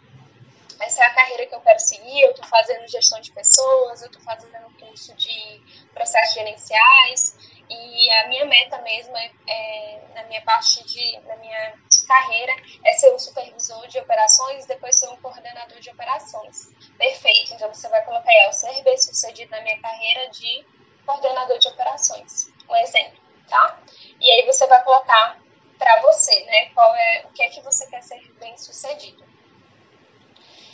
Essa 0.79 1.03
é 1.03 1.05
a 1.05 1.13
carreira 1.13 1.45
que 1.45 1.55
eu 1.55 1.61
quero 1.61 1.79
seguir. 1.79 2.21
Eu 2.21 2.31
estou 2.31 2.45
fazendo 2.45 2.87
gestão 2.87 3.19
de 3.19 3.31
pessoas, 3.31 4.01
eu 4.01 4.07
estou 4.07 4.21
fazendo 4.23 4.53
curso 4.79 5.13
de 5.15 5.61
processos 5.93 6.33
gerenciais, 6.33 7.35
e 7.69 8.09
a 8.11 8.27
minha 8.27 8.45
meta 8.45 8.81
mesmo 8.81 9.15
é, 9.17 9.31
é, 9.47 10.01
na 10.15 10.23
minha 10.23 10.41
parte 10.41 10.83
de 10.85 11.19
na 11.21 11.35
minha 11.37 11.73
carreira 12.05 12.53
é 12.85 12.93
ser 12.93 13.13
um 13.13 13.19
supervisor 13.19 13.87
de 13.87 13.99
operações 13.99 14.65
depois 14.65 14.95
ser 14.95 15.09
um 15.09 15.17
coordenador 15.17 15.79
de 15.79 15.89
operações. 15.89 16.69
Perfeito. 16.97 17.53
Então 17.53 17.73
você 17.73 17.87
vai 17.89 18.03
colocar 18.03 18.29
aí, 18.29 18.49
o 18.49 18.53
ser 18.53 18.83
bem 18.83 18.97
sucedido 18.97 19.51
na 19.51 19.61
minha 19.61 19.79
carreira 19.81 20.29
de 20.29 20.65
coordenador 21.05 21.57
de 21.59 21.67
operações. 21.67 22.51
Um 22.69 22.75
exemplo, 22.77 23.19
tá? 23.49 23.81
E 24.19 24.31
aí 24.31 24.45
você 24.45 24.65
vai 24.67 24.83
colocar 24.83 25.41
para 25.77 26.01
você, 26.01 26.43
né? 26.45 26.69
Qual 26.69 26.95
é 26.95 27.25
o 27.25 27.33
que 27.33 27.43
é 27.43 27.49
que 27.49 27.61
você 27.61 27.85
quer 27.87 28.01
ser 28.01 28.21
bem 28.39 28.57
sucedido. 28.57 29.23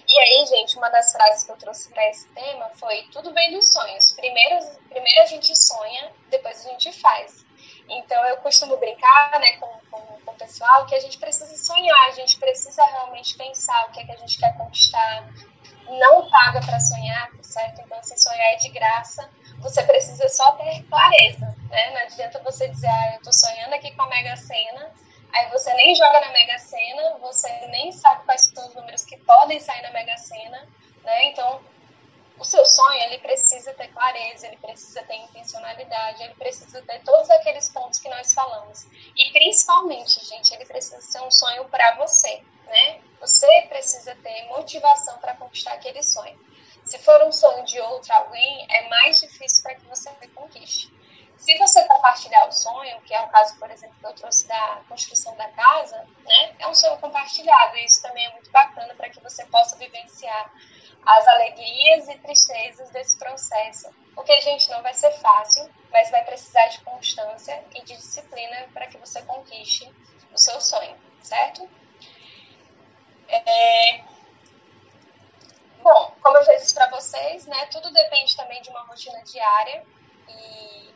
E 0.08 0.20
aí, 0.20 0.46
gente, 0.48 0.76
uma 0.78 0.90
das 0.90 1.12
frases 1.12 1.44
que 1.44 1.52
eu 1.52 1.58
trouxe 1.58 1.90
para 1.90 2.10
esse 2.10 2.28
tema 2.30 2.70
foi: 2.80 3.04
tudo 3.12 3.34
vem 3.34 3.52
dos 3.52 3.72
sonhos. 3.72 4.12
Primeiro, 4.14 4.60
primeiro 4.90 5.22
a 5.22 5.26
gente 5.26 5.56
sonha, 5.56 6.12
depois 6.30 6.66
a 6.66 6.70
gente 6.70 6.92
faz. 6.94 7.46
Então, 7.90 8.24
eu 8.26 8.38
costumo 8.38 8.78
brincar 8.78 9.40
né, 9.40 9.54
com, 9.58 9.68
com, 9.90 10.02
com 10.22 10.32
o 10.32 10.36
pessoal 10.36 10.86
que 10.86 10.96
a 10.96 11.00
gente 11.00 11.18
precisa 11.18 11.56
sonhar, 11.58 12.08
a 12.08 12.12
gente 12.12 12.38
precisa 12.38 12.84
realmente 12.86 13.36
pensar 13.36 13.86
o 13.86 13.92
que 13.92 14.02
é 14.02 14.06
que 14.06 14.12
a 14.12 14.18
gente 14.18 14.40
quer 14.40 14.56
conquistar. 14.58 15.28
Não 15.88 16.30
paga 16.30 16.62
para 16.62 16.80
sonhar, 16.80 17.32
tá 17.32 17.44
certo? 17.44 17.82
Então, 17.82 18.02
se 18.04 18.16
sonhar 18.22 18.54
é 18.54 18.56
de 18.58 18.70
graça, 18.70 19.30
você 19.60 19.84
precisa 19.84 20.30
só 20.30 20.52
ter 20.54 20.84
clareza. 20.84 21.56
Né? 21.70 21.92
Não 21.92 22.02
adianta 22.02 22.40
você 22.44 22.68
dizer, 22.68 22.88
ah, 22.88 23.12
eu 23.14 23.18
estou 23.18 23.34
sonhando 23.34 23.74
aqui 23.74 23.92
com 23.96 24.04
a 24.04 24.08
Mega 24.08 24.36
Sena 24.36 24.94
Aí 25.32 25.50
você 25.52 25.74
nem 25.74 25.96
joga 25.96 26.20
na 26.22 26.32
Mega 26.32 26.58
Sena, 26.58 27.18
você 27.20 27.50
nem 27.68 27.92
sabe 27.92 28.26
quais 28.26 28.42
são 28.44 28.68
os 28.68 28.76
números 28.76 29.06
que 29.06 29.18
podem 29.18 29.60
sair 29.60 29.82
na 29.84 29.92
Mega 29.92 30.18
Sena, 30.18 30.68
né? 31.04 31.26
Então, 31.30 31.62
o 32.40 32.44
seu 32.46 32.66
sonho, 32.66 33.02
ele 33.04 33.20
precisa 33.20 33.74
ter 33.74 33.90
clareza, 33.90 34.48
ele 34.48 34.58
precisa 34.58 35.04
ter 35.04 35.16
intencionalidade, 35.16 36.24
ele 36.24 36.34
precisa 36.36 36.82
ter 36.82 37.04
todos 37.04 37.30
aqueles 37.30 37.70
pontos 37.70 38.00
que 38.00 38.10
nós 38.10 38.34
falamos. 38.34 38.86
E 39.16 39.32
principalmente, 39.32 40.24
gente, 40.26 40.54
ele 40.54 40.66
precisa 40.66 41.02
ser 41.02 41.22
um 41.22 41.30
sonho 41.30 41.66
para 41.66 41.96
você, 41.98 42.42
né? 42.66 43.02
Você 43.20 43.48
precisa 43.68 44.16
ter 44.16 44.48
motivação 44.48 45.18
para 45.20 45.36
conquistar 45.36 45.74
aquele 45.74 46.02
sonho. 46.02 46.40
Se 46.86 46.98
for 47.00 47.22
um 47.24 47.32
sonho 47.32 47.64
de 47.66 47.80
outro 47.82 48.14
alguém, 48.14 48.66
é 48.70 48.88
mais 48.88 49.20
difícil 49.20 49.62
para 49.62 49.76
que 49.76 49.86
você 49.86 50.10
conquiste. 50.34 50.92
Se 51.38 51.58
você 51.58 51.84
compartilhar 51.86 52.48
o 52.48 52.52
sonho, 52.52 53.00
que 53.02 53.14
é 53.14 53.22
o 53.22 53.30
caso, 53.30 53.58
por 53.58 53.70
exemplo, 53.72 53.96
que 54.00 54.06
eu 54.06 54.14
trouxe 54.14 54.48
da 54.48 54.82
construção 54.90 55.36
da 55.38 55.48
casa, 55.50 56.06
né, 56.26 56.56
é 56.60 56.68
um 56.68 56.74
sonho 56.74 56.98
compartilhado. 56.98 57.78
E 57.78 57.86
isso 57.86 58.02
também 58.02 58.26
é 58.26 58.32
muito 58.32 58.52
bacana 58.52 58.94
para 58.96 59.10
que 59.10 59.22
você 59.22 59.46
possa 59.46 59.78
vivenciar 59.78 60.54
as 61.06 61.28
alegrias 61.28 62.08
e 62.10 62.18
tristezas 62.20 62.90
desse 62.92 63.18
processo. 63.18 63.90
Porque, 64.16 64.40
gente, 64.42 64.70
não 64.70 64.82
vai 64.82 64.94
ser 64.94 65.12
fácil, 65.14 65.70
mas 65.92 66.10
vai 66.12 66.24
precisar 66.26 66.68
de 66.68 66.82
constância 66.82 67.64
e 67.76 67.82
de 67.84 67.96
disciplina 67.96 68.68
para 68.74 68.88
que 68.88 68.98
você 68.98 69.22
conquiste 69.24 69.90
o 70.34 70.38
seu 70.38 70.60
sonho, 70.60 70.96
certo? 71.22 71.70
É... 73.28 74.04
Bom, 75.82 76.14
como 76.22 76.38
eu 76.38 76.44
já 76.44 76.56
disse 76.56 76.74
para 76.74 76.90
vocês, 76.90 77.46
né, 77.46 77.66
tudo 77.68 77.92
depende 77.94 78.36
também 78.36 78.62
de 78.62 78.70
uma 78.70 78.82
rotina 78.82 79.24
diária 79.24 79.86
e 80.28 80.94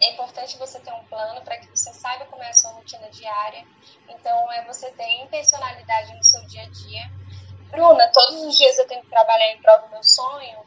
é 0.00 0.10
importante 0.10 0.58
você 0.58 0.78
ter 0.80 0.92
um 0.92 1.04
plano 1.04 1.40
para 1.42 1.56
que 1.56 1.68
você 1.68 1.92
saiba 1.92 2.26
como 2.26 2.42
é 2.42 2.50
a 2.50 2.52
sua 2.52 2.72
rotina 2.72 3.08
diária. 3.08 3.66
Então, 4.08 4.52
é 4.52 4.64
você 4.64 4.90
ter 4.92 5.08
intencionalidade 5.22 6.14
no 6.14 6.22
seu 6.22 6.44
dia 6.46 6.62
a 6.62 6.68
dia 6.68 7.21
Bruna, 7.72 8.06
todos 8.08 8.42
os 8.42 8.54
dias 8.54 8.78
eu 8.78 8.86
tenho 8.86 9.00
que 9.00 9.08
trabalhar 9.08 9.50
em 9.50 9.62
prol 9.62 9.80
do 9.80 9.88
meu 9.88 10.02
sonho? 10.04 10.58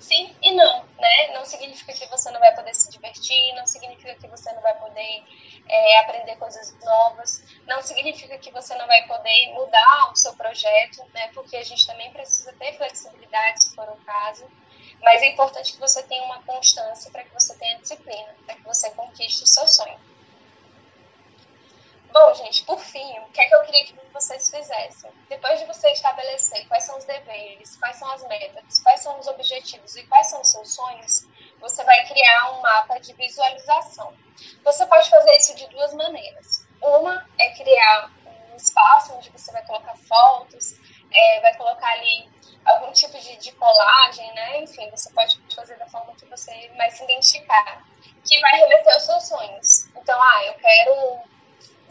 Sim 0.00 0.36
e 0.42 0.50
não, 0.50 0.84
né? 0.98 1.32
Não 1.32 1.44
significa 1.44 1.92
que 1.92 2.06
você 2.08 2.28
não 2.32 2.40
vai 2.40 2.52
poder 2.56 2.74
se 2.74 2.90
divertir, 2.90 3.54
não 3.54 3.64
significa 3.68 4.16
que 4.16 4.26
você 4.26 4.52
não 4.52 4.60
vai 4.60 4.76
poder 4.80 5.24
é, 5.68 6.00
aprender 6.00 6.34
coisas 6.36 6.76
novas, 6.82 7.44
não 7.68 7.80
significa 7.80 8.36
que 8.36 8.50
você 8.50 8.74
não 8.74 8.86
vai 8.88 9.06
poder 9.06 9.52
mudar 9.54 10.10
o 10.10 10.16
seu 10.16 10.34
projeto, 10.34 11.08
né? 11.14 11.28
Porque 11.32 11.56
a 11.56 11.62
gente 11.62 11.86
também 11.86 12.10
precisa 12.10 12.52
ter 12.54 12.76
flexibilidade, 12.76 13.62
se 13.62 13.74
for 13.76 13.88
o 13.88 13.96
caso. 14.04 14.44
Mas 15.00 15.22
é 15.22 15.28
importante 15.28 15.72
que 15.72 15.78
você 15.78 16.02
tenha 16.02 16.24
uma 16.24 16.42
constância 16.42 17.12
para 17.12 17.22
que 17.22 17.32
você 17.32 17.56
tenha 17.56 17.78
disciplina, 17.78 18.34
para 18.44 18.56
que 18.56 18.62
você 18.62 18.90
conquiste 18.90 19.44
o 19.44 19.46
seu 19.46 19.68
sonho. 19.68 20.11
Bom, 22.12 22.34
gente, 22.34 22.62
por 22.64 22.78
fim, 22.78 23.18
o 23.20 23.32
que 23.32 23.40
é 23.40 23.46
que 23.46 23.54
eu 23.54 23.62
queria 23.62 23.86
que 23.86 23.94
vocês 24.12 24.50
fizessem? 24.50 25.10
Depois 25.30 25.58
de 25.58 25.64
você 25.64 25.90
estabelecer 25.92 26.68
quais 26.68 26.84
são 26.84 26.98
os 26.98 27.06
deveres, 27.06 27.74
quais 27.78 27.96
são 27.96 28.12
as 28.12 28.22
metas, 28.28 28.80
quais 28.80 29.00
são 29.00 29.18
os 29.18 29.26
objetivos 29.28 29.96
e 29.96 30.06
quais 30.06 30.26
são 30.26 30.42
os 30.42 30.48
seus 30.48 30.74
sonhos, 30.74 31.26
você 31.58 31.82
vai 31.84 32.06
criar 32.06 32.52
um 32.52 32.60
mapa 32.60 33.00
de 33.00 33.14
visualização. 33.14 34.14
Você 34.62 34.84
pode 34.84 35.08
fazer 35.08 35.34
isso 35.36 35.54
de 35.54 35.66
duas 35.68 35.94
maneiras. 35.94 36.68
Uma 36.82 37.26
é 37.40 37.50
criar 37.54 38.10
um 38.52 38.56
espaço 38.56 39.14
onde 39.14 39.30
você 39.30 39.50
vai 39.50 39.64
colocar 39.64 39.96
fotos, 39.96 40.74
é, 41.10 41.40
vai 41.40 41.56
colocar 41.56 41.92
ali 41.92 42.28
algum 42.66 42.92
tipo 42.92 43.18
de, 43.18 43.36
de 43.38 43.52
colagem, 43.52 44.34
né? 44.34 44.58
Enfim, 44.58 44.90
você 44.90 45.10
pode 45.14 45.40
fazer 45.54 45.78
da 45.78 45.86
forma 45.86 46.14
que 46.16 46.26
você 46.26 46.70
mais 46.76 46.92
se 46.92 47.04
identificar, 47.04 47.82
que 48.22 48.38
vai 48.38 48.52
remeter 48.60 48.92
aos 48.92 49.02
seus 49.02 49.28
sonhos. 49.28 49.86
Então, 49.96 50.20
ah, 50.20 50.44
eu 50.44 50.54
quero 50.54 51.31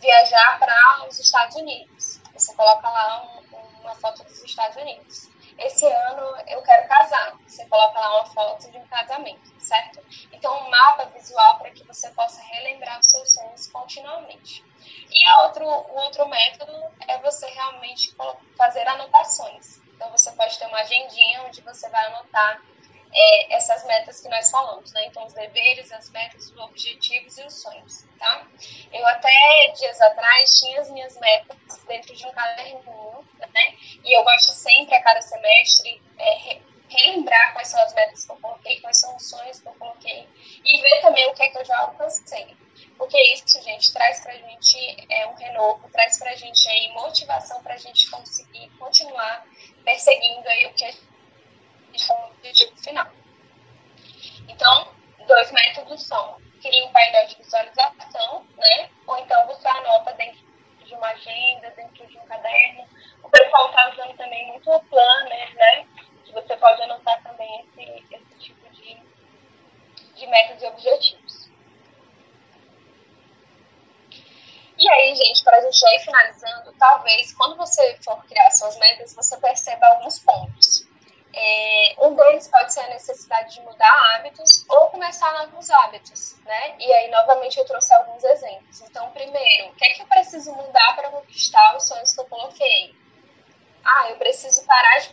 viajar 0.02 0.60
para 0.60 1.08
os 1.08 1.20
Estados 1.20 1.56
Unidos. 1.56 2.20
Você 2.34 2.54
coloca 2.56 2.90
lá 2.90 3.24
um, 3.24 3.82
uma 3.82 3.96
foto 3.96 4.24
dos 4.24 4.44
Estados 4.44 4.76
Unidos. 4.78 5.30
Esse 5.58 5.86
ano 5.86 6.36
eu 6.48 6.62
quero 6.64 6.88
casar. 6.88 7.38
Você 7.48 7.66
coloca 7.68 8.00
lá 8.00 8.16
uma 8.16 8.26
foto 8.26 8.72
de 8.72 8.78
um 8.78 8.88
casamento, 8.88 9.54
certo? 9.60 10.00
Então, 10.32 10.52
um 10.58 10.70
mapa 10.70 11.06
visual 11.06 11.60
para 11.60 11.70
que 11.70 11.84
você 11.86 12.10
possa 12.12 12.42
relembrar 12.42 13.00
os 13.00 13.12
seus 13.12 13.34
sonhos 13.34 13.68
continuamente. 13.68 14.66
E 15.12 15.30
outro, 15.44 15.64
o 15.66 15.96
outro 15.98 16.28
método 16.28 16.74
é 17.08 17.20
você 17.20 17.46
realmente 17.48 18.16
fazer 18.58 18.88
anotações. 18.88 19.78
Então, 19.94 20.10
você 20.10 20.32
pode 20.32 20.58
ter 20.58 20.66
uma 20.66 20.80
agendinha 20.80 21.44
onde 21.44 21.62
você 21.62 21.88
vai 21.90 22.04
anotar 22.08 22.60
é, 23.14 23.56
essas 23.56 23.86
metas 23.86 24.22
que 24.22 24.30
nós 24.30 24.50
falamos, 24.50 24.92
né? 24.94 25.06
Então, 25.06 25.26
os 25.26 25.34
deveres, 25.34 25.92
as 25.92 26.10
metas, 26.10 26.50
os 26.50 26.58
objetivos 26.58 27.38
e 27.38 27.44
os 27.44 27.62
sonhos, 27.62 28.06
tá? 28.18 28.48
Eu 28.92 29.06
até 29.08 29.74
dias 29.76 30.00
atrás 30.02 30.60
tinha 30.60 30.82
as 30.82 30.90
minhas 30.92 31.20
metas 31.20 31.58
dentro 31.88 32.16
de 32.16 32.26
um 32.26 32.32
caderninho, 32.32 33.26
né? 33.40 33.76
E 34.04 34.18
eu 34.18 34.24
gosto 34.24 34.52
sempre, 34.52 34.96
a 34.96 35.04
cada 35.04 35.22
semestre, 35.22 36.02
é, 36.18 36.60
relembrar 36.92 37.54
quais 37.54 37.70
são 37.70 37.82
as 37.82 37.94
metas 37.94 38.26
que 38.26 38.32
eu 38.32 38.38
coloquei, 38.38 38.80
quais 38.82 39.00
são 39.00 39.16
os 39.16 39.30
sonhos 39.30 39.60
que 39.60 39.68
eu 39.68 39.74
coloquei 39.74 40.28
e 40.64 40.82
ver 40.82 41.02
também 41.02 41.28
o 41.28 41.34
que 41.34 41.44
é 41.44 41.50
que 41.50 41.58
eu 41.58 41.66
já 41.66 41.78
alcancei. 41.80 42.56
Porque 42.98 43.18
isso, 43.34 43.62
gente, 43.62 43.94
traz 43.94 44.22
pra 44.22 44.34
gente 44.34 45.08
é, 45.10 45.26
um 45.28 45.34
renovo, 45.34 45.90
traz 45.90 46.18
pra 46.18 46.36
gente 46.36 46.68
aí 46.70 46.92
motivação 46.94 47.62
pra 47.64 47.78
gente 47.78 48.10
conseguir 48.10 48.70
continuar 48.78 49.46
perseguindo 49.84 50.48
aí 50.48 50.66
o 50.68 50.74
que 50.74 50.86
a 50.86 50.94
como 52.08 52.28
objetivo 52.28 52.76
final. 52.78 53.08
Então, 54.48 54.94
dois 55.28 55.52
métodos 55.52 56.06
são 56.06 56.38
criar 56.62 56.86
um 56.86 56.92
painel 56.92 57.28
de 57.28 57.36
visualização, 57.38 58.46
né? 58.58 58.90
Ou 59.08 59.18
então 59.18 59.48
você 59.48 59.68
anota 59.68 60.14
dentro 60.14 60.40
de 60.86 60.94
uma 60.94 61.08
agenda, 61.08 61.70
dentro 61.72 62.06
de 62.08 62.18
um 62.18 62.26
caderno. 62.26 62.88
O 63.24 63.30
pessoal 63.30 63.70
está 63.70 63.90
usando 63.92 64.18
também 64.18 64.48
muito 64.48 64.70
o 64.70 64.80
planner, 64.86 65.56
né? 65.56 65.88
Que 66.26 66.32
você 66.34 66.56
pode 66.58 66.82
anotar 66.84 67.22
também 67.24 67.62
esse, 67.62 68.16
esse 68.16 68.40
tipo 68.40 68.70
de, 68.70 68.98
de 70.16 70.28
metas 70.28 70.62
e 70.62 70.66
objetivos. 70.68 71.42
E 74.78 74.90
aí, 74.90 75.16
gente, 75.16 75.44
para 75.44 75.58
a 75.58 75.62
gente 75.62 75.78
já 75.78 75.94
ir 75.94 76.00
finalizando, 76.00 76.74
talvez 76.74 77.34
quando 77.34 77.56
você 77.56 78.00
for 78.04 78.24
criar 78.26 78.50
suas 78.50 78.78
metas, 78.80 79.14
você 79.14 79.38
perceba 79.38 79.86
alguns 79.86 80.18
pontos. 80.20 80.71
É, 81.34 81.96
um 82.00 82.14
deles 82.14 82.48
pode 82.48 82.74
ser 82.74 82.82
a 82.82 82.90
necessidade 82.90 83.54
de 83.54 83.62
mudar 83.62 84.16
hábitos 84.16 84.66
ou 84.70 84.88
começar 84.88 85.32
novos 85.34 85.70
hábitos, 85.70 86.36
né? 86.44 86.76
E 86.78 86.92
aí, 86.92 87.10
novamente, 87.10 87.58
eu 87.58 87.66
trouxe 87.66 87.94
alguns 87.94 88.24
exemplos. 88.24 88.82
Então, 88.82 89.10
primeiro, 89.12 89.70
o 89.70 89.76
que 89.76 89.86
é 89.86 89.94
que 89.94 90.02
eu 90.02 90.08
preciso 90.08 90.54
mudar 90.54 90.96
para 90.96 91.10
conquistar 91.10 91.78
os 91.78 91.88
sonhos 91.88 92.14
que 92.14 92.20
eu 92.20 92.26
coloquei? 92.26 92.96
Ah, 93.84 94.10
eu 94.10 94.18
preciso 94.18 94.66
parar 94.66 95.00
de 95.00 95.10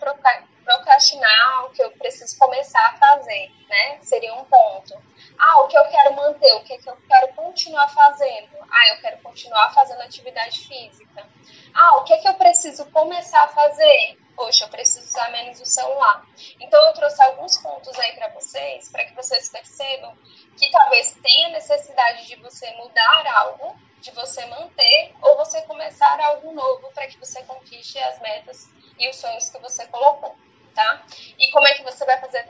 procrastinar 0.65 1.65
o 1.65 1.71
que 1.71 1.83
eu 1.83 1.91
preciso 1.93 2.37
começar 2.39 2.87
a 2.87 2.97
fazer, 2.97 3.51
né? 3.69 3.99
Seria 4.03 4.35
um 4.35 4.45
ponto. 4.45 4.95
Ah, 5.39 5.61
o 5.63 5.69
que 5.69 5.79
eu 5.79 5.87
quero 5.89 6.15
manter, 6.17 6.53
o 6.55 6.65
que, 6.65 6.75
é 6.75 6.79
que 6.79 6.91
eu 6.91 6.97
quero 7.09 7.33
continuar 7.35 7.89
fazendo? 7.89 8.51
Ah, 8.71 8.95
eu 8.95 9.01
quero 9.01 9.23
continuar 9.23 9.73
fazendo 9.73 10.03
atividade 10.03 10.67
física. 10.67 11.27
Ah, 11.73 11.97
o 11.99 12.05
que 12.05 12.13
é 12.13 12.19
que 12.19 12.29
eu 12.29 12.35
preciso 12.35 12.85
começar 12.91 13.45
a 13.45 13.49
fazer? 13.49 14.19
Poxa, 14.39 14.65
eu 14.65 14.69
preciso 14.69 15.05
usar 15.05 15.33
menos 15.33 15.61
o 15.61 15.67
celular. 15.67 16.25
Então, 16.61 16.81
eu 16.87 16.95
trouxe 16.95 17.21
alguns 17.21 17.59
pontos 17.59 17.99
aí 17.99 18.13
para 18.13 18.29
vocês, 18.29 18.89
para 18.89 19.05
que 19.05 19.13
vocês 19.15 19.49
percebam 19.49 20.17
que 20.57 20.71
talvez 20.71 21.19
tenha 21.21 21.49
necessidade 21.49 22.25
de 22.27 22.37
você 22.37 22.71
mudar 22.75 23.27
algo, 23.35 23.77
de 24.01 24.13
você 24.13 24.47
manter, 24.47 25.13
ou 25.21 25.37
você 25.37 25.61
começar 25.63 26.21
algo 26.21 26.53
novo 26.53 26.89
para 26.95 27.09
que 27.09 27.19
você 27.19 27.43
conquiste 27.43 27.99
as 27.99 28.21
metas 28.21 28.69
e 28.97 29.11
os 29.11 29.17
sonhos 29.17 29.51
que 29.51 29.59
você 29.59 29.85
colocou, 29.89 30.37
tá? 30.73 31.05
E 31.37 31.51
como 31.51 31.67
é 31.67 31.75
que 31.75 31.83
você 31.83 32.05
vai 32.05 32.21
fazer 32.21 32.45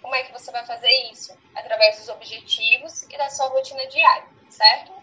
como 0.00 0.14
é 0.14 0.22
que 0.22 0.32
você 0.32 0.50
vai 0.50 0.64
fazer 0.64 0.90
isso? 1.10 1.36
Através 1.54 1.98
dos 1.98 2.08
objetivos 2.08 3.02
e 3.02 3.18
da 3.18 3.28
sua 3.28 3.48
rotina 3.48 3.86
diária, 3.88 4.28
certo? 4.48 4.95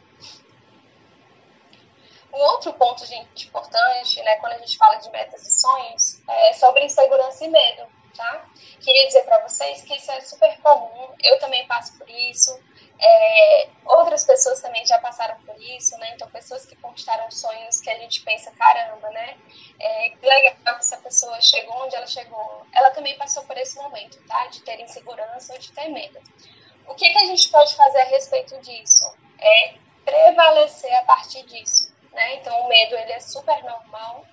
Um 2.34 2.40
outro 2.40 2.74
ponto, 2.74 3.06
gente, 3.06 3.48
importante, 3.48 4.22
né, 4.24 4.36
quando 4.38 4.54
a 4.54 4.58
gente 4.58 4.76
fala 4.76 4.96
de 4.96 5.10
metas 5.12 5.46
e 5.46 5.62
sonhos, 5.62 6.20
é 6.28 6.54
sobre 6.54 6.84
insegurança 6.84 7.46
e 7.46 7.48
medo, 7.48 7.88
tá? 8.18 8.46
Queria 8.82 9.06
dizer 9.06 9.24
para 9.24 9.48
vocês 9.48 9.84
que 9.84 9.96
isso 9.96 10.12
é 10.12 10.20
super 10.22 10.60
comum, 10.62 11.14
eu 11.24 11.38
também 11.40 11.68
passo 11.68 11.96
por 11.96 12.10
isso, 12.10 12.60
é, 13.00 13.70
outras 13.86 14.24
pessoas 14.26 14.62
também 14.62 14.84
já 14.84 14.98
passaram 14.98 15.40
por 15.46 15.62
isso, 15.62 15.96
né? 16.00 16.12
Então, 16.16 16.28
pessoas 16.32 16.66
que 16.66 16.76
conquistaram 16.78 17.30
sonhos 17.30 17.80
que 17.80 17.90
a 17.92 18.00
gente 18.00 18.22
pensa, 18.22 18.52
caramba, 18.52 19.10
né? 19.12 19.38
É, 19.80 20.14
legal 20.20 20.56
que 20.76 20.80
essa 20.80 20.98
pessoa 20.98 21.40
chegou 21.40 21.84
onde 21.84 21.96
ela 21.96 22.08
chegou. 22.08 22.66
Ela 22.72 22.90
também 22.92 23.16
passou 23.18 23.44
por 23.44 23.58
esse 23.58 23.76
momento, 23.78 24.18
tá? 24.26 24.48
De 24.48 24.62
ter 24.62 24.80
insegurança 24.80 25.54
ou 25.54 25.60
de 25.60 25.72
ter 25.72 25.90
medo. 25.90 26.20
O 26.88 26.96
que, 26.96 27.12
que 27.12 27.18
a 27.18 27.26
gente 27.26 27.50
pode 27.50 27.76
fazer 27.76 28.00
a 28.00 28.06
respeito 28.06 28.58
disso? 28.62 29.14
É 29.40 29.76
prevalecer 30.06 30.94
a 30.96 31.04
partir 31.04 31.44
disso 31.44 31.93
né? 32.14 32.36
Então 32.36 32.58
o 32.62 32.68
medo 32.68 32.96
ele 32.96 33.12
é 33.12 33.20
super 33.20 33.62
normal. 33.64 34.26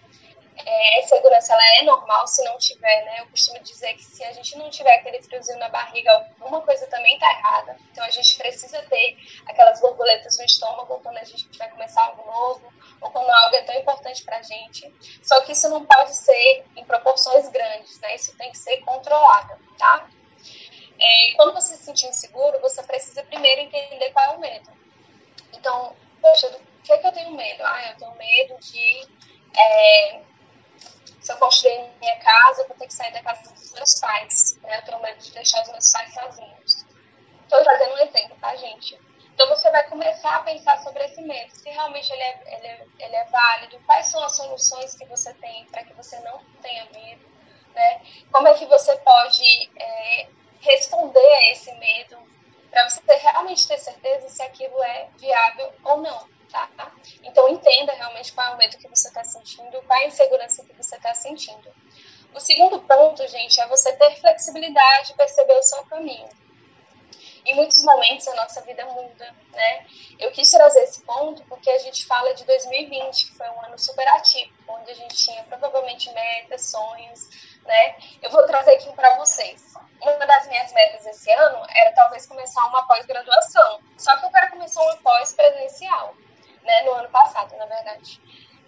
É, 0.66 0.96
a 0.96 1.00
insegurança 1.00 1.54
ela 1.54 1.78
é 1.78 1.82
normal 1.84 2.26
se 2.26 2.44
não 2.44 2.58
tiver, 2.58 3.04
né? 3.04 3.20
Eu 3.20 3.26
costumo 3.28 3.58
dizer 3.60 3.94
que 3.94 4.04
se 4.04 4.22
a 4.24 4.32
gente 4.32 4.58
não 4.58 4.68
tiver 4.68 4.94
aquele 4.94 5.22
friozinho 5.22 5.58
na 5.58 5.70
barriga, 5.70 6.12
alguma 6.38 6.60
coisa 6.60 6.86
também 6.86 7.18
tá 7.18 7.30
errada. 7.30 7.76
Então 7.90 8.04
a 8.04 8.10
gente 8.10 8.36
precisa 8.36 8.82
ter 8.82 9.16
aquelas 9.46 9.80
borboletas 9.80 10.36
no 10.38 10.44
estômago 10.44 11.00
quando 11.02 11.16
a 11.16 11.24
gente 11.24 11.46
vai 11.56 11.70
começar 11.70 12.02
algo 12.02 12.30
novo 12.30 12.72
ou 13.00 13.10
quando 13.10 13.30
algo 13.30 13.56
é 13.56 13.62
tão 13.62 13.74
importante 13.76 14.22
pra 14.22 14.42
gente. 14.42 14.94
Só 15.22 15.40
que 15.42 15.52
isso 15.52 15.68
não 15.70 15.84
pode 15.86 16.14
ser 16.14 16.66
em 16.76 16.84
proporções 16.84 17.48
grandes, 17.48 17.98
né? 18.00 18.14
Isso 18.14 18.36
tem 18.36 18.50
que 18.50 18.58
ser 18.58 18.78
controlado, 18.78 19.58
tá? 19.78 20.06
É, 21.00 21.32
quando 21.34 21.54
você 21.54 21.76
se 21.76 21.84
sentir 21.84 22.06
inseguro, 22.08 22.60
você 22.60 22.82
precisa 22.82 23.22
primeiro 23.22 23.62
entender 23.62 24.10
qual 24.10 24.26
é 24.26 24.36
o 24.36 24.40
medo. 24.40 24.70
Então, 25.54 25.96
poxa, 26.20 26.46
o 26.48 26.69
que, 26.90 26.98
que 26.98 27.06
eu 27.06 27.12
tenho 27.12 27.30
medo? 27.32 27.62
Ah, 27.64 27.90
eu 27.90 27.96
tenho 27.96 28.14
medo 28.16 28.58
de. 28.60 29.08
É, 29.56 30.20
se 31.20 31.32
eu 31.32 31.36
construir 31.36 31.90
minha 32.00 32.18
casa, 32.18 32.62
eu 32.62 32.68
vou 32.68 32.76
ter 32.76 32.86
que 32.86 32.94
sair 32.94 33.12
da 33.12 33.22
casa 33.22 33.52
dos 33.52 33.72
meus 33.72 34.00
pais. 34.00 34.58
Né? 34.62 34.78
Eu 34.78 34.84
tenho 34.84 35.00
medo 35.00 35.18
de 35.18 35.32
deixar 35.32 35.62
os 35.62 35.68
meus 35.68 35.90
pais 35.90 36.14
sozinhos. 36.14 36.86
Estou 37.42 37.64
fazendo 37.64 37.94
um 37.94 37.98
exemplo, 37.98 38.36
tá, 38.40 38.50
realmente. 38.50 38.98
Então 39.34 39.48
você 39.48 39.70
vai 39.70 39.88
começar 39.88 40.36
a 40.36 40.42
pensar 40.42 40.78
sobre 40.82 41.02
esse 41.04 41.20
medo, 41.22 41.50
se 41.50 41.70
realmente 41.70 42.12
ele 42.12 42.22
é, 42.22 42.40
ele 42.46 42.66
é, 42.66 42.86
ele 42.98 43.16
é 43.16 43.24
válido, 43.24 43.80
quais 43.86 44.06
são 44.06 44.22
as 44.22 44.36
soluções 44.36 44.94
que 44.94 45.06
você 45.06 45.32
tem 45.34 45.64
para 45.66 45.82
que 45.82 45.94
você 45.94 46.18
não 46.20 46.44
tenha 46.60 46.84
medo, 46.92 47.26
né? 47.74 48.02
Como 48.30 48.46
é 48.48 48.54
que 48.54 48.66
você 48.66 48.94
pode 48.98 49.70
é, 49.76 50.28
responder 50.60 51.24
a 51.24 51.52
esse 51.52 51.72
medo 51.76 52.18
para 52.70 52.86
você 52.90 53.00
realmente 53.16 53.66
ter 53.66 53.78
certeza 53.78 54.28
se 54.28 54.42
aquilo 54.42 54.82
é 54.82 55.08
viável 55.18 55.72
ou 55.84 55.96
não, 56.02 56.28
tá? 56.50 56.92
Então 57.22 57.48
entenda 57.48 57.92
realmente 57.92 58.32
qual 58.32 58.48
é 58.48 58.54
o 58.54 58.58
medo 58.58 58.76
que 58.76 58.88
você 58.88 59.08
está 59.08 59.24
sentindo, 59.24 59.82
qual 59.82 59.98
é 59.98 60.04
a 60.04 60.08
insegurança 60.08 60.64
que 60.64 60.72
você 60.74 60.96
está 60.96 61.14
sentindo. 61.14 61.72
O 62.34 62.40
segundo 62.40 62.80
ponto, 62.80 63.26
gente, 63.28 63.60
é 63.60 63.66
você 63.66 63.92
ter 63.92 64.16
flexibilidade, 64.20 65.14
perceber 65.14 65.54
o 65.54 65.62
seu 65.62 65.84
caminho 65.86 66.28
em 67.44 67.54
muitos 67.54 67.82
momentos 67.82 68.26
a 68.28 68.34
nossa 68.34 68.60
vida 68.62 68.84
muda, 68.86 69.34
né? 69.52 69.86
Eu 70.18 70.30
quis 70.30 70.50
trazer 70.50 70.82
esse 70.82 71.02
ponto 71.02 71.42
porque 71.46 71.70
a 71.70 71.78
gente 71.78 72.06
fala 72.06 72.34
de 72.34 72.44
2020, 72.44 73.26
que 73.26 73.36
foi 73.36 73.48
um 73.48 73.64
ano 73.64 73.78
super 73.78 74.06
ativo, 74.08 74.52
onde 74.68 74.90
a 74.90 74.94
gente 74.94 75.16
tinha 75.16 75.42
provavelmente 75.44 76.12
metas, 76.12 76.66
sonhos, 76.66 77.28
né? 77.64 77.96
Eu 78.22 78.30
vou 78.30 78.44
trazer 78.46 78.72
aqui 78.72 78.92
para 78.92 79.16
vocês. 79.16 79.74
Uma 80.00 80.26
das 80.26 80.48
minhas 80.48 80.72
metas 80.72 81.06
esse 81.06 81.30
ano 81.30 81.64
era 81.68 81.92
talvez 81.92 82.26
começar 82.26 82.64
uma 82.66 82.86
pós-graduação, 82.86 83.80
só 83.98 84.16
que 84.16 84.26
eu 84.26 84.30
quero 84.30 84.50
começar 84.50 84.82
uma 84.82 84.96
pós-presencial, 84.98 86.14
né? 86.70 86.82
No 86.82 86.92
ano 86.92 87.08
passado, 87.10 87.56
na 87.56 87.66
verdade. 87.66 88.20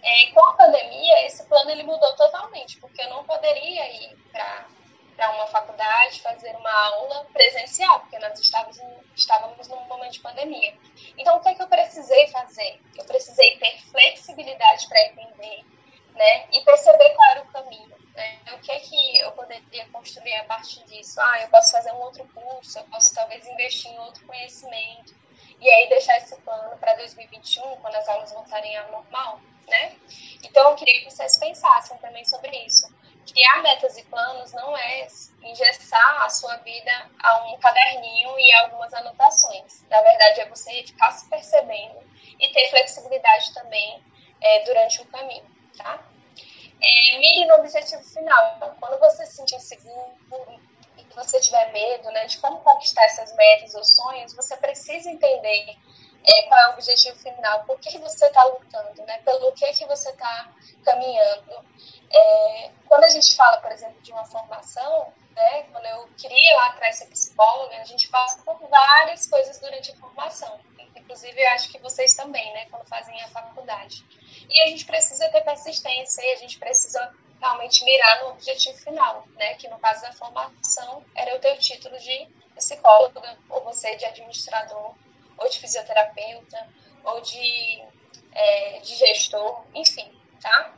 É, 0.03 0.27
com 0.33 0.45
a 0.45 0.55
pandemia, 0.55 1.27
esse 1.27 1.45
plano 1.45 1.71
ele 1.71 1.85
mudou 1.85 2.13
totalmente, 2.17 2.81
porque 2.81 3.01
eu 3.01 3.11
não 3.11 3.25
poderia 3.25 3.89
ir 3.93 4.17
para 4.33 5.31
uma 5.31 5.47
faculdade 5.47 6.21
fazer 6.21 6.55
uma 6.57 6.73
aula 6.87 7.25
presencial, 7.33 8.01
porque 8.01 8.19
nós 8.19 8.39
estávamos, 8.41 8.81
estávamos 9.15 9.69
num 9.69 9.85
momento 9.85 10.15
de 10.15 10.21
pandemia. 10.21 10.77
Então, 11.17 11.37
o 11.37 11.41
que 11.41 11.51
é 11.51 11.55
que 11.55 11.63
eu 11.63 11.69
precisei 11.69 12.27
fazer? 12.29 12.81
Eu 12.99 13.05
precisei 13.05 13.57
ter 13.59 13.81
flexibilidade 13.93 14.89
para 14.89 15.07
entender 15.07 15.65
né, 16.17 16.47
e 16.53 16.61
perceber 16.63 17.11
qual 17.11 17.31
era 17.31 17.43
o 17.43 17.53
caminho. 17.53 17.93
Né? 18.17 18.41
O 18.55 18.59
que 18.59 18.73
é 18.73 18.81
que 18.81 19.19
eu 19.19 19.31
poderia 19.33 19.87
construir 19.93 20.35
a 20.35 20.45
partir 20.45 20.83
disso? 20.87 21.21
Ah, 21.21 21.43
eu 21.43 21.49
posso 21.49 21.71
fazer 21.71 21.93
um 21.93 22.01
outro 22.01 22.29
curso, 22.35 22.77
eu 22.79 22.85
posso 22.85 23.15
talvez 23.15 23.47
investir 23.47 23.93
em 23.93 23.99
outro 24.01 24.27
conhecimento, 24.27 25.15
e 25.63 25.71
aí 25.71 25.89
deixar 25.89 26.19
esse 26.19 26.37
plano 26.43 26.77
para 26.79 26.95
2021, 26.95 27.77
quando 27.77 27.95
as 27.95 28.09
aulas 28.09 28.33
voltarem 28.33 28.77
ao 28.77 28.91
normal, 28.91 29.41
né? 29.69 29.97
Então, 30.43 30.71
eu 30.71 30.77
queria 30.77 31.01
que 31.01 31.11
vocês 31.11 31.39
pensassem 31.39 31.97
também 31.99 32.25
sobre 32.25 32.51
isso 32.67 32.93
criar 33.27 33.63
metas 33.63 33.97
e 33.97 34.05
planos 34.05 34.53
não 34.53 34.77
é 34.77 35.07
engessar 35.43 36.23
a 36.23 36.29
sua 36.29 36.57
vida 36.59 37.11
a 37.23 37.45
um 37.47 37.59
caderninho 37.59 38.39
e 38.39 38.53
algumas 38.57 38.93
anotações. 38.95 39.85
Na 39.89 40.01
verdade, 40.03 40.41
é 40.41 40.49
você 40.49 40.83
ficar 40.85 41.11
se 41.13 41.29
percebendo 41.29 42.01
e 42.41 42.53
ter 42.53 42.71
flexibilidade 42.71 43.55
também 43.55 44.03
é, 44.41 44.65
durante 44.65 45.01
o 45.01 45.07
caminho, 45.07 45.47
tá? 45.77 46.03
É, 46.81 47.19
mire 47.19 47.47
no 47.47 47.55
objetivo 47.57 48.03
final. 48.03 48.77
Quando 48.81 48.99
você 48.99 49.25
se 49.27 49.37
sentir 49.37 49.57
inseguro 49.57 50.13
e 50.81 50.82
que 51.13 51.17
você 51.17 51.39
tiver 51.41 51.73
medo 51.73 52.11
né, 52.11 52.27
de 52.27 52.39
como 52.39 52.61
conquistar 52.61 53.05
essas 53.05 53.35
metas 53.37 53.75
ou 53.75 53.85
sonhos, 53.85 54.35
você 54.35 54.57
precisa 54.57 55.11
entender 55.11 55.77
é, 56.25 56.43
qual 56.45 56.59
é 56.61 56.69
o 56.71 56.73
objetivo 56.73 57.19
final, 57.19 57.65
por 57.65 57.79
que, 57.79 57.99
você 57.99 58.27
está 58.27 58.45
lutando, 58.45 59.05
né? 59.05 59.19
pelo 59.19 59.53
que, 59.53 59.73
que 59.73 59.87
você 59.87 60.11
está 60.11 60.53
caminhando. 60.85 61.65
É, 62.11 62.71
quando 62.87 63.05
a 63.05 63.09
gente 63.09 63.35
fala, 63.35 63.59
por 63.59 63.73
exemplo, 63.73 64.01
de 64.03 64.13
uma 64.13 64.25
formação, 64.25 65.13
né, 65.35 65.63
quando 65.73 65.87
eu 65.87 66.09
queria 66.17 66.57
lá 66.57 66.67
atrás 66.69 66.97
ser 66.97 67.07
psicóloga, 67.07 67.77
a 67.77 67.85
gente 67.85 68.09
passa 68.09 68.43
por 68.43 68.57
várias 68.69 69.27
coisas 69.27 69.59
durante 69.59 69.91
a 69.93 69.97
formação. 69.97 70.61
Inclusive, 70.95 71.41
eu 71.41 71.51
acho 71.51 71.71
que 71.71 71.79
vocês 71.79 72.15
também, 72.15 72.53
né, 72.53 72.67
quando 72.71 72.87
fazem 72.87 73.21
a 73.23 73.29
faculdade. 73.29 74.05
E 74.49 74.63
a 74.63 74.67
gente 74.69 74.85
precisa 74.85 75.29
ter 75.31 75.41
persistência 75.43 76.23
e 76.23 76.33
a 76.33 76.37
gente 76.37 76.59
precisa 76.59 77.13
realmente 77.43 77.85
mirar 77.85 78.23
no 78.23 78.31
objetivo 78.31 78.79
final, 78.79 79.27
né, 79.35 79.55
que 79.55 79.67
no 79.67 79.79
caso 79.81 80.01
da 80.03 80.13
formação 80.13 81.05
era 81.17 81.33
eu 81.33 81.41
ter 81.41 81.53
o 81.53 81.59
título 81.59 81.99
de 81.99 82.29
psicóloga, 82.55 83.37
ou 83.51 83.65
você 83.65 83.97
de 83.97 84.05
administrador, 84.05 84.95
ou 85.37 85.49
de 85.49 85.59
fisioterapeuta, 85.59 86.69
ou 87.03 87.21
de, 87.21 87.83
é, 88.33 88.79
de 88.79 88.95
gestor, 88.95 89.65
enfim, 89.75 90.17
tá? 90.41 90.73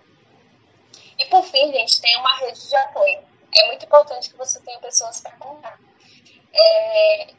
E 1.18 1.26
por 1.26 1.44
fim, 1.44 1.70
gente, 1.70 2.00
tem 2.00 2.16
uma 2.16 2.34
rede 2.38 2.66
de 2.66 2.76
apoio. 2.76 3.22
É 3.54 3.66
muito 3.66 3.84
importante 3.84 4.30
que 4.30 4.36
você 4.36 4.58
tenha 4.62 4.80
pessoas 4.80 5.20
para 5.20 5.36
contar. 5.36 5.78
É, 6.52 7.34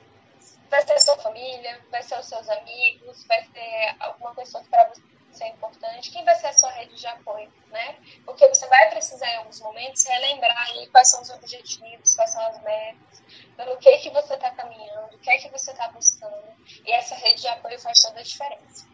vai 0.70 0.86
ser 0.86 1.00
sua 1.00 1.18
família, 1.18 1.84
vai 1.90 2.04
ser 2.04 2.20
os 2.20 2.28
seus 2.28 2.48
amigos, 2.48 3.26
vai 3.26 3.44
ser 3.44 3.96
alguma 4.00 4.36
pessoa 4.36 4.64
que 4.64 4.70
para 4.70 4.88
você 4.90 5.02
é 5.44 5.50
importante. 5.50 6.12
Quem 6.12 6.24
vai 6.24 6.36
ser 6.36 6.48
a 6.48 6.54
sua 6.54 6.72
rede 6.72 6.96
de 6.96 7.08
apoio, 7.08 7.52
né? 7.68 7.98
Porque 8.26 8.48
você 8.48 8.68
vai 8.68 8.90
precisar 8.90 9.28
em 9.28 9.38
alguns 9.38 9.60
momentos 9.60 10.04
relembrar 10.04 10.70
aí 10.70 10.88
quais 10.88 11.10
são 11.10 11.22
os 11.22 11.30
objetivos, 11.30 12.16
quais 12.16 12.32
são 12.32 12.46
as 12.48 12.62
metas, 12.64 13.24
pelo 13.56 13.78
que 13.78 13.98
que 13.98 14.10
você 14.10 14.34
está 14.34 14.52
caminhando, 14.52 15.16
o 15.16 15.20
que 15.20 15.30
é 15.30 15.38
que 15.38 15.50
você 15.50 15.72
está 15.72 15.88
buscando. 15.90 16.56
E 16.86 16.92
essa 16.92 17.16
rede 17.16 17.42
de 17.42 17.48
apoio 17.48 17.80
faz 17.80 18.00
toda 18.00 18.20
a 18.20 18.24
diferença. 18.24 18.88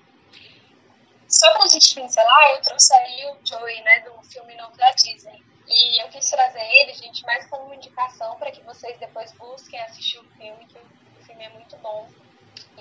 Só 1.27 1.53
pra 1.53 1.67
gente 1.67 1.95
pincelar, 1.95 2.51
eu 2.51 2.61
trouxe 2.61 2.93
aí 2.93 3.25
o 3.27 3.45
Joey, 3.45 3.81
né, 3.83 3.99
do 4.01 4.21
filme 4.23 4.53
novo 4.55 4.75
da 4.75 4.91
Disney. 4.91 5.41
E 5.65 6.01
eu 6.01 6.09
quis 6.09 6.29
trazer 6.29 6.61
ele, 6.61 6.93
gente, 6.93 7.23
mais 7.23 7.47
como 7.47 7.65
uma 7.65 7.75
indicação 7.75 8.37
para 8.37 8.51
que 8.51 8.61
vocês 8.63 8.99
depois 8.99 9.31
busquem 9.33 9.79
assistir 9.79 10.19
o 10.19 10.29
filme, 10.31 10.65
que 10.65 10.77
o 10.77 11.25
filme 11.25 11.45
é 11.45 11.49
muito 11.49 11.77
bom. 11.77 12.09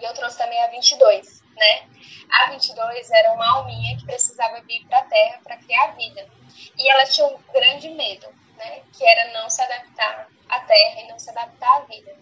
E 0.01 0.05
eu 0.05 0.15
trouxe 0.15 0.39
também 0.39 0.63
a 0.63 0.69
22, 0.69 1.43
né? 1.57 1.89
A 2.31 2.51
22 2.51 3.11
era 3.11 3.33
uma 3.33 3.59
alminha 3.59 3.97
que 3.97 4.07
precisava 4.07 4.61
vir 4.63 4.87
para 4.87 4.99
a 4.99 5.05
Terra 5.05 5.41
para 5.45 5.57
criar 5.59 5.89
vida. 5.97 6.27
E 6.79 6.91
ela 6.91 7.05
tinha 7.05 7.27
um 7.27 7.39
grande 7.53 7.89
medo, 7.91 8.27
né? 8.57 8.83
Que 8.97 9.07
era 9.07 9.33
não 9.33 9.51
se 9.51 9.61
adaptar 9.61 10.29
à 10.49 10.61
Terra 10.61 11.01
e 11.03 11.09
não 11.09 11.19
se 11.19 11.31
adaptar 11.31 11.77
à 11.77 11.81
vida. 11.81 12.17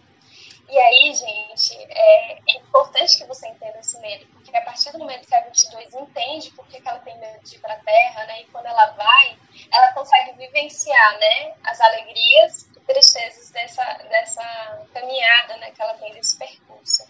E 0.69 0.77
aí, 0.77 1.13
gente, 1.15 1.75
é, 1.75 2.33
é, 2.33 2.57
importante 2.57 3.17
que 3.17 3.25
você 3.25 3.47
entenda 3.47 3.79
esse 3.79 3.99
medo, 4.01 4.27
porque 4.27 4.55
a 4.55 4.61
partir 4.61 4.91
do 4.91 4.99
momento 4.99 5.27
que 5.27 5.33
a 5.33 5.41
22 5.41 5.95
entende 5.95 6.51
por 6.51 6.67
que, 6.67 6.79
ela 6.85 6.99
tem 6.99 7.17
medo 7.17 7.43
de 7.43 7.55
ir 7.55 7.59
para 7.59 7.73
a 7.73 7.79
Terra, 7.79 8.25
né, 8.25 8.41
e 8.41 8.45
quando 8.45 8.67
ela 8.67 8.85
vai, 8.91 9.35
ela 9.71 9.93
consegue 9.93 10.33
vivenciar, 10.33 11.17
né, 11.17 11.55
as 11.63 11.81
alegrias 11.81 12.69
e 12.75 12.79
tristezas 12.81 13.49
dessa, 13.49 13.83
dessa 13.83 14.87
caminhada, 14.93 15.57
né, 15.57 15.71
que 15.71 15.81
ela 15.81 15.95
tem 15.95 16.13
desse 16.13 16.37
percurso. 16.37 17.03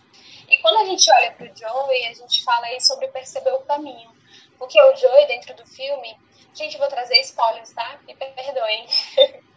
E 0.49 0.57
quando 0.59 0.77
a 0.77 0.85
gente 0.85 1.11
olha 1.11 1.31
para 1.31 1.51
o 1.51 1.55
Joey, 1.55 2.05
a 2.07 2.13
gente 2.13 2.43
fala 2.43 2.65
aí 2.65 2.81
sobre 2.81 3.07
perceber 3.09 3.51
o 3.53 3.61
caminho, 3.61 4.11
porque 4.57 4.81
o 4.81 4.95
Joey, 4.95 5.27
dentro 5.27 5.53
do 5.55 5.65
filme, 5.67 6.17
gente, 6.53 6.77
vou 6.77 6.87
trazer 6.87 7.19
spoilers, 7.21 7.71
tá? 7.73 7.99
Me 8.05 8.15
perdoem. 8.15 8.87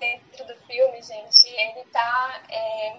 dentro 0.00 0.46
do 0.46 0.56
filme, 0.66 1.02
gente, 1.02 1.46
ele 1.46 1.84
tá 1.92 2.42
é, 2.48 2.96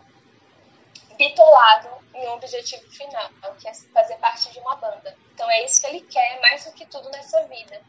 bitolado 1.17 1.89
em 2.13 2.27
um 2.27 2.33
objetivo 2.33 2.89
final, 2.91 3.29
que 3.59 3.67
é 3.67 3.73
fazer 3.73 4.15
parte 4.17 4.51
de 4.51 4.59
uma 4.59 4.75
banda. 4.75 5.17
Então 5.33 5.49
é 5.49 5.65
isso 5.65 5.81
que 5.81 5.87
ele 5.87 6.01
quer 6.01 6.39
mais 6.39 6.63
do 6.63 6.71
que 6.73 6.85
tudo 6.85 7.09
nessa 7.09 7.43
vida. 7.47 7.81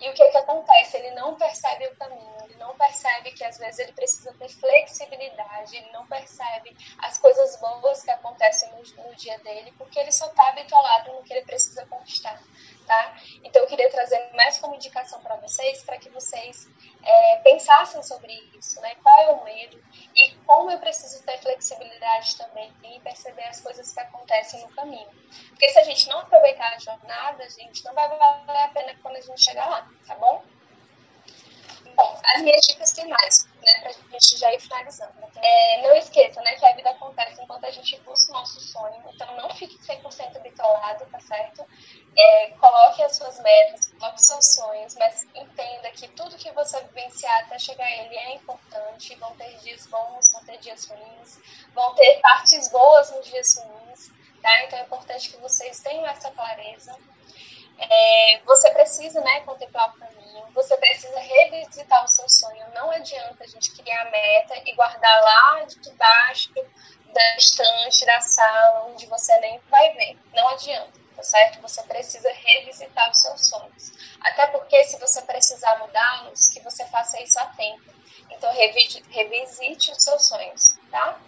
E 0.00 0.10
o 0.10 0.14
que, 0.14 0.22
é 0.22 0.30
que 0.30 0.36
acontece? 0.36 0.96
Ele 0.96 1.10
não 1.12 1.36
percebe 1.36 1.86
o 1.86 1.96
caminho, 1.96 2.36
ele 2.44 2.56
não 2.56 2.74
percebe 2.76 3.32
que 3.32 3.44
às 3.44 3.58
vezes 3.58 3.78
ele 3.78 3.92
precisa 3.92 4.32
ter 4.34 4.48
flexibilidade, 4.48 5.76
ele 5.76 5.90
não 5.92 6.06
percebe 6.06 6.76
as 6.98 7.18
coisas 7.18 7.56
boas 7.60 8.02
que 8.02 8.10
acontecem 8.10 8.70
no, 8.70 9.04
no 9.04 9.14
dia 9.14 9.38
dele, 9.38 9.72
porque 9.78 9.98
ele 9.98 10.12
só 10.12 10.26
está 10.26 10.52
bitolado 10.52 11.12
no 11.12 11.22
que 11.22 11.32
ele 11.32 11.46
precisa 11.46 11.86
conquistar 11.86 12.40
tá? 12.86 13.16
Então 13.42 13.62
eu 13.62 13.68
queria 13.68 13.90
trazer 13.90 14.30
mais 14.34 14.58
como 14.58 14.74
indicação 14.74 15.20
para 15.20 15.36
vocês, 15.36 15.82
para 15.82 15.98
que 15.98 16.08
vocês 16.10 16.68
é, 17.02 17.36
pensassem 17.38 18.02
sobre 18.02 18.32
isso, 18.56 18.80
né? 18.80 18.94
Qual 19.02 19.20
é 19.20 19.30
o 19.32 19.44
medo 19.44 19.82
e 20.14 20.32
como 20.46 20.70
eu 20.70 20.78
preciso 20.78 21.22
ter 21.24 21.38
flexibilidade 21.38 22.36
também 22.36 22.72
e 22.84 23.00
perceber 23.00 23.44
as 23.44 23.60
coisas 23.60 23.92
que 23.92 24.00
acontecem 24.00 24.60
no 24.60 24.68
caminho. 24.68 25.08
Porque 25.50 25.68
se 25.70 25.78
a 25.78 25.84
gente 25.84 26.08
não 26.08 26.20
aproveitar 26.20 26.72
a 26.72 26.78
jornada, 26.78 27.44
a 27.44 27.48
gente 27.48 27.84
não 27.84 27.94
vai 27.94 28.08
valer 28.08 28.64
a 28.64 28.68
pena 28.68 28.96
quando 29.02 29.16
a 29.16 29.20
gente 29.20 29.42
chegar 29.42 29.66
lá, 29.68 29.90
tá 30.06 30.14
bom? 30.16 30.44
Bom, 31.96 32.20
as 32.34 32.42
minhas 32.42 32.66
dicas 32.66 32.92
finais, 32.92 33.48
né, 33.62 33.80
pra 33.80 33.92
gente 33.92 34.36
já 34.36 34.52
ir 34.52 34.60
finalizando. 34.60 35.12
É, 35.36 35.82
não 35.82 35.94
esqueça, 35.94 36.40
né, 36.42 36.56
que 36.56 36.66
a 36.66 36.74
vida 36.74 36.90
acontece 36.90 37.40
enquanto 37.40 37.64
a 37.66 37.70
gente 37.70 38.00
busca 38.00 38.32
o 38.32 38.34
nosso 38.34 38.60
sonho, 38.60 39.00
então 39.12 39.36
não 39.36 39.50
fique 39.50 39.78
100% 39.78 40.40
bitolado, 40.42 41.06
tá 41.06 41.20
certo? 41.20 41.64
É, 42.16 42.50
coloque 42.58 43.02
as 43.02 43.16
suas 43.16 43.38
metas, 43.40 43.92
coloque 43.92 44.16
os 44.16 44.26
seus 44.26 44.54
sonhos, 44.54 44.94
mas 44.96 45.24
entenda 45.34 45.90
que 45.90 46.08
tudo 46.08 46.36
que 46.36 46.50
você 46.52 46.82
vivenciar 46.84 47.44
até 47.44 47.58
chegar 47.58 47.86
a 47.86 47.92
ele 47.92 48.16
é 48.16 48.34
importante, 48.34 49.14
vão 49.16 49.34
ter 49.36 49.56
dias 49.58 49.86
bons, 49.86 50.32
vão 50.32 50.44
ter 50.44 50.58
dias 50.58 50.86
ruins, 50.86 51.38
vão 51.72 51.94
ter 51.94 52.20
partes 52.20 52.68
boas 52.70 53.10
nos 53.12 53.26
dias 53.26 53.56
ruins, 53.58 54.10
tá? 54.42 54.64
Então 54.64 54.78
é 54.80 54.82
importante 54.82 55.30
que 55.30 55.36
vocês 55.36 55.80
tenham 55.80 56.06
essa 56.06 56.30
clareza. 56.32 56.96
É, 57.78 58.40
você 58.44 58.70
precisa, 58.70 59.20
né, 59.20 59.40
contemplar 59.40 59.90
o 59.90 59.98
caminho 59.98 60.24
você 60.54 60.76
precisa 60.76 61.18
revisitar 61.18 62.04
o 62.04 62.08
seu 62.08 62.28
sonho. 62.28 62.64
Não 62.74 62.90
adianta 62.90 63.42
a 63.42 63.46
gente 63.46 63.72
criar 63.72 64.02
a 64.02 64.10
meta 64.10 64.54
e 64.64 64.72
guardar 64.74 65.22
lá 65.22 65.64
de 65.64 65.90
baixo 65.92 66.52
da 67.12 67.36
estante, 67.36 68.06
da 68.06 68.20
sala, 68.20 68.86
onde 68.86 69.06
você 69.06 69.36
nem 69.40 69.60
vai 69.68 69.92
ver. 69.94 70.16
Não 70.32 70.48
adianta, 70.48 70.92
tá 71.16 71.22
certo? 71.22 71.60
Você 71.60 71.82
precisa 71.82 72.32
revisitar 72.32 73.10
os 73.10 73.20
seus 73.20 73.48
sonhos. 73.48 73.92
Até 74.20 74.46
porque 74.46 74.82
se 74.84 74.98
você 74.98 75.20
precisar 75.22 75.78
mudá-los, 75.80 76.48
que 76.48 76.60
você 76.60 76.86
faça 76.86 77.20
isso 77.20 77.38
a 77.40 77.46
tempo. 77.46 77.92
Então, 78.30 78.50
revisite 78.52 79.90
os 79.90 80.02
seus 80.02 80.26
sonhos, 80.26 80.76
tá? 80.90 81.20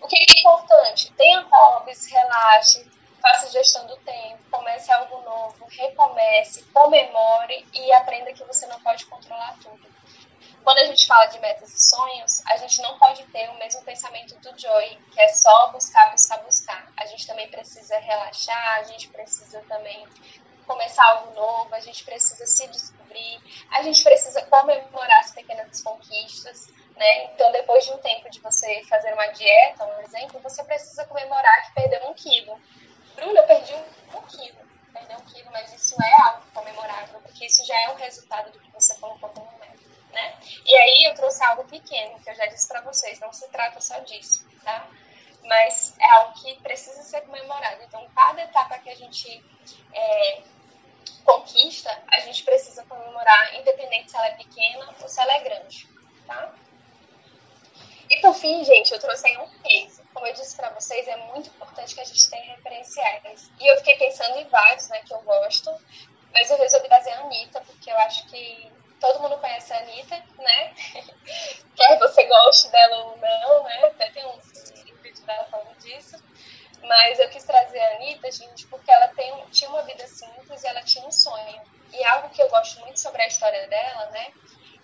O 0.00 0.08
que 0.08 0.16
é 0.16 0.40
importante? 0.40 1.12
Tenha 1.12 1.40
hobbies, 1.40 2.06
relaxe, 2.06 2.90
faça 3.24 3.50
gestão 3.50 3.86
do 3.86 3.96
tempo, 4.00 4.38
comece 4.50 4.92
algo 4.92 5.18
novo, 5.22 5.66
recomece, 5.70 6.62
comemore 6.64 7.66
e 7.72 7.90
aprenda 7.94 8.34
que 8.34 8.44
você 8.44 8.66
não 8.66 8.78
pode 8.82 9.06
controlar 9.06 9.56
tudo. 9.62 9.82
Quando 10.62 10.78
a 10.78 10.84
gente 10.84 11.06
fala 11.06 11.24
de 11.26 11.38
metas 11.40 11.72
e 11.72 11.88
sonhos, 11.88 12.44
a 12.46 12.58
gente 12.58 12.82
não 12.82 12.98
pode 12.98 13.24
ter 13.28 13.48
o 13.48 13.58
mesmo 13.58 13.82
pensamento 13.82 14.38
do 14.40 14.58
Joy, 14.58 14.98
que 15.10 15.20
é 15.22 15.28
só 15.28 15.72
buscar, 15.72 16.10
buscar, 16.12 16.36
buscar. 16.42 16.92
A 16.98 17.06
gente 17.06 17.26
também 17.26 17.48
precisa 17.48 17.98
relaxar, 17.98 18.80
a 18.80 18.82
gente 18.82 19.08
precisa 19.08 19.62
também 19.68 20.06
começar 20.66 21.04
algo 21.06 21.34
novo, 21.34 21.74
a 21.74 21.80
gente 21.80 22.04
precisa 22.04 22.46
se 22.46 22.66
descobrir, 22.68 23.40
a 23.70 23.82
gente 23.82 24.04
precisa 24.04 24.42
comemorar 24.42 25.20
as 25.20 25.32
pequenas 25.32 25.82
conquistas, 25.82 26.66
né? 26.94 27.24
Então, 27.32 27.50
depois 27.52 27.84
de 27.86 27.92
um 27.92 27.98
tempo 27.98 28.28
de 28.28 28.40
você 28.40 28.82
fazer 28.84 29.14
uma 29.14 29.28
dieta, 29.28 29.84
um 29.86 30.00
exemplo, 30.02 30.40
você 30.40 30.62
precisa 30.64 31.06
comemorar 31.06 31.66
que 31.66 31.74
perdeu 31.74 32.06
um 32.06 32.14
quilo. 32.14 32.60
Bruna, 33.14 33.40
eu 33.40 33.46
perdi 33.46 33.74
um, 33.74 34.18
um 34.18 34.22
quilo, 34.22 34.58
perdeu 34.92 35.18
um 35.18 35.24
quilo, 35.24 35.50
mas 35.52 35.72
isso 35.72 35.96
é 36.02 36.22
algo 36.22 36.42
comemorável, 36.52 37.20
porque 37.20 37.46
isso 37.46 37.64
já 37.66 37.80
é 37.82 37.90
um 37.90 37.96
resultado 37.96 38.50
do 38.50 38.58
que 38.58 38.70
você 38.72 38.94
colocou 38.96 39.28
como 39.30 39.58
meta, 39.58 39.78
né? 40.12 40.38
E 40.64 40.76
aí 40.76 41.04
eu 41.04 41.14
trouxe 41.14 41.42
algo 41.44 41.64
pequeno, 41.64 42.20
que 42.20 42.30
eu 42.30 42.34
já 42.34 42.46
disse 42.46 42.68
para 42.68 42.80
vocês, 42.82 43.20
não 43.20 43.32
se 43.32 43.48
trata 43.48 43.80
só 43.80 43.98
disso, 44.00 44.46
tá? 44.62 44.88
Mas 45.44 45.94
é 46.00 46.10
algo 46.12 46.34
que 46.40 46.54
precisa 46.60 47.02
ser 47.02 47.20
comemorado. 47.22 47.82
Então, 47.82 48.08
cada 48.14 48.42
etapa 48.42 48.78
que 48.78 48.88
a 48.88 48.94
gente 48.94 49.44
é, 49.92 50.42
conquista, 51.24 51.90
a 52.12 52.20
gente 52.20 52.42
precisa 52.44 52.84
comemorar, 52.84 53.54
independente 53.56 54.10
se 54.10 54.16
ela 54.16 54.28
é 54.28 54.34
pequena 54.36 54.94
ou 55.00 55.08
se 55.08 55.20
ela 55.20 55.34
é 55.34 55.40
grande, 55.40 55.88
tá? 56.26 56.54
E 58.10 58.20
por 58.20 58.34
fim, 58.34 58.62
gente, 58.64 58.92
eu 58.92 58.98
trouxe 58.98 59.26
aí 59.26 59.36
um 59.38 59.48
case. 59.60 60.03
Como 60.24 60.32
eu 60.34 60.40
disse 60.40 60.56
para 60.56 60.70
vocês, 60.70 61.06
é 61.06 61.16
muito 61.34 61.50
importante 61.50 61.94
que 61.94 62.00
a 62.00 62.04
gente 62.04 62.30
tenha 62.30 62.56
referenciais. 62.56 63.50
E 63.60 63.70
eu 63.70 63.76
fiquei 63.76 63.98
pensando 63.98 64.38
em 64.38 64.48
vários, 64.48 64.88
né, 64.88 65.02
que 65.06 65.12
eu 65.12 65.20
gosto, 65.20 65.70
mas 66.32 66.50
eu 66.50 66.56
resolvi 66.56 66.88
trazer 66.88 67.10
a 67.10 67.20
Anitta, 67.20 67.60
porque 67.60 67.90
eu 67.90 67.98
acho 67.98 68.26
que 68.28 68.72
todo 68.98 69.20
mundo 69.20 69.36
conhece 69.36 69.70
a 69.74 69.80
Anitta, 69.80 70.16
né? 70.38 70.74
Quer 71.76 71.98
você 71.98 72.24
goste 72.24 72.70
dela 72.70 73.04
ou 73.04 73.18
não, 73.18 73.64
né? 73.64 73.84
Até 73.84 74.12
tem 74.12 74.24
um 74.24 74.38
vídeo 75.02 75.26
dela 75.26 75.44
falando 75.50 75.76
disso. 75.76 76.16
Mas 76.80 77.18
eu 77.18 77.28
quis 77.28 77.44
trazer 77.44 77.80
a 77.80 77.96
Anitta, 77.96 78.32
gente, 78.32 78.66
porque 78.68 78.90
ela 78.90 79.08
tem, 79.08 79.30
tinha 79.50 79.68
uma 79.68 79.82
vida 79.82 80.06
simples 80.06 80.64
e 80.64 80.66
ela 80.66 80.80
tinha 80.84 81.06
um 81.06 81.12
sonho. 81.12 81.60
E 81.92 82.02
algo 82.02 82.30
que 82.30 82.40
eu 82.40 82.48
gosto 82.48 82.80
muito 82.80 82.98
sobre 82.98 83.20
a 83.20 83.26
história 83.26 83.68
dela, 83.68 84.06
né? 84.06 84.32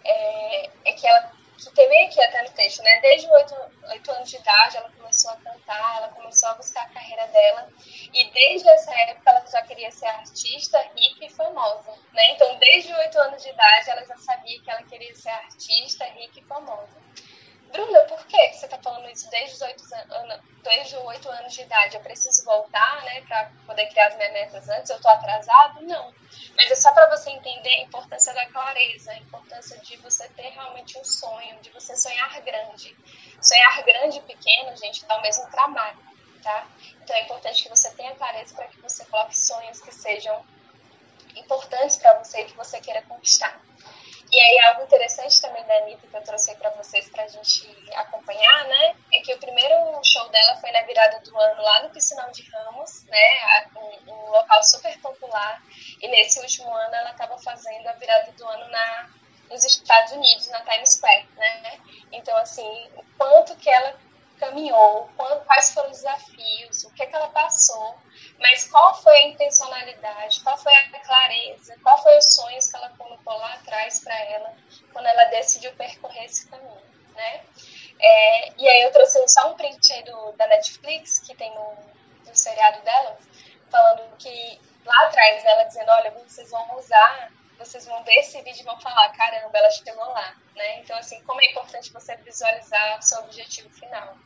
É, 0.05 0.71
é 0.85 0.93
que 0.93 1.07
ela 1.07 1.33
tem 1.75 2.07
aqui 2.07 2.23
até 2.23 2.43
no 2.43 2.51
texto, 2.51 2.83
né? 2.83 3.01
Desde 3.01 3.31
oito, 3.31 3.55
oito 3.91 4.11
anos 4.13 4.31
de 4.31 4.37
idade, 4.37 4.77
ela 4.77 4.91
começou 4.91 5.31
a 5.31 5.37
cantar, 5.37 5.97
ela 5.99 6.09
começou 6.09 6.49
a 6.49 6.55
buscar 6.55 6.85
a 6.85 6.89
carreira 6.89 7.27
dela. 7.27 7.69
E 8.15 8.31
desde 8.31 8.69
essa 8.69 8.93
época, 9.09 9.31
ela 9.31 9.45
já 9.47 9.63
queria 9.63 9.91
ser 9.91 10.07
artista, 10.07 10.79
rica 10.97 11.27
e 11.27 11.31
famosa, 11.31 11.93
né? 12.13 12.33
Então, 12.33 12.57
desde 12.57 12.95
oito 12.95 13.19
anos 13.19 13.43
de 13.43 13.51
idade, 13.51 13.91
ela 13.91 14.05
já 14.07 14.17
sabia 14.17 14.61
que 14.63 14.71
ela 14.71 14.83
queria 14.85 15.15
ser 15.15 15.31
artista, 15.31 16.05
rica 16.07 16.41
e 16.41 16.45
famosa. 16.45 17.10
Bruna, 17.73 18.01
por 18.01 18.27
que 18.27 18.53
você 18.53 18.65
está 18.65 18.79
falando 18.79 19.09
isso 19.11 19.31
desde 19.31 19.55
os 19.55 19.61
oito 19.63 19.85
anos, 20.11 20.41
desde 20.63 20.97
os 20.97 21.05
oito 21.05 21.29
anos 21.29 21.53
de 21.53 21.63
idade? 21.63 21.97
Eu 21.97 22.03
preciso 22.03 22.45
voltar, 22.45 23.03
né, 23.05 23.21
para 23.23 23.51
poder 23.67 23.87
criar 23.87 24.09
as 24.09 24.17
minhas 24.17 24.33
metas 24.33 24.69
antes? 24.69 24.91
Eu 24.91 24.97
estou 24.97 25.11
atrasado? 25.11 25.81
Não. 25.83 26.13
Mas 26.57 26.71
é 26.71 26.75
só 26.75 26.93
para 26.93 27.09
você 27.17 27.31
entender 27.31 27.71
a 27.71 27.83
importância 27.83 28.35
da 28.35 28.47
clareza, 28.47 29.13
a 29.13 29.19
importância 29.19 29.79
de 29.79 29.97
você 29.99 30.29
ter 30.31 30.49
realmente 30.51 30.99
um 30.99 31.05
sonho, 31.05 31.61
de 31.61 31.71
você 31.71 31.97
sonhar 31.97 32.41
grande. 32.43 32.97
Sonhar 33.41 33.83
grande 33.85 34.19
e 34.19 34.23
pequeno, 34.23 34.77
gente, 34.77 35.05
dá 35.07 35.17
o 35.17 35.23
mesmo 35.23 35.49
trabalho, 35.51 35.99
tá? 36.43 36.67
Então 37.03 37.17
é 37.17 37.23
importante 37.23 37.63
que 37.63 37.69
você 37.69 37.91
tenha 37.93 38.15
clareza 38.17 38.55
para 38.55 38.67
que 38.67 38.81
você 38.81 39.05
coloque 39.05 39.39
sonhos 39.39 39.81
que 39.81 39.95
sejam 39.95 40.45
importantes 41.37 41.97
para 41.97 42.19
você 42.19 42.41
e 42.41 42.45
que 42.47 42.57
você 42.57 42.81
queira 42.81 43.03
conquistar. 43.03 43.61
E 44.33 44.41
aí, 44.41 44.61
algo 44.67 44.85
interessante 44.85 45.41
também 45.41 45.65
da 45.65 45.75
Anitta 45.79 46.07
que 46.07 46.17
eu 46.17 46.23
trouxe 46.23 46.55
para 46.55 46.71
vocês 46.71 47.09
para 47.11 47.25
a 47.25 47.29
gente 47.29 47.69
acompanhar, 47.97 48.65
né? 48.69 48.95
É 49.13 49.21
que 49.23 49.35
o 49.35 49.39
primeiro 49.39 49.75
show 50.05 50.29
dela 50.29 50.57
foi 50.61 50.71
na 50.71 50.83
virada 50.83 51.19
do 51.21 51.37
ano 51.37 51.63
lá 51.63 51.83
no 51.83 51.91
Piscinão 51.91 52.31
de 52.31 52.49
Ramos, 52.49 53.05
né? 53.07 53.69
Um, 53.77 54.13
um 54.13 54.31
local 54.31 54.63
super 54.63 54.97
popular. 55.01 55.61
E 56.01 56.07
nesse 56.07 56.39
último 56.39 56.73
ano 56.73 56.95
ela 56.95 57.11
estava 57.11 57.37
fazendo 57.39 57.89
a 57.89 57.93
virada 57.95 58.31
do 58.31 58.47
ano 58.47 58.69
na, 58.69 59.11
nos 59.51 59.65
Estados 59.65 60.13
Unidos, 60.13 60.49
na 60.49 60.61
Times 60.61 60.91
Square, 60.91 61.29
né? 61.37 61.81
Então, 62.13 62.37
assim, 62.37 62.89
o 62.95 63.05
quanto 63.19 63.57
que 63.57 63.69
ela 63.69 63.99
caminhou, 64.51 65.09
quais 65.47 65.73
foram 65.73 65.91
os 65.91 65.99
desafios, 65.99 66.85
o 66.85 66.93
que, 66.93 67.03
é 67.03 67.07
que 67.07 67.15
ela 67.15 67.29
passou, 67.29 67.97
mas 68.39 68.69
qual 68.69 69.01
foi 69.01 69.15
a 69.15 69.29
intencionalidade, 69.29 70.41
qual 70.43 70.59
foi 70.59 70.75
a 70.75 71.01
clareza, 71.01 71.77
qual 71.83 72.03
foi 72.03 72.19
os 72.19 72.35
sonhos 72.35 72.67
que 72.67 72.77
ela 72.77 72.91
colocou 72.99 73.37
lá 73.37 73.55
atrás 73.55 74.01
para 74.01 74.19
ela 74.19 74.55
quando 74.93 75.07
ela 75.07 75.25
decidiu 75.27 75.73
percorrer 75.75 76.25
esse 76.25 76.49
caminho, 76.49 76.83
né? 77.15 77.45
É, 77.99 78.53
e 78.57 78.69
aí 78.69 78.83
eu 78.83 78.93
trouxe 78.93 79.27
só 79.29 79.51
um 79.51 79.55
print 79.55 79.93
aí 79.93 80.03
do, 80.05 80.33
da 80.33 80.47
Netflix, 80.47 81.21
que 81.21 81.35
tem 81.35 81.55
no, 81.55 81.77
no 82.27 82.35
seriado 82.35 82.83
dela, 82.83 83.19
falando 83.71 84.17
que 84.17 84.61
lá 84.85 85.07
atrás 85.07 85.45
ela 85.45 85.65
dizendo, 85.65 85.91
olha, 85.91 86.11
vocês 86.11 86.51
vão 86.51 86.77
usar 86.77 87.31
vocês 87.61 87.87
vão 87.87 88.03
ver 88.05 88.15
esse 88.15 88.41
vídeo 88.43 88.63
e 88.63 88.65
vão 88.65 88.81
falar, 88.81 89.11
caramba, 89.11 89.57
ela 89.57 89.71
chegou 89.71 90.05
lá, 90.05 90.35
né? 90.57 90.81
Então, 90.81 90.97
assim, 90.97 91.23
como 91.25 91.41
é 91.43 91.51
importante 91.51 91.93
você 91.93 92.17
visualizar 92.17 93.03
seu 93.03 93.21
objetivo 93.21 93.69
final. 93.71 94.17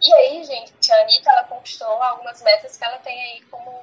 E 0.00 0.14
aí, 0.14 0.44
gente, 0.44 0.92
a 0.92 1.00
Anitta, 1.00 1.30
ela 1.30 1.44
conquistou 1.44 1.88
algumas 1.88 2.40
metas 2.42 2.76
que 2.76 2.84
ela 2.84 2.98
tem 2.98 3.20
aí 3.20 3.42
como, 3.46 3.82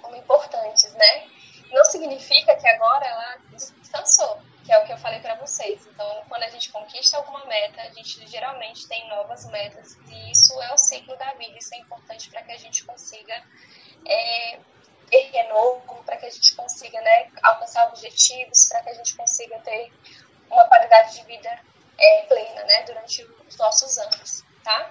como 0.00 0.16
importantes, 0.16 0.90
né? 0.94 1.28
Não 1.70 1.84
significa 1.84 2.56
que 2.56 2.66
agora 2.66 3.06
ela 3.06 3.36
descansou, 3.50 4.40
que 4.64 4.72
é 4.72 4.78
o 4.78 4.86
que 4.86 4.92
eu 4.92 4.98
falei 4.98 5.20
para 5.20 5.34
vocês. 5.34 5.86
Então, 5.86 6.24
quando 6.30 6.44
a 6.44 6.48
gente 6.48 6.72
conquista 6.72 7.18
alguma 7.18 7.44
meta, 7.44 7.82
a 7.82 7.90
gente 7.90 8.26
geralmente 8.26 8.88
tem 8.88 9.06
novas 9.08 9.44
metas, 9.50 9.98
e 10.08 10.30
isso 10.30 10.58
é 10.62 10.72
o 10.72 10.78
ciclo 10.78 11.14
da 11.18 11.34
vida, 11.34 11.58
isso 11.58 11.74
é 11.74 11.78
importante 11.78 12.30
para 12.30 12.42
que 12.42 12.52
a 12.52 12.58
gente 12.58 12.84
consiga 12.84 13.44
é, 14.06 14.58
renovo, 15.16 16.02
para 16.04 16.16
que 16.16 16.26
a 16.26 16.30
gente 16.30 16.54
consiga 16.54 17.00
né, 17.00 17.30
alcançar 17.42 17.88
objetivos, 17.88 18.68
para 18.68 18.82
que 18.82 18.90
a 18.90 18.94
gente 18.94 19.16
consiga 19.16 19.58
ter 19.60 19.92
uma 20.50 20.64
qualidade 20.64 21.14
de 21.14 21.24
vida 21.24 21.60
é, 21.98 22.22
plena 22.22 22.64
né, 22.64 22.82
durante 22.84 23.22
os 23.46 23.56
nossos 23.56 23.98
anos, 23.98 24.44
tá? 24.62 24.90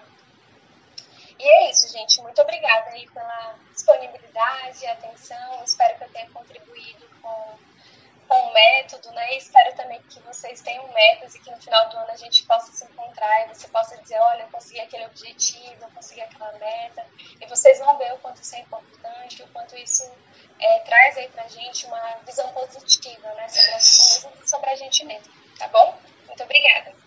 E 1.39 1.47
é 1.47 1.69
isso, 1.69 1.87
gente. 1.91 2.21
Muito 2.21 2.41
obrigada 2.41 2.89
aí 2.89 3.07
pela 3.11 3.55
disponibilidade 3.71 4.83
e 4.83 4.87
atenção. 4.87 5.63
Espero 5.63 5.97
que 5.97 6.03
eu 6.03 6.09
tenha 6.11 6.29
contribuído 6.31 7.07
com, 7.21 7.59
com 8.27 8.35
o 8.35 8.53
método, 8.53 9.11
né? 9.11 9.37
Espero 9.37 9.75
também 9.75 10.01
que 10.03 10.19
vocês 10.21 10.61
tenham 10.61 10.87
metas 10.93 11.35
e 11.35 11.39
que 11.39 11.49
no 11.49 11.61
final 11.61 11.89
do 11.89 11.97
ano 11.97 12.11
a 12.11 12.17
gente 12.17 12.43
possa 12.43 12.71
se 12.71 12.83
encontrar 12.83 13.45
e 13.45 13.53
você 13.53 13.67
possa 13.69 13.97
dizer, 13.97 14.19
olha, 14.19 14.43
eu 14.43 14.49
consegui 14.49 14.79
aquele 14.81 15.05
objetivo, 15.05 15.83
eu 15.83 15.89
consegui 15.91 16.21
aquela 16.21 16.51
meta. 16.53 17.05
E 17.39 17.45
vocês 17.45 17.79
vão 17.79 17.97
ver 17.97 18.13
o 18.13 18.17
quanto 18.19 18.41
isso 18.41 18.55
é 18.55 18.59
importante, 18.59 19.43
o 19.43 19.47
quanto 19.47 19.75
isso 19.77 20.11
é, 20.59 20.79
traz 20.79 21.17
aí 21.17 21.29
pra 21.29 21.47
gente 21.47 21.85
uma 21.85 22.17
visão 22.25 22.47
positiva, 22.53 23.33
né? 23.33 23.47
Sobre 23.47 23.73
as 23.75 24.19
coisas 24.23 24.43
e 24.43 24.49
sobre 24.49 24.69
a 24.69 24.75
gente 24.75 25.05
mesmo, 25.05 25.33
tá 25.57 25.67
bom? 25.67 25.97
Muito 26.27 26.43
obrigada. 26.43 27.06